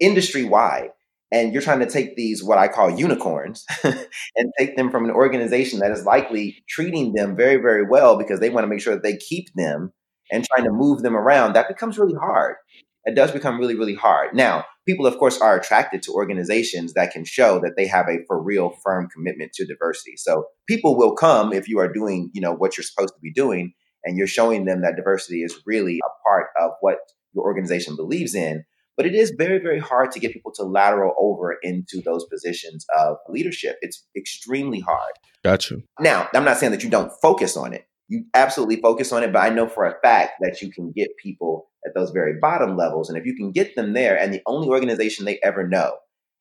industry 0.00 0.44
wide. 0.44 0.90
And 1.32 1.52
you're 1.52 1.62
trying 1.62 1.80
to 1.80 1.86
take 1.86 2.14
these, 2.16 2.42
what 2.42 2.56
I 2.56 2.68
call 2.68 2.88
unicorns, 2.88 3.66
and 3.84 4.52
take 4.58 4.76
them 4.76 4.90
from 4.90 5.04
an 5.04 5.10
organization 5.10 5.80
that 5.80 5.90
is 5.90 6.04
likely 6.04 6.62
treating 6.68 7.14
them 7.14 7.36
very, 7.36 7.56
very 7.56 7.84
well 7.84 8.16
because 8.16 8.38
they 8.38 8.48
want 8.48 8.62
to 8.62 8.68
make 8.68 8.80
sure 8.80 8.94
that 8.94 9.02
they 9.02 9.16
keep 9.16 9.48
them 9.56 9.92
and 10.30 10.44
trying 10.44 10.64
to 10.64 10.72
move 10.72 11.02
them 11.02 11.16
around. 11.16 11.54
That 11.54 11.68
becomes 11.68 11.98
really 11.98 12.14
hard. 12.14 12.56
It 13.04 13.16
does 13.16 13.32
become 13.32 13.58
really, 13.58 13.76
really 13.76 13.94
hard. 13.94 14.34
Now, 14.34 14.64
people, 14.86 15.06
of 15.06 15.18
course, 15.18 15.40
are 15.40 15.58
attracted 15.58 16.02
to 16.02 16.12
organizations 16.12 16.94
that 16.94 17.12
can 17.12 17.24
show 17.24 17.58
that 17.60 17.74
they 17.76 17.86
have 17.86 18.08
a 18.08 18.24
for 18.26 18.42
real 18.42 18.70
firm 18.82 19.08
commitment 19.08 19.52
to 19.54 19.66
diversity. 19.66 20.16
So 20.16 20.46
people 20.68 20.96
will 20.96 21.14
come 21.14 21.52
if 21.52 21.68
you 21.68 21.78
are 21.78 21.92
doing, 21.92 22.30
you 22.32 22.40
know, 22.40 22.54
what 22.54 22.76
you're 22.76 22.84
supposed 22.84 23.14
to 23.14 23.20
be 23.20 23.32
doing 23.32 23.74
and 24.04 24.16
you're 24.16 24.26
showing 24.26 24.64
them 24.64 24.82
that 24.82 24.96
diversity 24.96 25.42
is 25.42 25.60
really 25.66 25.98
a 25.98 26.28
part 26.28 26.46
of 26.60 26.70
what 26.80 26.98
your 27.34 27.44
organization 27.44 27.96
believes 27.96 28.34
in. 28.34 28.64
But 28.96 29.04
it 29.04 29.14
is 29.14 29.34
very, 29.36 29.58
very 29.58 29.78
hard 29.78 30.10
to 30.12 30.20
get 30.20 30.32
people 30.32 30.52
to 30.54 30.62
lateral 30.62 31.14
over 31.20 31.56
into 31.62 32.00
those 32.02 32.24
positions 32.32 32.86
of 32.98 33.16
leadership. 33.28 33.76
It's 33.82 34.06
extremely 34.16 34.80
hard. 34.80 35.12
Gotcha. 35.44 35.82
Now, 36.00 36.28
I'm 36.32 36.44
not 36.44 36.56
saying 36.56 36.72
that 36.72 36.82
you 36.82 36.88
don't 36.88 37.12
focus 37.20 37.58
on 37.58 37.74
it. 37.74 37.86
You 38.08 38.24
absolutely 38.34 38.80
focus 38.80 39.12
on 39.12 39.22
it, 39.22 39.32
but 39.32 39.40
I 39.40 39.50
know 39.50 39.68
for 39.68 39.84
a 39.84 39.98
fact 40.00 40.34
that 40.40 40.62
you 40.62 40.70
can 40.70 40.92
get 40.92 41.08
people 41.22 41.68
at 41.84 41.94
those 41.94 42.10
very 42.10 42.38
bottom 42.40 42.76
levels. 42.76 43.08
And 43.08 43.18
if 43.18 43.24
you 43.24 43.34
can 43.34 43.52
get 43.52 43.74
them 43.76 43.94
there, 43.94 44.18
and 44.18 44.32
the 44.32 44.42
only 44.46 44.68
organization 44.68 45.24
they 45.24 45.38
ever 45.42 45.66
know 45.66 45.96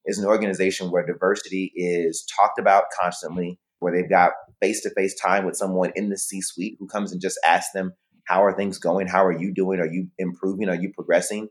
is 0.06 0.20
an 0.20 0.26
organization 0.26 0.92
where 0.92 1.06
diversity 1.06 1.72
is 1.76 2.26
talked 2.38 2.60
about 2.60 2.86
constantly, 3.00 3.60
where 3.80 3.94
they've 3.94 4.10
got 4.10 4.32
face 4.62 4.82
to 4.82 4.90
face 4.92 5.20
time 5.20 5.46
with 5.46 5.56
someone 5.56 5.92
in 5.96 6.10
the 6.10 6.18
C 6.18 6.42
suite 6.42 6.78
who 6.80 6.88
comes 6.88 7.12
and 7.12 7.22
just 7.22 7.40
asks 7.46 7.72
them, 7.74 7.94
How 8.26 8.44
are 8.44 8.56
things 8.56 8.78
going? 8.78 9.08
How 9.08 9.26
are 9.26 9.38
you 9.38 9.54
doing? 9.54 9.80
Are 9.80 9.92
you 9.92 10.08
improving? 10.18 10.70
Are 10.70 10.76
you 10.76 10.92
progressing? 10.94 11.50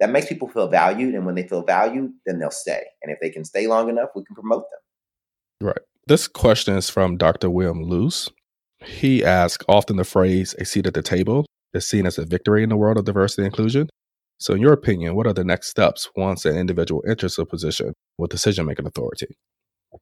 That 0.00 0.10
makes 0.10 0.26
people 0.26 0.48
feel 0.48 0.68
valued. 0.68 1.14
And 1.14 1.26
when 1.26 1.34
they 1.34 1.46
feel 1.46 1.64
valued, 1.64 2.12
then 2.24 2.38
they'll 2.38 2.50
stay. 2.50 2.84
And 3.02 3.12
if 3.12 3.18
they 3.20 3.30
can 3.30 3.44
stay 3.44 3.66
long 3.66 3.88
enough, 3.88 4.10
we 4.14 4.24
can 4.24 4.36
promote 4.36 4.64
them. 4.70 5.68
Right. 5.68 5.80
This 6.06 6.28
question 6.28 6.76
is 6.76 6.88
from 6.88 7.16
Dr. 7.16 7.50
William 7.50 7.82
Luce. 7.82 8.30
He 8.84 9.24
asks 9.24 9.64
often 9.68 9.96
the 9.96 10.04
phrase 10.04 10.54
a 10.58 10.64
seat 10.64 10.86
at 10.86 10.94
the 10.94 11.02
table 11.02 11.46
is 11.74 11.86
seen 11.86 12.06
as 12.06 12.18
a 12.18 12.24
victory 12.24 12.62
in 12.62 12.68
the 12.68 12.76
world 12.76 12.98
of 12.98 13.04
diversity 13.04 13.42
and 13.42 13.52
inclusion. 13.52 13.88
So, 14.38 14.54
in 14.54 14.60
your 14.60 14.72
opinion, 14.72 15.16
what 15.16 15.26
are 15.26 15.32
the 15.32 15.44
next 15.44 15.68
steps 15.68 16.08
once 16.16 16.44
an 16.44 16.56
individual 16.56 17.02
enters 17.06 17.38
a 17.38 17.44
position 17.44 17.92
with 18.16 18.30
decision 18.30 18.66
making 18.66 18.86
authority? 18.86 19.26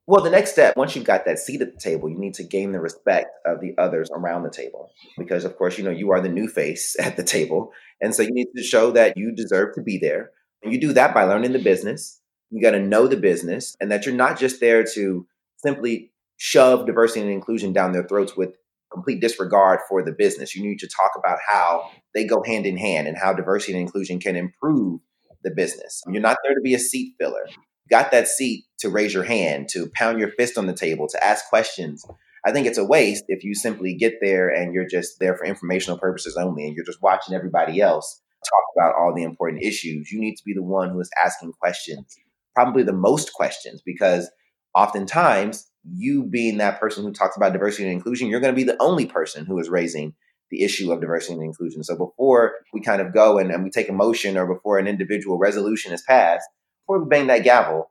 Well, 0.06 0.22
the 0.22 0.30
next 0.30 0.52
step, 0.52 0.76
once 0.76 0.94
you've 0.94 1.04
got 1.04 1.24
that 1.24 1.38
seat 1.38 1.62
at 1.62 1.72
the 1.72 1.80
table, 1.80 2.08
you 2.08 2.18
need 2.18 2.34
to 2.34 2.44
gain 2.44 2.72
the 2.72 2.80
respect 2.80 3.30
of 3.46 3.60
the 3.60 3.74
others 3.78 4.10
around 4.12 4.42
the 4.42 4.50
table. 4.50 4.90
Because, 5.16 5.44
of 5.44 5.56
course, 5.56 5.78
you 5.78 5.84
know, 5.84 5.90
you 5.90 6.10
are 6.10 6.20
the 6.20 6.28
new 6.28 6.48
face 6.48 6.96
at 7.00 7.16
the 7.16 7.24
table. 7.24 7.72
And 8.00 8.14
so 8.14 8.22
you 8.22 8.32
need 8.32 8.48
to 8.56 8.62
show 8.62 8.90
that 8.90 9.16
you 9.16 9.32
deserve 9.32 9.74
to 9.74 9.82
be 9.82 9.98
there. 9.98 10.30
And 10.62 10.72
you 10.72 10.80
do 10.80 10.92
that 10.92 11.14
by 11.14 11.24
learning 11.24 11.52
the 11.52 11.58
business. 11.58 12.20
You 12.50 12.60
got 12.60 12.72
to 12.72 12.80
know 12.80 13.06
the 13.06 13.16
business 13.16 13.76
and 13.80 13.90
that 13.90 14.06
you're 14.06 14.14
not 14.14 14.38
just 14.38 14.60
there 14.60 14.84
to 14.94 15.26
simply 15.58 16.12
shove 16.36 16.86
diversity 16.86 17.22
and 17.22 17.30
inclusion 17.30 17.72
down 17.72 17.92
their 17.92 18.06
throats 18.06 18.36
with 18.36 18.56
complete 18.92 19.20
disregard 19.20 19.80
for 19.88 20.02
the 20.02 20.12
business. 20.12 20.54
You 20.54 20.62
need 20.62 20.78
to 20.78 20.88
talk 20.88 21.12
about 21.18 21.38
how 21.46 21.90
they 22.14 22.24
go 22.24 22.42
hand 22.44 22.66
in 22.66 22.76
hand 22.76 23.08
and 23.08 23.16
how 23.16 23.32
diversity 23.32 23.72
and 23.72 23.82
inclusion 23.82 24.20
can 24.20 24.36
improve 24.36 25.00
the 25.42 25.50
business. 25.50 26.02
You're 26.08 26.22
not 26.22 26.38
there 26.44 26.54
to 26.54 26.60
be 26.62 26.74
a 26.74 26.78
seat 26.78 27.14
filler. 27.18 27.46
You 27.48 27.88
got 27.90 28.10
that 28.10 28.28
seat 28.28 28.64
to 28.80 28.88
raise 28.88 29.14
your 29.14 29.22
hand, 29.22 29.68
to 29.70 29.88
pound 29.94 30.18
your 30.18 30.30
fist 30.30 30.58
on 30.58 30.66
the 30.66 30.74
table, 30.74 31.08
to 31.08 31.24
ask 31.24 31.48
questions. 31.48 32.04
I 32.44 32.52
think 32.52 32.66
it's 32.66 32.78
a 32.78 32.84
waste 32.84 33.24
if 33.28 33.42
you 33.44 33.54
simply 33.54 33.94
get 33.94 34.14
there 34.20 34.48
and 34.48 34.72
you're 34.72 34.88
just 34.88 35.18
there 35.20 35.36
for 35.36 35.44
informational 35.44 35.98
purposes 35.98 36.36
only 36.36 36.66
and 36.66 36.74
you're 36.74 36.84
just 36.84 37.02
watching 37.02 37.34
everybody 37.34 37.80
else 37.80 38.22
talk 38.44 38.64
about 38.76 38.94
all 38.96 39.14
the 39.14 39.22
important 39.22 39.62
issues. 39.62 40.10
You 40.10 40.20
need 40.20 40.36
to 40.36 40.44
be 40.44 40.54
the 40.54 40.62
one 40.62 40.90
who 40.90 41.00
is 41.00 41.10
asking 41.24 41.52
questions, 41.60 42.16
probably 42.54 42.82
the 42.82 42.92
most 42.92 43.32
questions, 43.32 43.82
because 43.84 44.30
oftentimes 44.74 45.66
you 45.92 46.24
being 46.24 46.58
that 46.58 46.80
person 46.80 47.04
who 47.04 47.12
talks 47.12 47.36
about 47.36 47.52
diversity 47.52 47.84
and 47.84 47.92
inclusion, 47.92 48.28
you're 48.28 48.40
going 48.40 48.52
to 48.52 48.56
be 48.56 48.64
the 48.64 48.80
only 48.80 49.06
person 49.06 49.46
who 49.46 49.58
is 49.58 49.68
raising 49.68 50.14
the 50.50 50.62
issue 50.62 50.92
of 50.92 51.00
diversity 51.00 51.34
and 51.34 51.42
inclusion. 51.42 51.82
So 51.82 51.96
before 51.96 52.54
we 52.72 52.80
kind 52.80 53.00
of 53.00 53.12
go 53.12 53.38
and, 53.38 53.50
and 53.50 53.64
we 53.64 53.70
take 53.70 53.88
a 53.88 53.92
motion 53.92 54.36
or 54.36 54.46
before 54.46 54.78
an 54.78 54.86
individual 54.86 55.38
resolution 55.38 55.92
is 55.92 56.02
passed, 56.02 56.46
before 56.82 57.02
we 57.02 57.08
bang 57.08 57.26
that 57.26 57.44
gavel, 57.44 57.90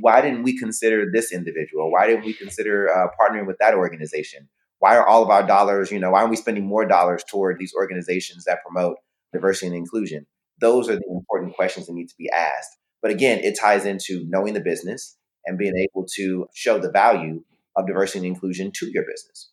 why 0.00 0.20
didn't 0.20 0.42
we 0.42 0.58
consider 0.58 1.06
this 1.10 1.32
individual? 1.32 1.90
Why 1.90 2.06
didn't 2.06 2.24
we 2.24 2.34
consider 2.34 2.90
uh, 2.90 3.08
partnering 3.20 3.46
with 3.46 3.56
that 3.60 3.74
organization? 3.74 4.48
Why 4.78 4.96
are 4.96 5.06
all 5.06 5.22
of 5.22 5.30
our 5.30 5.46
dollars, 5.46 5.90
you 5.90 5.98
know, 5.98 6.10
why 6.10 6.20
aren't 6.20 6.30
we 6.30 6.36
spending 6.36 6.66
more 6.66 6.84
dollars 6.84 7.24
toward 7.24 7.58
these 7.58 7.72
organizations 7.74 8.44
that 8.44 8.62
promote 8.62 8.96
diversity 9.32 9.68
and 9.68 9.76
inclusion? 9.76 10.26
Those 10.60 10.88
are 10.88 10.96
the 10.96 11.08
important 11.08 11.54
questions 11.54 11.86
that 11.86 11.94
need 11.94 12.08
to 12.08 12.14
be 12.18 12.30
asked. 12.30 12.76
But 13.00 13.10
again, 13.10 13.40
it 13.40 13.58
ties 13.58 13.86
into 13.86 14.24
knowing 14.28 14.54
the 14.54 14.60
business 14.60 15.16
and 15.46 15.58
being 15.58 15.76
able 15.76 16.06
to 16.16 16.48
show 16.54 16.78
the 16.78 16.90
value 16.90 17.42
of 17.76 17.86
diversity 17.86 18.26
and 18.26 18.34
inclusion 18.34 18.72
to 18.72 18.90
your 18.90 19.04
business. 19.04 19.50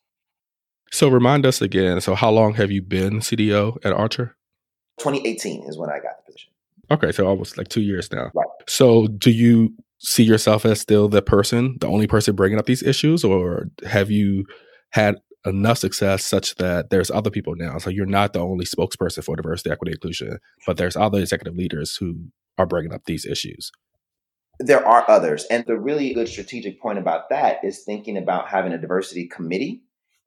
So 0.91 1.07
remind 1.09 1.45
us 1.45 1.61
again. 1.61 2.01
So 2.01 2.15
how 2.15 2.29
long 2.29 2.53
have 2.55 2.71
you 2.71 2.81
been 2.81 3.19
CDO 3.19 3.77
at 3.83 3.93
Archer? 3.93 4.35
2018 4.99 5.67
is 5.67 5.77
when 5.77 5.89
I 5.89 5.95
got 5.99 6.17
the 6.17 6.31
position. 6.31 6.51
Okay, 6.91 7.11
so 7.11 7.25
almost 7.25 7.57
like 7.57 7.67
two 7.67 7.81
years 7.81 8.11
now. 8.11 8.29
Right. 8.33 8.47
So 8.67 9.07
do 9.07 9.31
you 9.31 9.73
see 9.99 10.23
yourself 10.23 10.65
as 10.65 10.81
still 10.81 11.07
the 11.07 11.21
person, 11.21 11.77
the 11.79 11.87
only 11.87 12.07
person 12.07 12.35
bringing 12.35 12.59
up 12.59 12.65
these 12.65 12.83
issues, 12.83 13.23
or 13.23 13.69
have 13.87 14.11
you 14.11 14.45
had 14.91 15.15
enough 15.45 15.77
success 15.77 16.25
such 16.25 16.55
that 16.55 16.89
there's 16.89 17.09
other 17.09 17.29
people 17.29 17.55
now? 17.55 17.77
So 17.79 17.89
you're 17.89 18.05
not 18.05 18.33
the 18.33 18.39
only 18.39 18.65
spokesperson 18.65 19.23
for 19.23 19.35
diversity, 19.35 19.71
equity, 19.71 19.93
inclusion, 19.93 20.37
but 20.67 20.77
there's 20.77 20.95
other 20.95 21.19
executive 21.19 21.55
leaders 21.55 21.95
who 21.95 22.15
are 22.57 22.65
bringing 22.65 22.93
up 22.93 23.05
these 23.05 23.25
issues. 23.25 23.71
There 24.59 24.85
are 24.85 25.09
others. 25.09 25.45
And 25.49 25.65
the 25.65 25.79
really 25.79 26.13
good 26.13 26.27
strategic 26.27 26.81
point 26.81 26.99
about 26.99 27.29
that 27.29 27.57
is 27.63 27.83
thinking 27.83 28.17
about 28.17 28.49
having 28.49 28.71
a 28.73 28.77
diversity 28.77 29.27
committee 29.27 29.83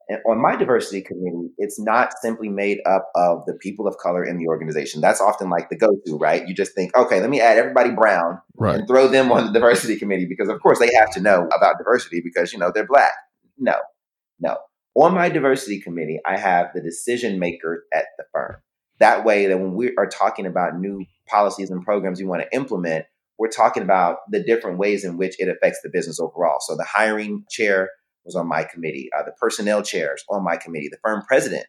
and 0.09 0.19
on 0.25 0.41
my 0.41 0.55
diversity 0.55 1.01
committee, 1.01 1.49
it's 1.57 1.79
not 1.79 2.13
simply 2.21 2.47
made 2.47 2.79
up 2.85 3.09
of 3.15 3.43
the 3.45 3.53
people 3.53 3.87
of 3.87 3.97
color 3.97 4.23
in 4.23 4.37
the 4.37 4.47
organization. 4.47 5.01
That's 5.01 5.19
often 5.19 5.49
like 5.49 5.69
the 5.69 5.77
go 5.77 5.89
to, 6.05 6.17
right? 6.17 6.47
You 6.47 6.53
just 6.53 6.73
think, 6.73 6.95
okay, 6.95 7.19
let 7.19 7.29
me 7.29 7.41
add 7.41 7.57
everybody 7.57 7.91
brown 7.91 8.39
right. 8.55 8.79
and 8.79 8.87
throw 8.87 9.09
them 9.09 9.31
on 9.31 9.47
the 9.47 9.51
diversity 9.51 9.97
committee 9.97 10.25
because, 10.25 10.47
of 10.47 10.61
course, 10.61 10.79
they 10.79 10.89
have 10.95 11.11
to 11.11 11.19
know 11.19 11.49
about 11.55 11.77
diversity 11.77 12.21
because, 12.23 12.53
you 12.53 12.59
know, 12.59 12.71
they're 12.73 12.87
black. 12.87 13.11
No, 13.57 13.75
no. 14.39 14.57
On 14.95 15.13
my 15.13 15.27
diversity 15.29 15.81
committee, 15.81 16.19
I 16.25 16.37
have 16.37 16.67
the 16.73 16.81
decision 16.81 17.37
makers 17.37 17.81
at 17.93 18.05
the 18.17 18.23
firm. 18.33 18.55
That 18.99 19.25
way, 19.25 19.47
that 19.47 19.59
when 19.59 19.75
we 19.75 19.93
are 19.97 20.07
talking 20.07 20.45
about 20.45 20.79
new 20.79 21.05
policies 21.27 21.69
and 21.69 21.83
programs 21.83 22.19
we 22.19 22.25
want 22.25 22.43
to 22.43 22.55
implement, 22.55 23.05
we're 23.37 23.49
talking 23.49 23.83
about 23.83 24.17
the 24.31 24.43
different 24.43 24.79
ways 24.79 25.03
in 25.03 25.17
which 25.17 25.35
it 25.39 25.47
affects 25.47 25.79
the 25.83 25.89
business 25.89 26.19
overall. 26.19 26.57
So 26.59 26.75
the 26.75 26.85
hiring 26.85 27.45
chair 27.49 27.89
was 28.25 28.35
on 28.35 28.47
my 28.47 28.63
committee, 28.63 29.09
uh, 29.17 29.23
the 29.23 29.31
personnel 29.39 29.81
chairs 29.81 30.23
on 30.29 30.43
my 30.43 30.57
committee, 30.57 30.89
the 30.89 30.99
firm 31.03 31.23
president 31.27 31.65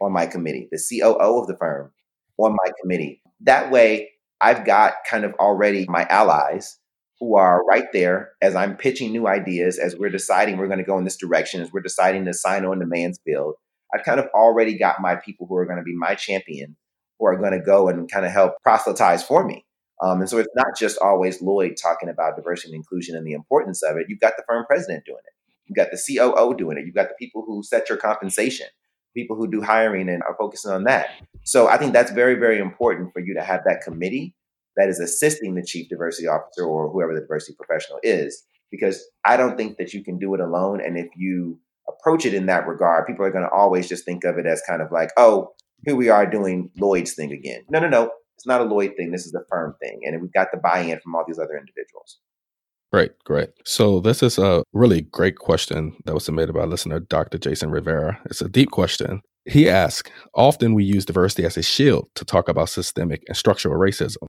on 0.00 0.12
my 0.12 0.26
committee, 0.26 0.68
the 0.70 0.78
COO 0.78 1.40
of 1.40 1.46
the 1.46 1.56
firm 1.56 1.92
on 2.38 2.52
my 2.52 2.72
committee. 2.82 3.22
That 3.40 3.70
way, 3.70 4.10
I've 4.40 4.64
got 4.64 4.94
kind 5.08 5.24
of 5.24 5.34
already 5.34 5.86
my 5.88 6.04
allies 6.08 6.78
who 7.20 7.36
are 7.36 7.62
right 7.66 7.92
there 7.92 8.30
as 8.40 8.56
I'm 8.56 8.76
pitching 8.76 9.12
new 9.12 9.28
ideas, 9.28 9.78
as 9.78 9.94
we're 9.94 10.10
deciding 10.10 10.56
we're 10.56 10.66
going 10.66 10.78
to 10.78 10.84
go 10.84 10.96
in 10.96 11.04
this 11.04 11.18
direction, 11.18 11.60
as 11.60 11.70
we're 11.70 11.82
deciding 11.82 12.24
to 12.24 12.34
sign 12.34 12.64
on 12.64 12.80
to 12.80 12.86
Mansfield. 12.86 13.54
I've 13.94 14.04
kind 14.04 14.18
of 14.18 14.26
already 14.34 14.78
got 14.78 15.02
my 15.02 15.16
people 15.16 15.46
who 15.46 15.56
are 15.56 15.66
going 15.66 15.78
to 15.78 15.84
be 15.84 15.94
my 15.94 16.14
champion, 16.14 16.76
who 17.18 17.26
are 17.26 17.36
going 17.36 17.52
to 17.52 17.60
go 17.60 17.88
and 17.88 18.10
kind 18.10 18.24
of 18.24 18.32
help 18.32 18.54
proselytize 18.62 19.22
for 19.22 19.44
me. 19.44 19.66
Um, 20.02 20.20
and 20.20 20.30
so 20.30 20.38
it's 20.38 20.48
not 20.54 20.76
just 20.78 20.98
always 21.02 21.42
Lloyd 21.42 21.76
talking 21.80 22.08
about 22.08 22.36
diversity 22.36 22.72
and 22.72 22.76
inclusion 22.76 23.16
and 23.16 23.26
the 23.26 23.32
importance 23.32 23.82
of 23.82 23.96
it. 23.96 24.06
You've 24.08 24.20
got 24.20 24.34
the 24.36 24.44
firm 24.48 24.64
president 24.66 25.04
doing 25.04 25.18
it. 25.24 25.34
You've 25.66 25.76
got 25.76 25.90
the 25.90 25.98
COO 25.98 26.54
doing 26.56 26.78
it. 26.78 26.86
You've 26.86 26.94
got 26.94 27.08
the 27.08 27.14
people 27.18 27.44
who 27.46 27.62
set 27.62 27.88
your 27.88 27.98
compensation, 27.98 28.66
people 29.14 29.36
who 29.36 29.48
do 29.48 29.62
hiring 29.62 30.08
and 30.08 30.22
are 30.22 30.36
focusing 30.38 30.72
on 30.72 30.84
that. 30.84 31.10
So 31.44 31.68
I 31.68 31.76
think 31.76 31.92
that's 31.92 32.10
very, 32.10 32.34
very 32.34 32.58
important 32.58 33.12
for 33.12 33.20
you 33.20 33.34
to 33.34 33.42
have 33.42 33.62
that 33.66 33.82
committee 33.82 34.34
that 34.76 34.88
is 34.88 34.98
assisting 35.00 35.54
the 35.54 35.62
chief 35.62 35.88
diversity 35.88 36.26
officer 36.26 36.64
or 36.64 36.90
whoever 36.90 37.14
the 37.14 37.20
diversity 37.20 37.54
professional 37.54 38.00
is, 38.02 38.42
because 38.70 39.04
I 39.24 39.36
don't 39.36 39.56
think 39.56 39.76
that 39.78 39.92
you 39.92 40.02
can 40.02 40.18
do 40.18 40.34
it 40.34 40.40
alone. 40.40 40.80
And 40.84 40.96
if 40.96 41.08
you 41.16 41.58
approach 41.88 42.24
it 42.24 42.34
in 42.34 42.46
that 42.46 42.66
regard, 42.66 43.06
people 43.06 43.24
are 43.24 43.30
going 43.30 43.44
to 43.44 43.50
always 43.50 43.88
just 43.88 44.04
think 44.04 44.24
of 44.24 44.38
it 44.38 44.46
as 44.46 44.62
kind 44.66 44.80
of 44.80 44.90
like, 44.90 45.10
oh, 45.16 45.52
here 45.84 45.96
we 45.96 46.08
are 46.08 46.26
doing 46.26 46.70
Lloyd's 46.76 47.14
thing 47.14 47.32
again. 47.32 47.62
No, 47.68 47.80
no, 47.80 47.88
no. 47.88 48.10
It's 48.40 48.46
not 48.46 48.62
a 48.62 48.64
Lloyd 48.64 48.94
thing. 48.96 49.10
This 49.10 49.26
is 49.26 49.34
a 49.34 49.44
firm 49.50 49.74
thing. 49.82 50.00
And 50.04 50.18
we've 50.22 50.32
got 50.32 50.48
the 50.50 50.56
buy 50.56 50.78
in 50.80 50.98
from 51.00 51.14
all 51.14 51.24
these 51.28 51.38
other 51.38 51.58
individuals. 51.58 52.20
Great, 52.90 53.12
great. 53.22 53.50
So 53.66 54.00
this 54.00 54.22
is 54.22 54.38
a 54.38 54.64
really 54.72 55.02
great 55.02 55.36
question 55.36 55.94
that 56.06 56.14
was 56.14 56.24
submitted 56.24 56.54
by 56.54 56.64
listener 56.64 57.00
Dr. 57.00 57.36
Jason 57.36 57.70
Rivera. 57.70 58.18
It's 58.24 58.40
a 58.40 58.48
deep 58.48 58.70
question. 58.70 59.20
He 59.44 59.68
asked, 59.68 60.10
often 60.34 60.72
we 60.72 60.84
use 60.84 61.04
diversity 61.04 61.44
as 61.44 61.58
a 61.58 61.62
shield 61.62 62.08
to 62.14 62.24
talk 62.24 62.48
about 62.48 62.70
systemic 62.70 63.24
and 63.28 63.36
structural 63.36 63.78
racism. 63.78 64.24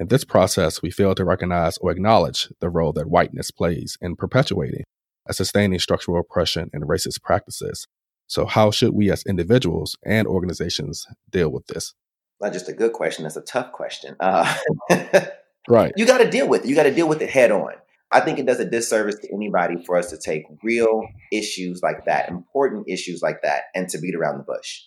In 0.00 0.08
this 0.08 0.24
process, 0.24 0.82
we 0.82 0.90
fail 0.90 1.14
to 1.14 1.24
recognize 1.24 1.78
or 1.78 1.92
acknowledge 1.92 2.48
the 2.60 2.70
role 2.70 2.92
that 2.94 3.08
whiteness 3.08 3.52
plays 3.52 3.96
in 4.00 4.16
perpetuating 4.16 4.82
and 5.28 5.36
sustaining 5.36 5.78
structural 5.78 6.18
oppression 6.18 6.70
and 6.72 6.88
racist 6.88 7.22
practices. 7.22 7.86
So, 8.26 8.46
how 8.46 8.72
should 8.72 8.94
we 8.94 9.12
as 9.12 9.22
individuals 9.22 9.96
and 10.04 10.26
organizations 10.26 11.06
deal 11.30 11.50
with 11.50 11.68
this? 11.68 11.94
Not 12.40 12.52
just 12.52 12.68
a 12.68 12.72
good 12.72 12.92
question, 12.92 13.22
that's 13.22 13.36
a 13.36 13.42
tough 13.42 13.72
question. 13.72 14.16
Uh, 14.20 14.54
right. 15.68 15.92
You 15.96 16.06
got 16.06 16.18
to 16.18 16.30
deal 16.30 16.48
with 16.48 16.64
it. 16.64 16.68
You 16.68 16.74
got 16.74 16.84
to 16.84 16.94
deal 16.94 17.08
with 17.08 17.22
it 17.22 17.30
head 17.30 17.50
on. 17.50 17.72
I 18.10 18.20
think 18.20 18.38
it 18.38 18.46
does 18.46 18.60
a 18.60 18.64
disservice 18.64 19.18
to 19.20 19.34
anybody 19.34 19.82
for 19.84 19.96
us 19.96 20.10
to 20.10 20.18
take 20.18 20.44
real 20.62 21.02
issues 21.32 21.80
like 21.82 22.04
that, 22.04 22.28
important 22.28 22.88
issues 22.88 23.22
like 23.22 23.42
that, 23.42 23.64
and 23.74 23.88
to 23.88 23.98
beat 23.98 24.14
around 24.14 24.38
the 24.38 24.44
bush. 24.44 24.82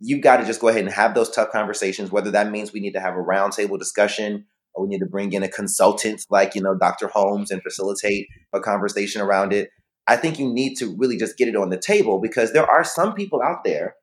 You've 0.00 0.22
got 0.22 0.38
to 0.38 0.44
just 0.44 0.60
go 0.60 0.68
ahead 0.68 0.82
and 0.82 0.92
have 0.92 1.14
those 1.14 1.30
tough 1.30 1.52
conversations, 1.52 2.10
whether 2.10 2.32
that 2.32 2.50
means 2.50 2.72
we 2.72 2.80
need 2.80 2.94
to 2.94 3.00
have 3.00 3.14
a 3.14 3.22
roundtable 3.22 3.78
discussion 3.78 4.46
or 4.74 4.84
we 4.84 4.88
need 4.88 4.98
to 4.98 5.06
bring 5.06 5.32
in 5.32 5.42
a 5.42 5.48
consultant 5.48 6.24
like, 6.30 6.54
you 6.54 6.62
know, 6.62 6.76
Dr. 6.76 7.06
Holmes 7.06 7.50
and 7.50 7.62
facilitate 7.62 8.26
a 8.52 8.60
conversation 8.60 9.22
around 9.22 9.52
it. 9.52 9.70
I 10.06 10.16
think 10.16 10.38
you 10.38 10.52
need 10.52 10.74
to 10.76 10.94
really 10.98 11.16
just 11.16 11.38
get 11.38 11.48
it 11.48 11.56
on 11.56 11.70
the 11.70 11.78
table 11.78 12.20
because 12.20 12.52
there 12.52 12.68
are 12.68 12.84
some 12.84 13.14
people 13.14 13.40
out 13.40 13.64
there 13.64 13.94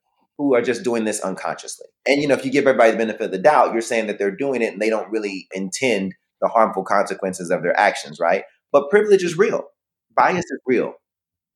who 0.41 0.55
are 0.55 0.61
just 0.61 0.83
doing 0.83 1.05
this 1.05 1.21
unconsciously. 1.21 1.87
And, 2.05 2.21
you 2.21 2.27
know, 2.27 2.33
if 2.33 2.43
you 2.43 2.51
give 2.51 2.67
everybody 2.67 2.91
the 2.91 2.97
benefit 2.97 3.21
of 3.21 3.31
the 3.31 3.37
doubt, 3.37 3.73
you're 3.73 3.81
saying 3.81 4.07
that 4.07 4.17
they're 4.17 4.35
doing 4.35 4.61
it 4.61 4.73
and 4.73 4.81
they 4.81 4.89
don't 4.89 5.11
really 5.11 5.47
intend 5.53 6.13
the 6.41 6.47
harmful 6.47 6.83
consequences 6.83 7.51
of 7.51 7.61
their 7.61 7.79
actions, 7.79 8.19
right? 8.19 8.43
But 8.71 8.89
privilege 8.89 9.23
is 9.23 9.37
real. 9.37 9.65
Bias 10.15 10.45
is 10.45 10.59
real. 10.65 10.93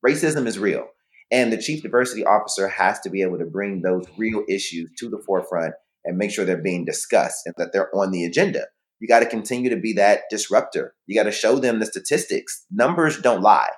Racism 0.05 0.45
is 0.45 0.59
real. 0.59 0.87
And 1.31 1.51
the 1.51 1.57
chief 1.57 1.81
diversity 1.81 2.23
officer 2.23 2.67
has 2.67 2.99
to 3.01 3.09
be 3.09 3.23
able 3.23 3.39
to 3.39 3.45
bring 3.45 3.81
those 3.81 4.05
real 4.17 4.43
issues 4.47 4.91
to 4.99 5.09
the 5.09 5.21
forefront 5.25 5.73
and 6.03 6.17
make 6.17 6.31
sure 6.31 6.45
they're 6.45 6.57
being 6.61 6.85
discussed 6.85 7.41
and 7.45 7.55
that 7.57 7.73
they're 7.73 7.93
on 7.95 8.11
the 8.11 8.25
agenda. 8.25 8.67
You 8.99 9.07
got 9.07 9.19
to 9.21 9.25
continue 9.25 9.69
to 9.71 9.75
be 9.77 9.93
that 9.93 10.21
disruptor. 10.29 10.93
You 11.07 11.19
got 11.19 11.23
to 11.23 11.31
show 11.31 11.57
them 11.57 11.79
the 11.79 11.85
statistics. 11.85 12.65
Numbers 12.71 13.19
don't 13.19 13.41
lie. 13.41 13.71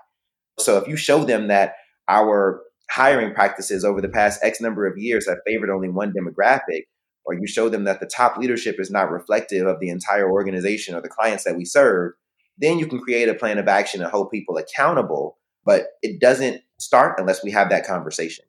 So 0.60 0.78
if 0.78 0.88
you 0.88 0.98
show 0.98 1.24
them 1.24 1.48
that 1.48 1.76
our 2.10 2.62
hiring 2.90 3.34
practices 3.34 3.84
over 3.84 4.02
the 4.02 4.10
past 4.10 4.40
X 4.44 4.62
number 4.62 4.88
of 4.88 4.98
years 4.98 5.28
have 5.28 5.40
favored 5.46 5.70
only 5.70 5.90
one 5.90 6.14
demographic, 6.14 6.84
or 7.26 7.34
you 7.34 7.48
show 7.48 7.70
them 7.70 7.84
that 7.84 8.00
the 8.00 8.06
top 8.06 8.38
leadership 8.38 8.78
is 8.80 8.90
not 8.90 9.12
reflective 9.12 9.68
of 9.68 9.80
the 9.80 9.90
entire 9.90 10.32
organization 10.32 10.96
or 10.96 11.02
the 11.02 11.10
clients 11.10 11.44
that 11.44 11.58
we 11.58 11.66
serve, 11.66 12.14
then 12.58 12.80
you 12.80 12.88
can 12.88 13.00
create 13.00 13.30
a 13.30 13.34
plan 13.34 13.58
of 13.58 13.68
action 13.68 14.02
and 14.02 14.10
hold 14.10 14.32
people 14.32 14.58
accountable. 14.58 15.38
But 15.66 15.88
it 16.02 16.22
doesn't 16.22 16.62
start 16.80 17.20
unless 17.20 17.44
we 17.44 17.52
have 17.52 17.70
that 17.70 17.86
conversation. 17.86 18.46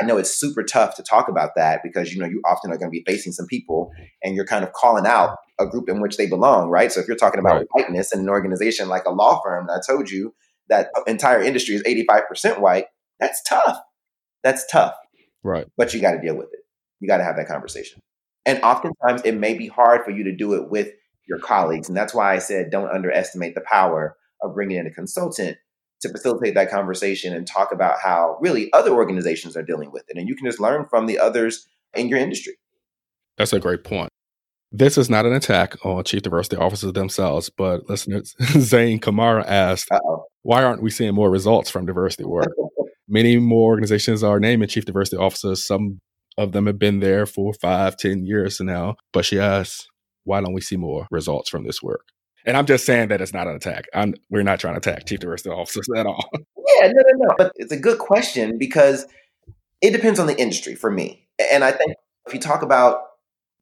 I 0.00 0.04
know 0.04 0.16
it's 0.16 0.38
super 0.38 0.62
tough 0.62 0.94
to 0.96 1.02
talk 1.02 1.28
about 1.28 1.50
that 1.56 1.80
because 1.82 2.12
you 2.12 2.20
know 2.20 2.26
you 2.26 2.40
often 2.44 2.70
are 2.70 2.78
going 2.78 2.90
to 2.90 2.96
be 2.96 3.02
facing 3.04 3.32
some 3.32 3.46
people 3.46 3.90
and 4.22 4.36
you're 4.36 4.46
kind 4.46 4.64
of 4.64 4.72
calling 4.72 5.06
out 5.06 5.38
a 5.58 5.66
group 5.66 5.88
in 5.88 6.00
which 6.00 6.16
they 6.16 6.26
belong, 6.26 6.68
right? 6.68 6.92
So 6.92 7.00
if 7.00 7.08
you're 7.08 7.16
talking 7.16 7.40
about 7.40 7.56
right. 7.56 7.66
whiteness 7.72 8.14
in 8.14 8.20
an 8.20 8.28
organization 8.28 8.88
like 8.88 9.04
a 9.06 9.10
law 9.10 9.40
firm, 9.42 9.68
I 9.68 9.78
told 9.86 10.08
you 10.08 10.34
that 10.68 10.90
entire 11.06 11.42
industry 11.42 11.74
is 11.74 11.82
85% 11.82 12.60
white, 12.60 12.86
that's 13.20 13.42
tough. 13.42 13.78
That's 14.42 14.66
tough. 14.70 14.94
Right. 15.42 15.66
But 15.76 15.94
you 15.94 16.00
got 16.00 16.12
to 16.12 16.20
deal 16.20 16.36
with 16.36 16.48
it. 16.52 16.60
You 17.00 17.08
got 17.08 17.18
to 17.18 17.24
have 17.24 17.36
that 17.36 17.48
conversation. 17.48 18.00
And 18.44 18.60
oftentimes 18.62 19.22
it 19.24 19.36
may 19.36 19.54
be 19.54 19.68
hard 19.68 20.04
for 20.04 20.10
you 20.10 20.24
to 20.24 20.34
do 20.34 20.54
it 20.54 20.68
with 20.70 20.88
your 21.28 21.38
colleagues. 21.38 21.88
And 21.88 21.96
that's 21.96 22.14
why 22.14 22.34
I 22.34 22.38
said 22.38 22.70
don't 22.70 22.90
underestimate 22.90 23.54
the 23.54 23.62
power 23.70 24.16
of 24.42 24.54
bringing 24.54 24.78
in 24.78 24.86
a 24.86 24.90
consultant 24.90 25.56
to 26.00 26.08
facilitate 26.08 26.54
that 26.54 26.70
conversation 26.70 27.32
and 27.32 27.46
talk 27.46 27.72
about 27.72 27.98
how 28.02 28.36
really 28.40 28.72
other 28.72 28.92
organizations 28.92 29.56
are 29.56 29.62
dealing 29.62 29.92
with 29.92 30.02
it. 30.08 30.16
And 30.16 30.28
you 30.28 30.34
can 30.34 30.46
just 30.46 30.60
learn 30.60 30.86
from 30.90 31.06
the 31.06 31.18
others 31.18 31.68
in 31.94 32.08
your 32.08 32.18
industry. 32.18 32.54
That's 33.38 33.52
a 33.52 33.60
great 33.60 33.84
point. 33.84 34.08
This 34.72 34.98
is 34.98 35.08
not 35.08 35.26
an 35.26 35.34
attack 35.34 35.76
on 35.84 36.02
chief 36.04 36.22
diversity 36.22 36.56
officers 36.56 36.92
themselves, 36.94 37.50
but 37.50 37.88
listeners, 37.88 38.34
Zane 38.58 38.98
Kamara 39.00 39.44
asked, 39.46 39.92
Uh-oh. 39.92 40.24
why 40.42 40.64
aren't 40.64 40.82
we 40.82 40.90
seeing 40.90 41.14
more 41.14 41.30
results 41.30 41.70
from 41.70 41.86
diversity 41.86 42.24
work? 42.24 42.48
Many 43.12 43.36
more 43.36 43.68
organizations 43.68 44.24
are 44.24 44.40
naming 44.40 44.68
chief 44.68 44.86
diversity 44.86 45.18
officers. 45.18 45.62
Some 45.62 46.00
of 46.38 46.52
them 46.52 46.64
have 46.64 46.78
been 46.78 47.00
there 47.00 47.26
for 47.26 47.52
five, 47.52 47.98
ten 47.98 48.24
years 48.24 48.58
now. 48.58 48.96
But 49.12 49.26
she 49.26 49.38
asks, 49.38 49.86
why 50.24 50.40
don't 50.40 50.54
we 50.54 50.62
see 50.62 50.76
more 50.76 51.06
results 51.10 51.50
from 51.50 51.64
this 51.64 51.82
work? 51.82 52.06
And 52.46 52.56
I'm 52.56 52.64
just 52.64 52.86
saying 52.86 53.08
that 53.08 53.20
it's 53.20 53.34
not 53.34 53.46
an 53.46 53.54
attack. 53.54 53.84
I'm, 53.92 54.14
we're 54.30 54.42
not 54.42 54.60
trying 54.60 54.74
to 54.74 54.78
attack 54.78 55.06
chief 55.06 55.20
diversity 55.20 55.50
officers 55.50 55.88
at 55.94 56.06
all. 56.06 56.28
Yeah, 56.80 56.86
no, 56.86 56.92
no, 56.92 57.26
no. 57.26 57.34
But 57.36 57.52
it's 57.56 57.72
a 57.72 57.76
good 57.76 57.98
question 57.98 58.56
because 58.56 59.04
it 59.82 59.90
depends 59.90 60.20
on 60.20 60.28
the 60.28 60.40
industry 60.40 60.76
for 60.76 60.90
me. 60.90 61.26
And 61.52 61.64
I 61.64 61.72
think 61.72 61.96
if 62.26 62.32
you 62.32 62.40
talk 62.40 62.62
about 62.62 63.02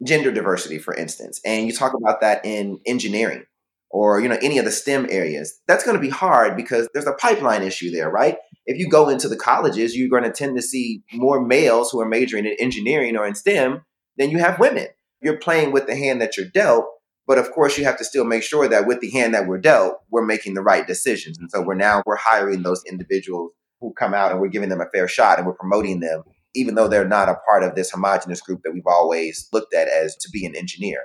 gender 0.04 0.30
diversity, 0.30 0.78
for 0.78 0.94
instance, 0.94 1.40
and 1.44 1.66
you 1.66 1.72
talk 1.72 1.94
about 1.94 2.20
that 2.20 2.44
in 2.44 2.78
engineering 2.86 3.44
or 3.90 4.20
you 4.20 4.28
know 4.28 4.38
any 4.42 4.58
of 4.58 4.66
the 4.66 4.70
STEM 4.70 5.06
areas, 5.10 5.60
that's 5.66 5.82
going 5.82 5.96
to 5.96 6.00
be 6.00 6.10
hard 6.10 6.56
because 6.56 6.88
there's 6.92 7.06
a 7.06 7.14
pipeline 7.14 7.62
issue 7.62 7.90
there, 7.90 8.10
right? 8.10 8.36
If 8.70 8.78
you 8.78 8.88
go 8.88 9.08
into 9.08 9.28
the 9.28 9.36
colleges, 9.36 9.96
you're 9.96 10.08
going 10.08 10.22
to 10.22 10.30
tend 10.30 10.54
to 10.54 10.62
see 10.62 11.02
more 11.12 11.44
males 11.44 11.90
who 11.90 12.00
are 12.00 12.08
majoring 12.08 12.46
in 12.46 12.54
engineering 12.60 13.16
or 13.16 13.26
in 13.26 13.34
STEM 13.34 13.82
than 14.16 14.30
you 14.30 14.38
have 14.38 14.60
women. 14.60 14.86
You're 15.20 15.38
playing 15.38 15.72
with 15.72 15.88
the 15.88 15.96
hand 15.96 16.22
that 16.22 16.36
you're 16.36 16.46
dealt, 16.46 16.86
but 17.26 17.36
of 17.36 17.50
course 17.50 17.76
you 17.76 17.84
have 17.84 17.98
to 17.98 18.04
still 18.04 18.24
make 18.24 18.44
sure 18.44 18.68
that 18.68 18.86
with 18.86 19.00
the 19.00 19.10
hand 19.10 19.34
that 19.34 19.48
we're 19.48 19.58
dealt, 19.58 19.96
we're 20.10 20.24
making 20.24 20.54
the 20.54 20.62
right 20.62 20.86
decisions. 20.86 21.36
And 21.36 21.50
so 21.50 21.60
we're 21.60 21.74
now 21.74 22.04
we're 22.06 22.14
hiring 22.14 22.62
those 22.62 22.84
individuals 22.88 23.50
who 23.80 23.92
come 23.92 24.14
out 24.14 24.30
and 24.30 24.40
we're 24.40 24.46
giving 24.46 24.68
them 24.68 24.80
a 24.80 24.88
fair 24.94 25.08
shot 25.08 25.38
and 25.38 25.46
we're 25.48 25.54
promoting 25.54 25.98
them 25.98 26.22
even 26.54 26.74
though 26.74 26.88
they're 26.88 27.06
not 27.06 27.28
a 27.28 27.38
part 27.48 27.62
of 27.62 27.74
this 27.74 27.90
homogenous 27.90 28.40
group 28.40 28.62
that 28.64 28.72
we've 28.72 28.86
always 28.86 29.48
looked 29.52 29.74
at 29.74 29.88
as 29.88 30.16
to 30.16 30.28
be 30.30 30.44
an 30.44 30.56
engineer. 30.56 31.02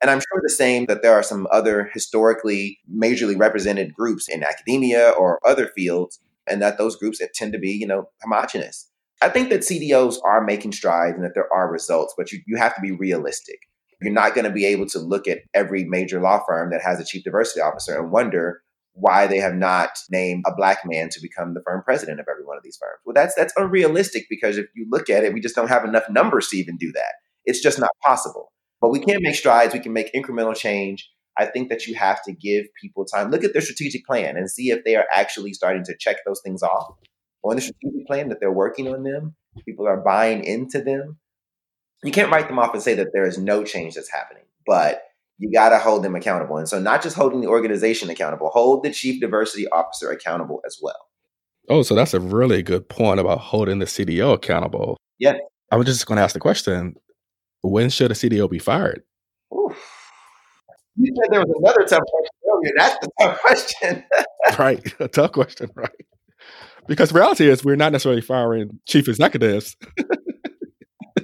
And 0.00 0.10
I'm 0.10 0.20
sure 0.20 0.40
the 0.42 0.50
same 0.50 0.86
that 0.86 1.02
there 1.02 1.14
are 1.14 1.22
some 1.22 1.48
other 1.50 1.90
historically 1.92 2.78
majorly 2.92 3.38
represented 3.38 3.94
groups 3.94 4.28
in 4.28 4.44
academia 4.44 5.10
or 5.10 5.40
other 5.44 5.66
fields, 5.66 6.20
and 6.50 6.62
that 6.62 6.78
those 6.78 6.96
groups 6.96 7.20
tend 7.34 7.52
to 7.52 7.58
be, 7.58 7.70
you 7.70 7.86
know, 7.86 8.08
homogenous. 8.22 8.90
I 9.20 9.28
think 9.28 9.50
that 9.50 9.60
CDOs 9.60 10.16
are 10.24 10.44
making 10.44 10.72
strides 10.72 11.16
and 11.16 11.24
that 11.24 11.34
there 11.34 11.52
are 11.52 11.70
results, 11.70 12.14
but 12.16 12.30
you, 12.30 12.40
you 12.46 12.56
have 12.56 12.74
to 12.76 12.80
be 12.80 12.92
realistic. 12.92 13.58
You're 14.00 14.12
not 14.12 14.34
going 14.34 14.44
to 14.44 14.50
be 14.50 14.64
able 14.64 14.86
to 14.90 15.00
look 15.00 15.26
at 15.26 15.40
every 15.54 15.84
major 15.84 16.20
law 16.20 16.40
firm 16.46 16.70
that 16.70 16.82
has 16.82 17.00
a 17.00 17.04
chief 17.04 17.24
diversity 17.24 17.60
officer 17.60 17.98
and 17.98 18.12
wonder 18.12 18.62
why 18.92 19.26
they 19.26 19.38
have 19.38 19.54
not 19.54 19.90
named 20.10 20.44
a 20.46 20.54
black 20.54 20.78
man 20.84 21.08
to 21.10 21.20
become 21.20 21.54
the 21.54 21.62
firm 21.64 21.82
president 21.84 22.20
of 22.20 22.26
every 22.30 22.44
one 22.44 22.56
of 22.56 22.62
these 22.62 22.76
firms. 22.76 23.00
Well, 23.04 23.14
that's 23.14 23.34
that's 23.34 23.52
unrealistic 23.56 24.26
because 24.28 24.56
if 24.56 24.66
you 24.74 24.86
look 24.90 25.08
at 25.10 25.24
it, 25.24 25.32
we 25.32 25.40
just 25.40 25.54
don't 25.54 25.68
have 25.68 25.84
enough 25.84 26.08
numbers 26.10 26.48
to 26.48 26.56
even 26.56 26.76
do 26.76 26.92
that. 26.92 27.14
It's 27.44 27.60
just 27.60 27.78
not 27.78 27.90
possible. 28.04 28.52
But 28.80 28.90
we 28.90 29.00
can 29.00 29.18
make 29.20 29.34
strides. 29.34 29.74
We 29.74 29.80
can 29.80 29.92
make 29.92 30.12
incremental 30.14 30.56
change. 30.56 31.10
I 31.38 31.46
think 31.46 31.68
that 31.68 31.86
you 31.86 31.94
have 31.94 32.22
to 32.24 32.32
give 32.32 32.66
people 32.80 33.04
time. 33.04 33.30
Look 33.30 33.44
at 33.44 33.52
their 33.52 33.62
strategic 33.62 34.04
plan 34.04 34.36
and 34.36 34.50
see 34.50 34.70
if 34.70 34.84
they 34.84 34.96
are 34.96 35.06
actually 35.14 35.52
starting 35.52 35.84
to 35.84 35.96
check 35.98 36.16
those 36.26 36.40
things 36.44 36.62
off 36.62 36.94
on 37.44 37.56
the 37.56 37.62
strategic 37.62 38.06
plan 38.06 38.28
that 38.28 38.40
they're 38.40 38.52
working 38.52 38.92
on 38.92 39.04
them. 39.04 39.34
People 39.64 39.86
are 39.86 39.96
buying 39.96 40.44
into 40.44 40.80
them. 40.80 41.18
You 42.02 42.12
can't 42.12 42.30
write 42.30 42.48
them 42.48 42.58
off 42.58 42.74
and 42.74 42.82
say 42.82 42.94
that 42.94 43.08
there 43.12 43.26
is 43.26 43.38
no 43.38 43.64
change 43.64 43.94
that's 43.94 44.10
happening, 44.10 44.44
but 44.66 45.02
you 45.38 45.52
got 45.52 45.70
to 45.70 45.78
hold 45.78 46.02
them 46.02 46.14
accountable. 46.14 46.56
And 46.56 46.68
so, 46.68 46.80
not 46.80 47.02
just 47.02 47.16
holding 47.16 47.40
the 47.40 47.48
organization 47.48 48.10
accountable, 48.10 48.50
hold 48.50 48.84
the 48.84 48.92
chief 48.92 49.20
diversity 49.20 49.68
officer 49.68 50.10
accountable 50.10 50.60
as 50.66 50.78
well. 50.82 51.08
Oh, 51.68 51.82
so 51.82 51.94
that's 51.94 52.14
a 52.14 52.20
really 52.20 52.62
good 52.62 52.88
point 52.88 53.20
about 53.20 53.38
holding 53.38 53.78
the 53.78 53.84
CDO 53.86 54.34
accountable. 54.34 54.96
Yeah. 55.18 55.34
I 55.70 55.76
was 55.76 55.86
just 55.86 56.06
going 56.06 56.16
to 56.16 56.22
ask 56.22 56.32
the 56.32 56.40
question 56.40 56.96
when 57.62 57.90
should 57.90 58.10
a 58.10 58.14
CDO 58.14 58.50
be 58.50 58.58
fired? 58.58 59.02
Oof. 59.54 59.87
You 60.98 61.14
said 61.14 61.32
there 61.32 61.40
was 61.40 61.54
another 61.62 61.86
tough 61.86 62.02
question 62.10 62.34
earlier. 62.52 62.72
That's 62.76 62.96
the 63.00 63.10
tough 63.20 63.40
question. 63.40 64.04
right. 64.58 64.94
A 65.00 65.08
tough 65.08 65.32
question, 65.32 65.70
right. 65.76 65.90
Because 66.88 67.12
reality 67.12 67.48
is 67.48 67.64
we're 67.64 67.76
not 67.76 67.92
necessarily 67.92 68.20
firing 68.20 68.80
chief 68.86 69.08
executives. 69.08 69.76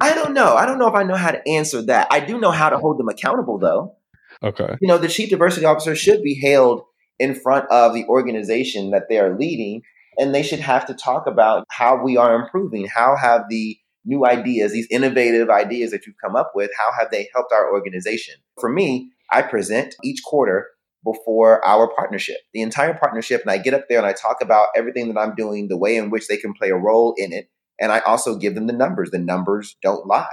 I 0.01 0.15
don't 0.15 0.35
know. 0.35 0.55
I 0.55 0.67
don't 0.67 0.79
know 0.79 0.89
if 0.89 0.95
I 0.95 1.03
know 1.03 1.17
how 1.17 1.33
to 1.33 1.49
answer 1.49 1.83
that. 1.83 2.09
I 2.11 2.21
do 2.21 2.39
know 2.39 2.51
how 2.51 2.69
to 2.69 2.79
hold 2.79 2.99
them 2.99 3.09
accountable, 3.09 3.59
though. 3.59 3.97
Okay. 4.43 4.77
You 4.81 4.89
know, 4.89 4.99
the 4.99 5.09
chief 5.09 5.31
diversity 5.31 5.67
officer 5.67 5.97
should 5.97 6.23
be 6.23 6.35
hailed 6.35 6.83
in 7.19 7.35
front 7.35 7.67
of 7.71 7.95
the 7.95 8.05
organization 8.07 8.91
that 8.91 9.05
they 9.09 9.19
are 9.19 9.37
leading, 9.39 9.83
and 10.19 10.35
they 10.35 10.43
should 10.43 10.61
have 10.61 10.87
to 10.87 10.95
talk 10.95 11.27
about 11.27 11.65
how 11.71 12.03
we 12.03 12.17
are 12.17 12.35
improving. 12.35 12.87
How 12.87 13.17
have 13.17 13.45
the 13.49 13.77
new 14.05 14.27
ideas, 14.27 14.73
these 14.73 14.89
innovative 14.91 15.49
ideas 15.49 15.91
that 15.93 16.07
you've 16.07 16.17
come 16.23 16.37
up 16.37 16.53
with, 16.55 16.71
how 16.77 16.93
have 16.99 17.11
they 17.11 17.29
helped 17.33 17.53
our 17.53 17.73
organization? 17.73 18.35
For 18.61 18.71
me, 18.71 19.11
I 19.35 19.43
present 19.43 19.97
each 20.05 20.23
quarter 20.25 20.69
before 21.05 21.63
our 21.67 21.93
partnership, 21.95 22.37
the 22.55 22.63
entire 22.63 22.95
partnership, 22.95 23.43
and 23.43 23.51
I 23.51 23.59
get 23.59 23.75
up 23.75 23.85
there 23.89 23.99
and 23.99 24.07
I 24.07 24.13
talk 24.13 24.39
about 24.41 24.69
everything 24.77 25.13
that 25.13 25.21
I'm 25.21 25.35
doing, 25.35 25.69
the 25.69 25.77
way 25.77 25.97
in 25.97 26.09
which 26.11 26.29
they 26.29 26.37
can 26.37 26.55
play 26.55 26.71
a 26.71 26.77
role 26.77 27.15
in 27.19 27.33
it, 27.33 27.51
and 27.81 27.93
I 27.93 27.99
also 28.01 28.37
give 28.37 28.55
them 28.55 28.69
the 28.69 28.73
numbers. 28.73 29.11
The 29.11 29.19
numbers 29.19 29.77
don't 29.83 30.07
lie. 30.07 30.29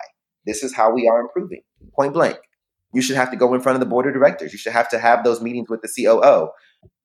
This 0.45 0.63
is 0.63 0.75
how 0.75 0.93
we 0.93 1.09
are 1.11 1.19
improving, 1.19 1.61
point 1.95 2.13
blank. 2.13 2.37
You 2.93 3.01
should 3.01 3.15
have 3.15 3.31
to 3.31 3.37
go 3.37 3.53
in 3.53 3.61
front 3.61 3.75
of 3.75 3.79
the 3.79 3.85
board 3.85 4.05
of 4.05 4.13
directors. 4.13 4.51
You 4.51 4.59
should 4.59 4.73
have 4.73 4.89
to 4.89 4.99
have 4.99 5.23
those 5.23 5.41
meetings 5.41 5.69
with 5.69 5.81
the 5.81 5.89
COO. 5.89 6.49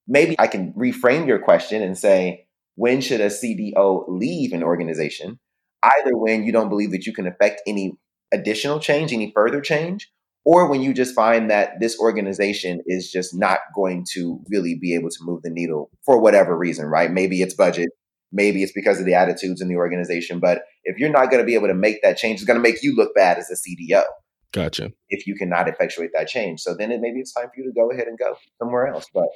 Maybe 0.06 0.36
I 0.38 0.46
can 0.46 0.72
reframe 0.74 1.26
your 1.26 1.38
question 1.38 1.82
and 1.82 1.96
say, 1.96 2.46
when 2.74 3.00
should 3.00 3.20
a 3.20 3.26
CDO 3.26 4.04
leave 4.08 4.52
an 4.52 4.62
organization? 4.62 5.38
Either 5.82 6.16
when 6.16 6.44
you 6.44 6.52
don't 6.52 6.68
believe 6.68 6.90
that 6.90 7.06
you 7.06 7.12
can 7.12 7.26
affect 7.26 7.62
any 7.66 7.92
additional 8.32 8.80
change, 8.80 9.12
any 9.12 9.32
further 9.34 9.60
change, 9.60 10.10
or 10.46 10.70
when 10.70 10.80
you 10.80 10.94
just 10.94 11.12
find 11.12 11.50
that 11.50 11.80
this 11.80 11.98
organization 11.98 12.80
is 12.86 13.10
just 13.10 13.34
not 13.34 13.58
going 13.74 14.06
to 14.12 14.40
really 14.48 14.78
be 14.80 14.94
able 14.94 15.10
to 15.10 15.18
move 15.22 15.42
the 15.42 15.50
needle 15.50 15.90
for 16.04 16.20
whatever 16.20 16.56
reason, 16.56 16.86
right? 16.86 17.10
Maybe 17.10 17.42
it's 17.42 17.52
budget, 17.52 17.88
maybe 18.32 18.62
it's 18.62 18.72
because 18.72 19.00
of 19.00 19.06
the 19.06 19.14
attitudes 19.14 19.60
in 19.60 19.66
the 19.66 19.74
organization. 19.74 20.38
But 20.38 20.62
if 20.84 20.98
you're 20.98 21.10
not 21.10 21.30
going 21.30 21.42
to 21.42 21.44
be 21.44 21.54
able 21.54 21.66
to 21.66 21.74
make 21.74 22.00
that 22.02 22.16
change, 22.16 22.36
it's 22.36 22.46
going 22.46 22.58
to 22.58 22.62
make 22.62 22.80
you 22.80 22.94
look 22.94 23.12
bad 23.12 23.38
as 23.38 23.50
a 23.50 23.54
CDO. 23.54 24.04
Gotcha. 24.52 24.92
If 25.08 25.26
you 25.26 25.34
cannot 25.34 25.68
effectuate 25.68 26.10
that 26.14 26.28
change, 26.28 26.60
so 26.60 26.76
then 26.76 26.92
it, 26.92 27.00
maybe 27.00 27.18
it's 27.18 27.32
time 27.32 27.46
for 27.46 27.60
you 27.60 27.64
to 27.64 27.72
go 27.72 27.90
ahead 27.90 28.06
and 28.06 28.16
go 28.16 28.36
somewhere 28.60 28.86
else. 28.86 29.06
But 29.12 29.26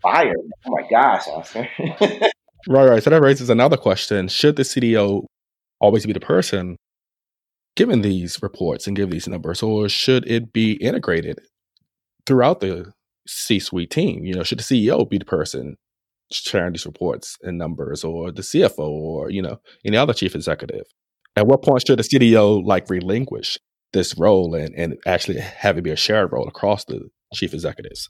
fire, 0.00 0.32
oh 0.66 0.70
my 0.70 0.88
gosh, 0.88 1.26
Oscar. 1.26 1.68
right, 2.68 2.88
right. 2.88 3.02
So 3.02 3.10
that 3.10 3.20
raises 3.20 3.50
another 3.50 3.76
question: 3.76 4.28
Should 4.28 4.54
the 4.54 4.62
CDO 4.62 5.24
always 5.80 6.06
be 6.06 6.12
the 6.12 6.20
person 6.20 6.76
given 7.76 8.02
these 8.02 8.42
reports 8.42 8.86
and 8.86 8.96
give 8.96 9.10
these 9.10 9.28
numbers, 9.28 9.62
or 9.62 9.88
should 9.88 10.28
it 10.30 10.52
be 10.52 10.72
integrated 10.74 11.40
throughout 12.26 12.60
the 12.60 12.92
C-suite 13.26 13.90
team? 13.90 14.24
You 14.24 14.34
know, 14.34 14.42
should 14.42 14.60
the 14.60 14.62
CEO 14.62 15.08
be 15.08 15.18
the 15.18 15.24
person 15.24 15.76
sharing 16.32 16.72
these 16.72 16.86
reports 16.86 17.36
and 17.42 17.58
numbers, 17.58 18.04
or 18.04 18.32
the 18.32 18.42
CFO, 18.42 18.78
or 18.78 19.30
you 19.30 19.42
know, 19.42 19.58
any 19.84 19.96
other 19.96 20.12
chief 20.14 20.34
executive? 20.34 20.84
At 21.36 21.46
what 21.46 21.62
point 21.62 21.84
should 21.86 21.98
the 21.98 22.02
CDO 22.02 22.64
like 22.64 22.88
relinquish 22.88 23.58
this 23.92 24.16
role 24.18 24.54
and, 24.54 24.74
and 24.76 24.96
actually 25.06 25.40
have 25.40 25.78
it 25.78 25.82
be 25.82 25.90
a 25.90 25.96
shared 25.96 26.32
role 26.32 26.46
across 26.46 26.84
the 26.84 27.08
chief 27.34 27.54
executives? 27.54 28.08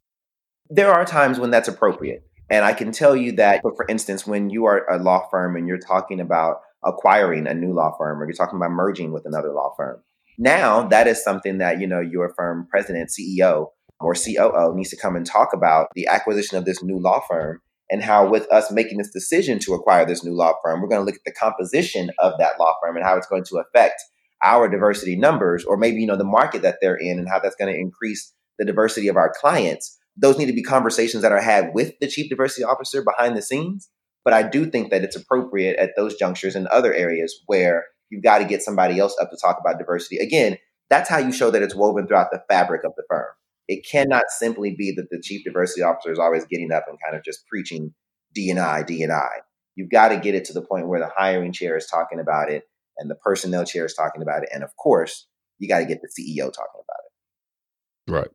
There 0.68 0.92
are 0.92 1.04
times 1.04 1.38
when 1.38 1.50
that's 1.50 1.68
appropriate. 1.68 2.22
And 2.50 2.64
I 2.64 2.74
can 2.74 2.92
tell 2.92 3.16
you 3.16 3.32
that, 3.32 3.62
for 3.62 3.86
instance, 3.88 4.26
when 4.26 4.50
you 4.50 4.66
are 4.66 4.86
a 4.90 4.98
law 4.98 5.26
firm 5.30 5.56
and 5.56 5.66
you're 5.66 5.78
talking 5.78 6.20
about 6.20 6.56
acquiring 6.84 7.46
a 7.46 7.54
new 7.54 7.74
law 7.74 7.92
firm 7.98 8.20
or 8.20 8.26
you're 8.26 8.34
talking 8.34 8.56
about 8.56 8.70
merging 8.70 9.12
with 9.12 9.24
another 9.26 9.52
law 9.52 9.72
firm. 9.76 10.02
Now 10.38 10.86
that 10.88 11.06
is 11.06 11.22
something 11.22 11.58
that, 11.58 11.80
you 11.80 11.86
know, 11.86 12.00
your 12.00 12.32
firm 12.36 12.66
president, 12.70 13.10
CEO, 13.10 13.68
or 14.00 14.14
COO 14.14 14.74
needs 14.74 14.90
to 14.90 14.96
come 14.96 15.16
and 15.16 15.24
talk 15.24 15.52
about 15.52 15.88
the 15.94 16.06
acquisition 16.06 16.58
of 16.58 16.64
this 16.64 16.82
new 16.82 16.98
law 16.98 17.20
firm 17.28 17.60
and 17.90 18.02
how 18.02 18.28
with 18.28 18.50
us 18.50 18.72
making 18.72 18.98
this 18.98 19.10
decision 19.10 19.58
to 19.60 19.74
acquire 19.74 20.04
this 20.06 20.24
new 20.24 20.34
law 20.34 20.54
firm, 20.62 20.80
we're 20.80 20.88
going 20.88 21.00
to 21.00 21.04
look 21.04 21.16
at 21.16 21.24
the 21.24 21.32
composition 21.32 22.10
of 22.18 22.32
that 22.38 22.58
law 22.58 22.74
firm 22.82 22.96
and 22.96 23.04
how 23.04 23.16
it's 23.16 23.26
going 23.26 23.44
to 23.44 23.58
affect 23.58 24.02
our 24.42 24.68
diversity 24.68 25.16
numbers 25.16 25.64
or 25.64 25.76
maybe, 25.76 26.00
you 26.00 26.06
know, 26.06 26.16
the 26.16 26.24
market 26.24 26.62
that 26.62 26.78
they're 26.80 26.96
in 26.96 27.18
and 27.18 27.28
how 27.28 27.38
that's 27.38 27.56
going 27.56 27.72
to 27.72 27.78
increase 27.78 28.32
the 28.58 28.64
diversity 28.64 29.08
of 29.08 29.16
our 29.16 29.32
clients. 29.40 29.98
Those 30.16 30.38
need 30.38 30.46
to 30.46 30.52
be 30.52 30.62
conversations 30.62 31.22
that 31.22 31.32
are 31.32 31.40
had 31.40 31.70
with 31.74 31.92
the 32.00 32.08
chief 32.08 32.28
diversity 32.28 32.64
officer 32.64 33.02
behind 33.02 33.36
the 33.36 33.42
scenes 33.42 33.90
but 34.24 34.32
I 34.32 34.42
do 34.42 34.66
think 34.70 34.90
that 34.90 35.04
it's 35.04 35.16
appropriate 35.16 35.76
at 35.78 35.90
those 35.96 36.16
junctures 36.16 36.56
and 36.56 36.66
other 36.68 36.92
areas 36.92 37.42
where 37.46 37.84
you've 38.10 38.24
got 38.24 38.38
to 38.38 38.44
get 38.44 38.62
somebody 38.62 38.98
else 38.98 39.16
up 39.20 39.30
to 39.30 39.36
talk 39.40 39.58
about 39.60 39.78
diversity. 39.78 40.16
Again, 40.16 40.56
that's 40.90 41.08
how 41.08 41.18
you 41.18 41.32
show 41.32 41.50
that 41.50 41.62
it's 41.62 41.74
woven 41.74 42.06
throughout 42.06 42.30
the 42.30 42.42
fabric 42.48 42.84
of 42.84 42.92
the 42.96 43.04
firm. 43.08 43.26
It 43.68 43.86
cannot 43.90 44.24
simply 44.28 44.74
be 44.76 44.92
that 44.96 45.08
the 45.10 45.20
chief 45.22 45.44
diversity 45.44 45.82
officer 45.82 46.12
is 46.12 46.18
always 46.18 46.44
getting 46.46 46.72
up 46.72 46.84
and 46.88 46.98
kind 47.04 47.16
of 47.16 47.24
just 47.24 47.46
preaching 47.48 47.94
D&I, 48.34 48.82
D&I. 48.82 49.28
You've 49.76 49.90
got 49.90 50.08
to 50.08 50.18
get 50.18 50.34
it 50.34 50.44
to 50.46 50.52
the 50.52 50.62
point 50.62 50.88
where 50.88 51.00
the 51.00 51.10
hiring 51.16 51.52
chair 51.52 51.76
is 51.76 51.86
talking 51.86 52.20
about 52.20 52.50
it 52.50 52.64
and 52.98 53.10
the 53.10 53.16
personnel 53.16 53.64
chair 53.64 53.86
is 53.86 53.94
talking 53.94 54.22
about 54.22 54.42
it. 54.42 54.50
And 54.52 54.62
of 54.62 54.70
course, 54.76 55.26
you 55.58 55.68
got 55.68 55.80
to 55.80 55.86
get 55.86 56.00
the 56.00 56.08
CEO 56.08 56.52
talking 56.52 56.82
about 56.82 57.00
it. 57.04 58.12
Right. 58.12 58.30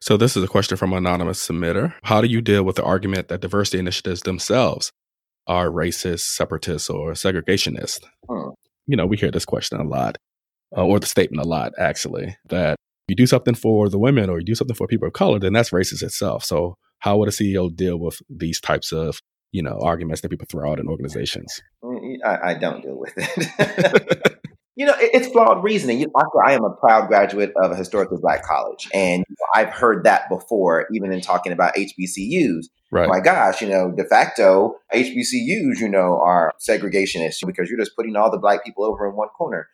So 0.00 0.16
this 0.16 0.36
is 0.36 0.42
a 0.42 0.48
question 0.48 0.76
from 0.76 0.92
an 0.92 0.98
anonymous 0.98 1.46
submitter. 1.46 1.94
How 2.02 2.20
do 2.20 2.26
you 2.26 2.40
deal 2.40 2.62
with 2.62 2.76
the 2.76 2.84
argument 2.84 3.28
that 3.28 3.40
diversity 3.40 3.78
initiatives 3.78 4.22
themselves 4.22 4.92
are 5.46 5.68
racist, 5.68 6.20
separatist, 6.20 6.90
or 6.90 7.12
segregationist? 7.12 8.00
Hmm. 8.28 8.50
You 8.86 8.96
know, 8.96 9.06
we 9.06 9.16
hear 9.16 9.30
this 9.30 9.44
question 9.44 9.80
a 9.80 9.84
lot, 9.84 10.18
uh, 10.76 10.84
or 10.84 11.00
the 11.00 11.06
statement 11.06 11.44
a 11.44 11.48
lot, 11.48 11.72
actually, 11.78 12.36
that 12.48 12.76
you 13.08 13.14
do 13.14 13.26
something 13.26 13.54
for 13.54 13.88
the 13.88 13.98
women 13.98 14.30
or 14.30 14.38
you 14.38 14.44
do 14.44 14.54
something 14.54 14.76
for 14.76 14.86
people 14.86 15.08
of 15.08 15.14
color, 15.14 15.38
then 15.38 15.52
that's 15.52 15.70
racist 15.70 16.02
itself. 16.02 16.44
So, 16.44 16.76
how 17.00 17.18
would 17.18 17.28
a 17.28 17.32
CEO 17.32 17.74
deal 17.74 17.98
with 17.98 18.20
these 18.30 18.60
types 18.60 18.92
of 18.92 19.20
you 19.52 19.62
know 19.62 19.78
arguments 19.82 20.22
that 20.22 20.30
people 20.30 20.46
throw 20.50 20.70
out 20.70 20.80
in 20.80 20.88
organizations? 20.88 21.62
Mm, 21.82 22.16
I, 22.24 22.50
I 22.50 22.54
don't 22.54 22.82
deal 22.82 22.98
with 22.98 23.12
it. 23.16 24.38
you 24.76 24.86
know, 24.86 24.94
it, 24.94 25.10
it's 25.14 25.28
flawed 25.28 25.62
reasoning. 25.62 26.00
You 26.00 26.10
I 26.46 26.52
am 26.52 26.64
a 26.64 26.70
proud 26.70 27.08
graduate 27.08 27.52
of 27.62 27.72
a 27.72 27.76
historically 27.76 28.18
black 28.20 28.42
college, 28.44 28.88
and 28.94 29.24
I've 29.54 29.70
heard 29.70 30.04
that 30.04 30.28
before, 30.28 30.86
even 30.92 31.12
in 31.12 31.20
talking 31.20 31.52
about 31.52 31.74
HBCUs. 31.74 32.66
Right. 32.94 33.08
My 33.08 33.20
gosh, 33.20 33.60
you 33.60 33.68
know, 33.68 33.90
de 33.90 34.04
facto 34.04 34.76
HBCUs, 34.94 35.80
you 35.80 35.88
know, 35.88 36.20
are 36.22 36.52
segregationists 36.60 37.44
because 37.44 37.68
you're 37.68 37.78
just 37.78 37.96
putting 37.96 38.14
all 38.14 38.30
the 38.30 38.38
black 38.38 38.64
people 38.64 38.84
over 38.84 39.08
in 39.08 39.16
one 39.16 39.28
corner 39.28 39.68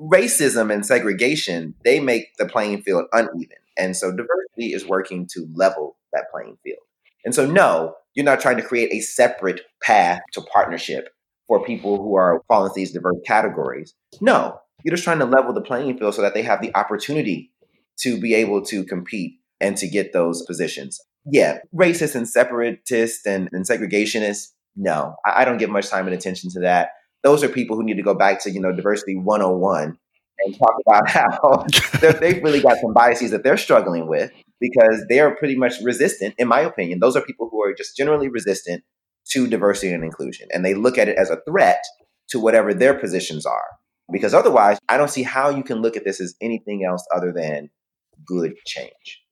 racism 0.00 0.72
and 0.72 0.84
segregation, 0.84 1.74
they 1.84 2.00
make 2.00 2.36
the 2.38 2.46
playing 2.46 2.82
field 2.82 3.06
uneven. 3.12 3.56
And 3.76 3.96
so 3.96 4.10
diversity 4.10 4.72
is 4.72 4.86
working 4.86 5.26
to 5.32 5.48
level 5.54 5.96
that 6.12 6.26
playing 6.32 6.58
field. 6.62 6.78
And 7.24 7.34
so, 7.34 7.46
no, 7.46 7.94
you're 8.14 8.24
not 8.24 8.40
trying 8.40 8.56
to 8.58 8.62
create 8.62 8.92
a 8.92 9.00
separate 9.00 9.62
path 9.82 10.20
to 10.32 10.40
partnership 10.42 11.08
for 11.48 11.64
people 11.64 11.96
who 11.96 12.16
are 12.16 12.42
falling 12.48 12.70
into 12.70 12.74
these 12.76 12.92
diverse 12.92 13.16
categories. 13.26 13.94
No, 14.20 14.58
you're 14.84 14.94
just 14.94 15.04
trying 15.04 15.18
to 15.18 15.24
level 15.24 15.52
the 15.52 15.60
playing 15.60 15.98
field 15.98 16.14
so 16.14 16.22
that 16.22 16.34
they 16.34 16.42
have 16.42 16.60
the 16.60 16.74
opportunity 16.76 17.50
to 18.00 18.20
be 18.20 18.34
able 18.34 18.62
to 18.62 18.84
compete 18.84 19.38
and 19.60 19.76
to 19.78 19.88
get 19.88 20.12
those 20.12 20.42
positions. 20.42 21.00
Yeah, 21.30 21.58
racist 21.74 22.14
and 22.14 22.28
separatist 22.28 23.26
and, 23.26 23.48
and 23.52 23.66
segregationist, 23.66 24.48
no, 24.76 25.16
I, 25.24 25.42
I 25.42 25.44
don't 25.44 25.58
give 25.58 25.70
much 25.70 25.88
time 25.88 26.06
and 26.06 26.14
attention 26.14 26.50
to 26.50 26.60
that 26.60 26.90
those 27.24 27.42
are 27.42 27.48
people 27.48 27.74
who 27.74 27.82
need 27.82 27.96
to 27.96 28.02
go 28.02 28.14
back 28.14 28.40
to, 28.42 28.50
you 28.50 28.60
know, 28.60 28.70
diversity 28.70 29.16
101 29.16 29.98
and 30.38 30.58
talk 30.58 30.74
about 30.86 31.08
how 31.08 31.66
they've 32.20 32.42
really 32.44 32.60
got 32.60 32.76
some 32.78 32.92
biases 32.92 33.32
that 33.32 33.42
they're 33.42 33.56
struggling 33.56 34.06
with 34.06 34.30
because 34.60 35.04
they're 35.08 35.34
pretty 35.34 35.56
much 35.56 35.80
resistant, 35.82 36.34
in 36.38 36.46
my 36.46 36.60
opinion. 36.60 37.00
Those 37.00 37.16
are 37.16 37.22
people 37.22 37.48
who 37.50 37.62
are 37.62 37.74
just 37.74 37.96
generally 37.96 38.28
resistant 38.28 38.84
to 39.30 39.46
diversity 39.48 39.92
and 39.92 40.04
inclusion. 40.04 40.48
And 40.52 40.64
they 40.64 40.74
look 40.74 40.98
at 40.98 41.08
it 41.08 41.16
as 41.16 41.30
a 41.30 41.40
threat 41.48 41.82
to 42.28 42.38
whatever 42.38 42.74
their 42.74 42.94
positions 42.94 43.46
are. 43.46 43.64
Because 44.12 44.34
otherwise, 44.34 44.78
I 44.90 44.98
don't 44.98 45.10
see 45.10 45.22
how 45.22 45.48
you 45.48 45.62
can 45.62 45.80
look 45.80 45.96
at 45.96 46.04
this 46.04 46.20
as 46.20 46.34
anything 46.42 46.84
else 46.84 47.06
other 47.14 47.32
than 47.32 47.70
good 48.26 48.54
change. 48.66 49.23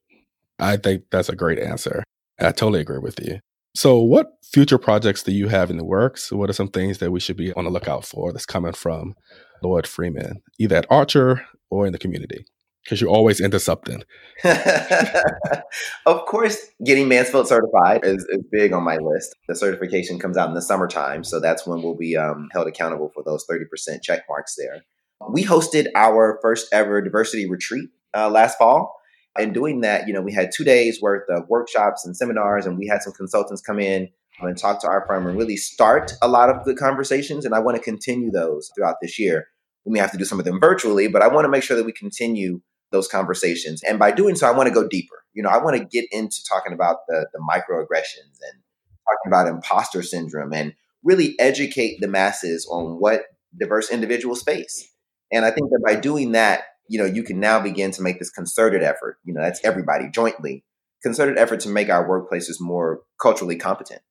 I 0.62 0.76
think 0.76 1.04
that's 1.10 1.28
a 1.28 1.36
great 1.36 1.58
answer. 1.58 2.04
I 2.40 2.52
totally 2.52 2.80
agree 2.80 2.98
with 2.98 3.18
you. 3.20 3.40
So, 3.74 3.98
what 3.98 4.32
future 4.42 4.78
projects 4.78 5.22
do 5.22 5.32
you 5.32 5.48
have 5.48 5.70
in 5.70 5.78
the 5.78 5.84
works? 5.84 6.30
What 6.30 6.50
are 6.50 6.54
some 6.54 6.68
things 6.68 6.98
that 6.98 7.10
we 7.10 7.20
should 7.20 7.36
be 7.36 7.52
on 7.54 7.64
the 7.64 7.70
lookout 7.70 8.04
for 8.04 8.32
that's 8.32 8.46
coming 8.46 8.72
from 8.72 9.14
Lloyd 9.62 9.86
Freeman, 9.86 10.42
either 10.58 10.76
at 10.76 10.86
Archer 10.90 11.46
or 11.70 11.86
in 11.86 11.92
the 11.92 11.98
community? 11.98 12.44
Because 12.84 13.00
you're 13.00 13.10
always 13.10 13.40
into 13.40 13.60
something. 13.60 14.02
of 14.44 16.26
course, 16.26 16.58
getting 16.84 17.06
Mansfield 17.08 17.46
certified 17.46 18.00
is, 18.04 18.24
is, 18.24 18.42
big 18.50 18.72
on 18.72 18.82
my 18.82 18.96
list. 18.96 19.36
The 19.48 19.54
certification 19.54 20.18
comes 20.18 20.36
out 20.36 20.48
in 20.48 20.54
the 20.54 20.62
summertime, 20.62 21.22
so 21.22 21.38
that's 21.38 21.64
when 21.64 21.80
we'll 21.80 21.96
be 21.96 22.16
um, 22.16 22.48
held 22.52 22.66
accountable 22.66 23.10
for 23.14 23.22
those 23.22 23.46
30% 23.46 24.02
check 24.02 24.24
marks 24.28 24.56
there. 24.56 24.82
We 25.30 25.44
hosted 25.44 25.86
our 25.94 26.40
first 26.42 26.66
ever 26.72 27.00
diversity 27.00 27.48
retreat 27.48 27.88
uh, 28.14 28.28
last 28.28 28.58
fall. 28.58 28.96
And 29.38 29.54
doing 29.54 29.80
that, 29.80 30.06
you 30.06 30.12
know, 30.12 30.20
we 30.20 30.32
had 30.32 30.50
two 30.54 30.64
days 30.64 31.00
worth 31.00 31.28
of 31.30 31.48
workshops 31.48 32.04
and 32.04 32.16
seminars, 32.16 32.66
and 32.66 32.78
we 32.78 32.86
had 32.86 33.02
some 33.02 33.12
consultants 33.12 33.62
come 33.62 33.80
in 33.80 34.08
and 34.40 34.58
talk 34.58 34.80
to 34.80 34.88
our 34.88 35.04
firm 35.06 35.26
and 35.26 35.38
really 35.38 35.56
start 35.56 36.12
a 36.20 36.28
lot 36.28 36.50
of 36.50 36.64
good 36.64 36.76
conversations. 36.76 37.44
And 37.44 37.54
I 37.54 37.60
want 37.60 37.76
to 37.76 37.82
continue 37.82 38.30
those 38.30 38.70
throughout 38.74 38.96
this 39.00 39.18
year. 39.18 39.46
We 39.84 39.92
may 39.92 40.00
have 40.00 40.12
to 40.12 40.18
do 40.18 40.24
some 40.24 40.38
of 40.38 40.44
them 40.44 40.60
virtually, 40.60 41.08
but 41.08 41.22
I 41.22 41.28
want 41.28 41.44
to 41.44 41.48
make 41.48 41.62
sure 41.62 41.76
that 41.76 41.86
we 41.86 41.92
continue 41.92 42.60
those 42.90 43.08
conversations. 43.08 43.82
And 43.82 43.98
by 43.98 44.10
doing 44.10 44.36
so, 44.36 44.46
I 44.46 44.56
want 44.56 44.68
to 44.68 44.74
go 44.74 44.86
deeper. 44.86 45.24
You 45.32 45.42
know, 45.42 45.48
I 45.48 45.62
want 45.62 45.76
to 45.78 45.84
get 45.84 46.06
into 46.12 46.42
talking 46.48 46.72
about 46.72 46.98
the, 47.08 47.26
the 47.32 47.40
microaggressions 47.40 48.38
and 48.50 48.62
talking 49.08 49.28
about 49.28 49.48
imposter 49.48 50.02
syndrome 50.02 50.52
and 50.52 50.74
really 51.02 51.34
educate 51.38 52.00
the 52.00 52.08
masses 52.08 52.66
on 52.70 53.00
what 53.00 53.22
diverse 53.58 53.90
individuals 53.90 54.42
face. 54.42 54.88
And 55.32 55.44
I 55.44 55.50
think 55.50 55.70
that 55.70 55.82
by 55.84 55.98
doing 55.98 56.32
that, 56.32 56.64
you 56.92 56.98
know, 56.98 57.06
you 57.06 57.22
can 57.22 57.40
now 57.40 57.58
begin 57.58 57.90
to 57.90 58.02
make 58.02 58.18
this 58.18 58.28
concerted 58.28 58.82
effort. 58.82 59.16
You 59.24 59.32
know, 59.32 59.40
that's 59.40 59.64
everybody 59.64 60.10
jointly 60.10 60.62
concerted 61.02 61.38
effort 61.38 61.60
to 61.60 61.70
make 61.70 61.88
our 61.88 62.06
workplaces 62.06 62.60
more 62.60 63.00
culturally 63.18 63.56
competent. 63.56 64.02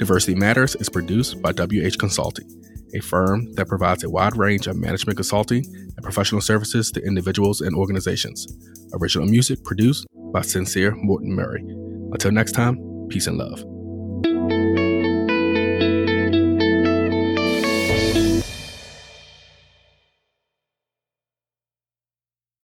Diversity 0.00 0.34
Matters 0.34 0.74
is 0.76 0.88
produced 0.88 1.42
by 1.42 1.52
WH 1.52 1.98
Consulting, 1.98 2.48
a 2.94 3.00
firm 3.00 3.52
that 3.52 3.68
provides 3.68 4.02
a 4.02 4.08
wide 4.08 4.34
range 4.34 4.66
of 4.66 4.78
management 4.78 5.18
consulting 5.18 5.62
and 5.76 6.02
professional 6.02 6.40
services 6.40 6.90
to 6.92 7.04
individuals 7.04 7.60
and 7.60 7.76
organizations. 7.76 8.46
Original 8.94 9.28
music 9.28 9.62
produced 9.62 10.06
by 10.32 10.40
Sincere 10.40 10.96
Morton 10.96 11.34
Murray. 11.34 11.60
Until 12.12 12.32
next 12.32 12.52
time, 12.52 12.78
peace 13.10 13.26
and 13.26 13.36
love. 13.36 13.62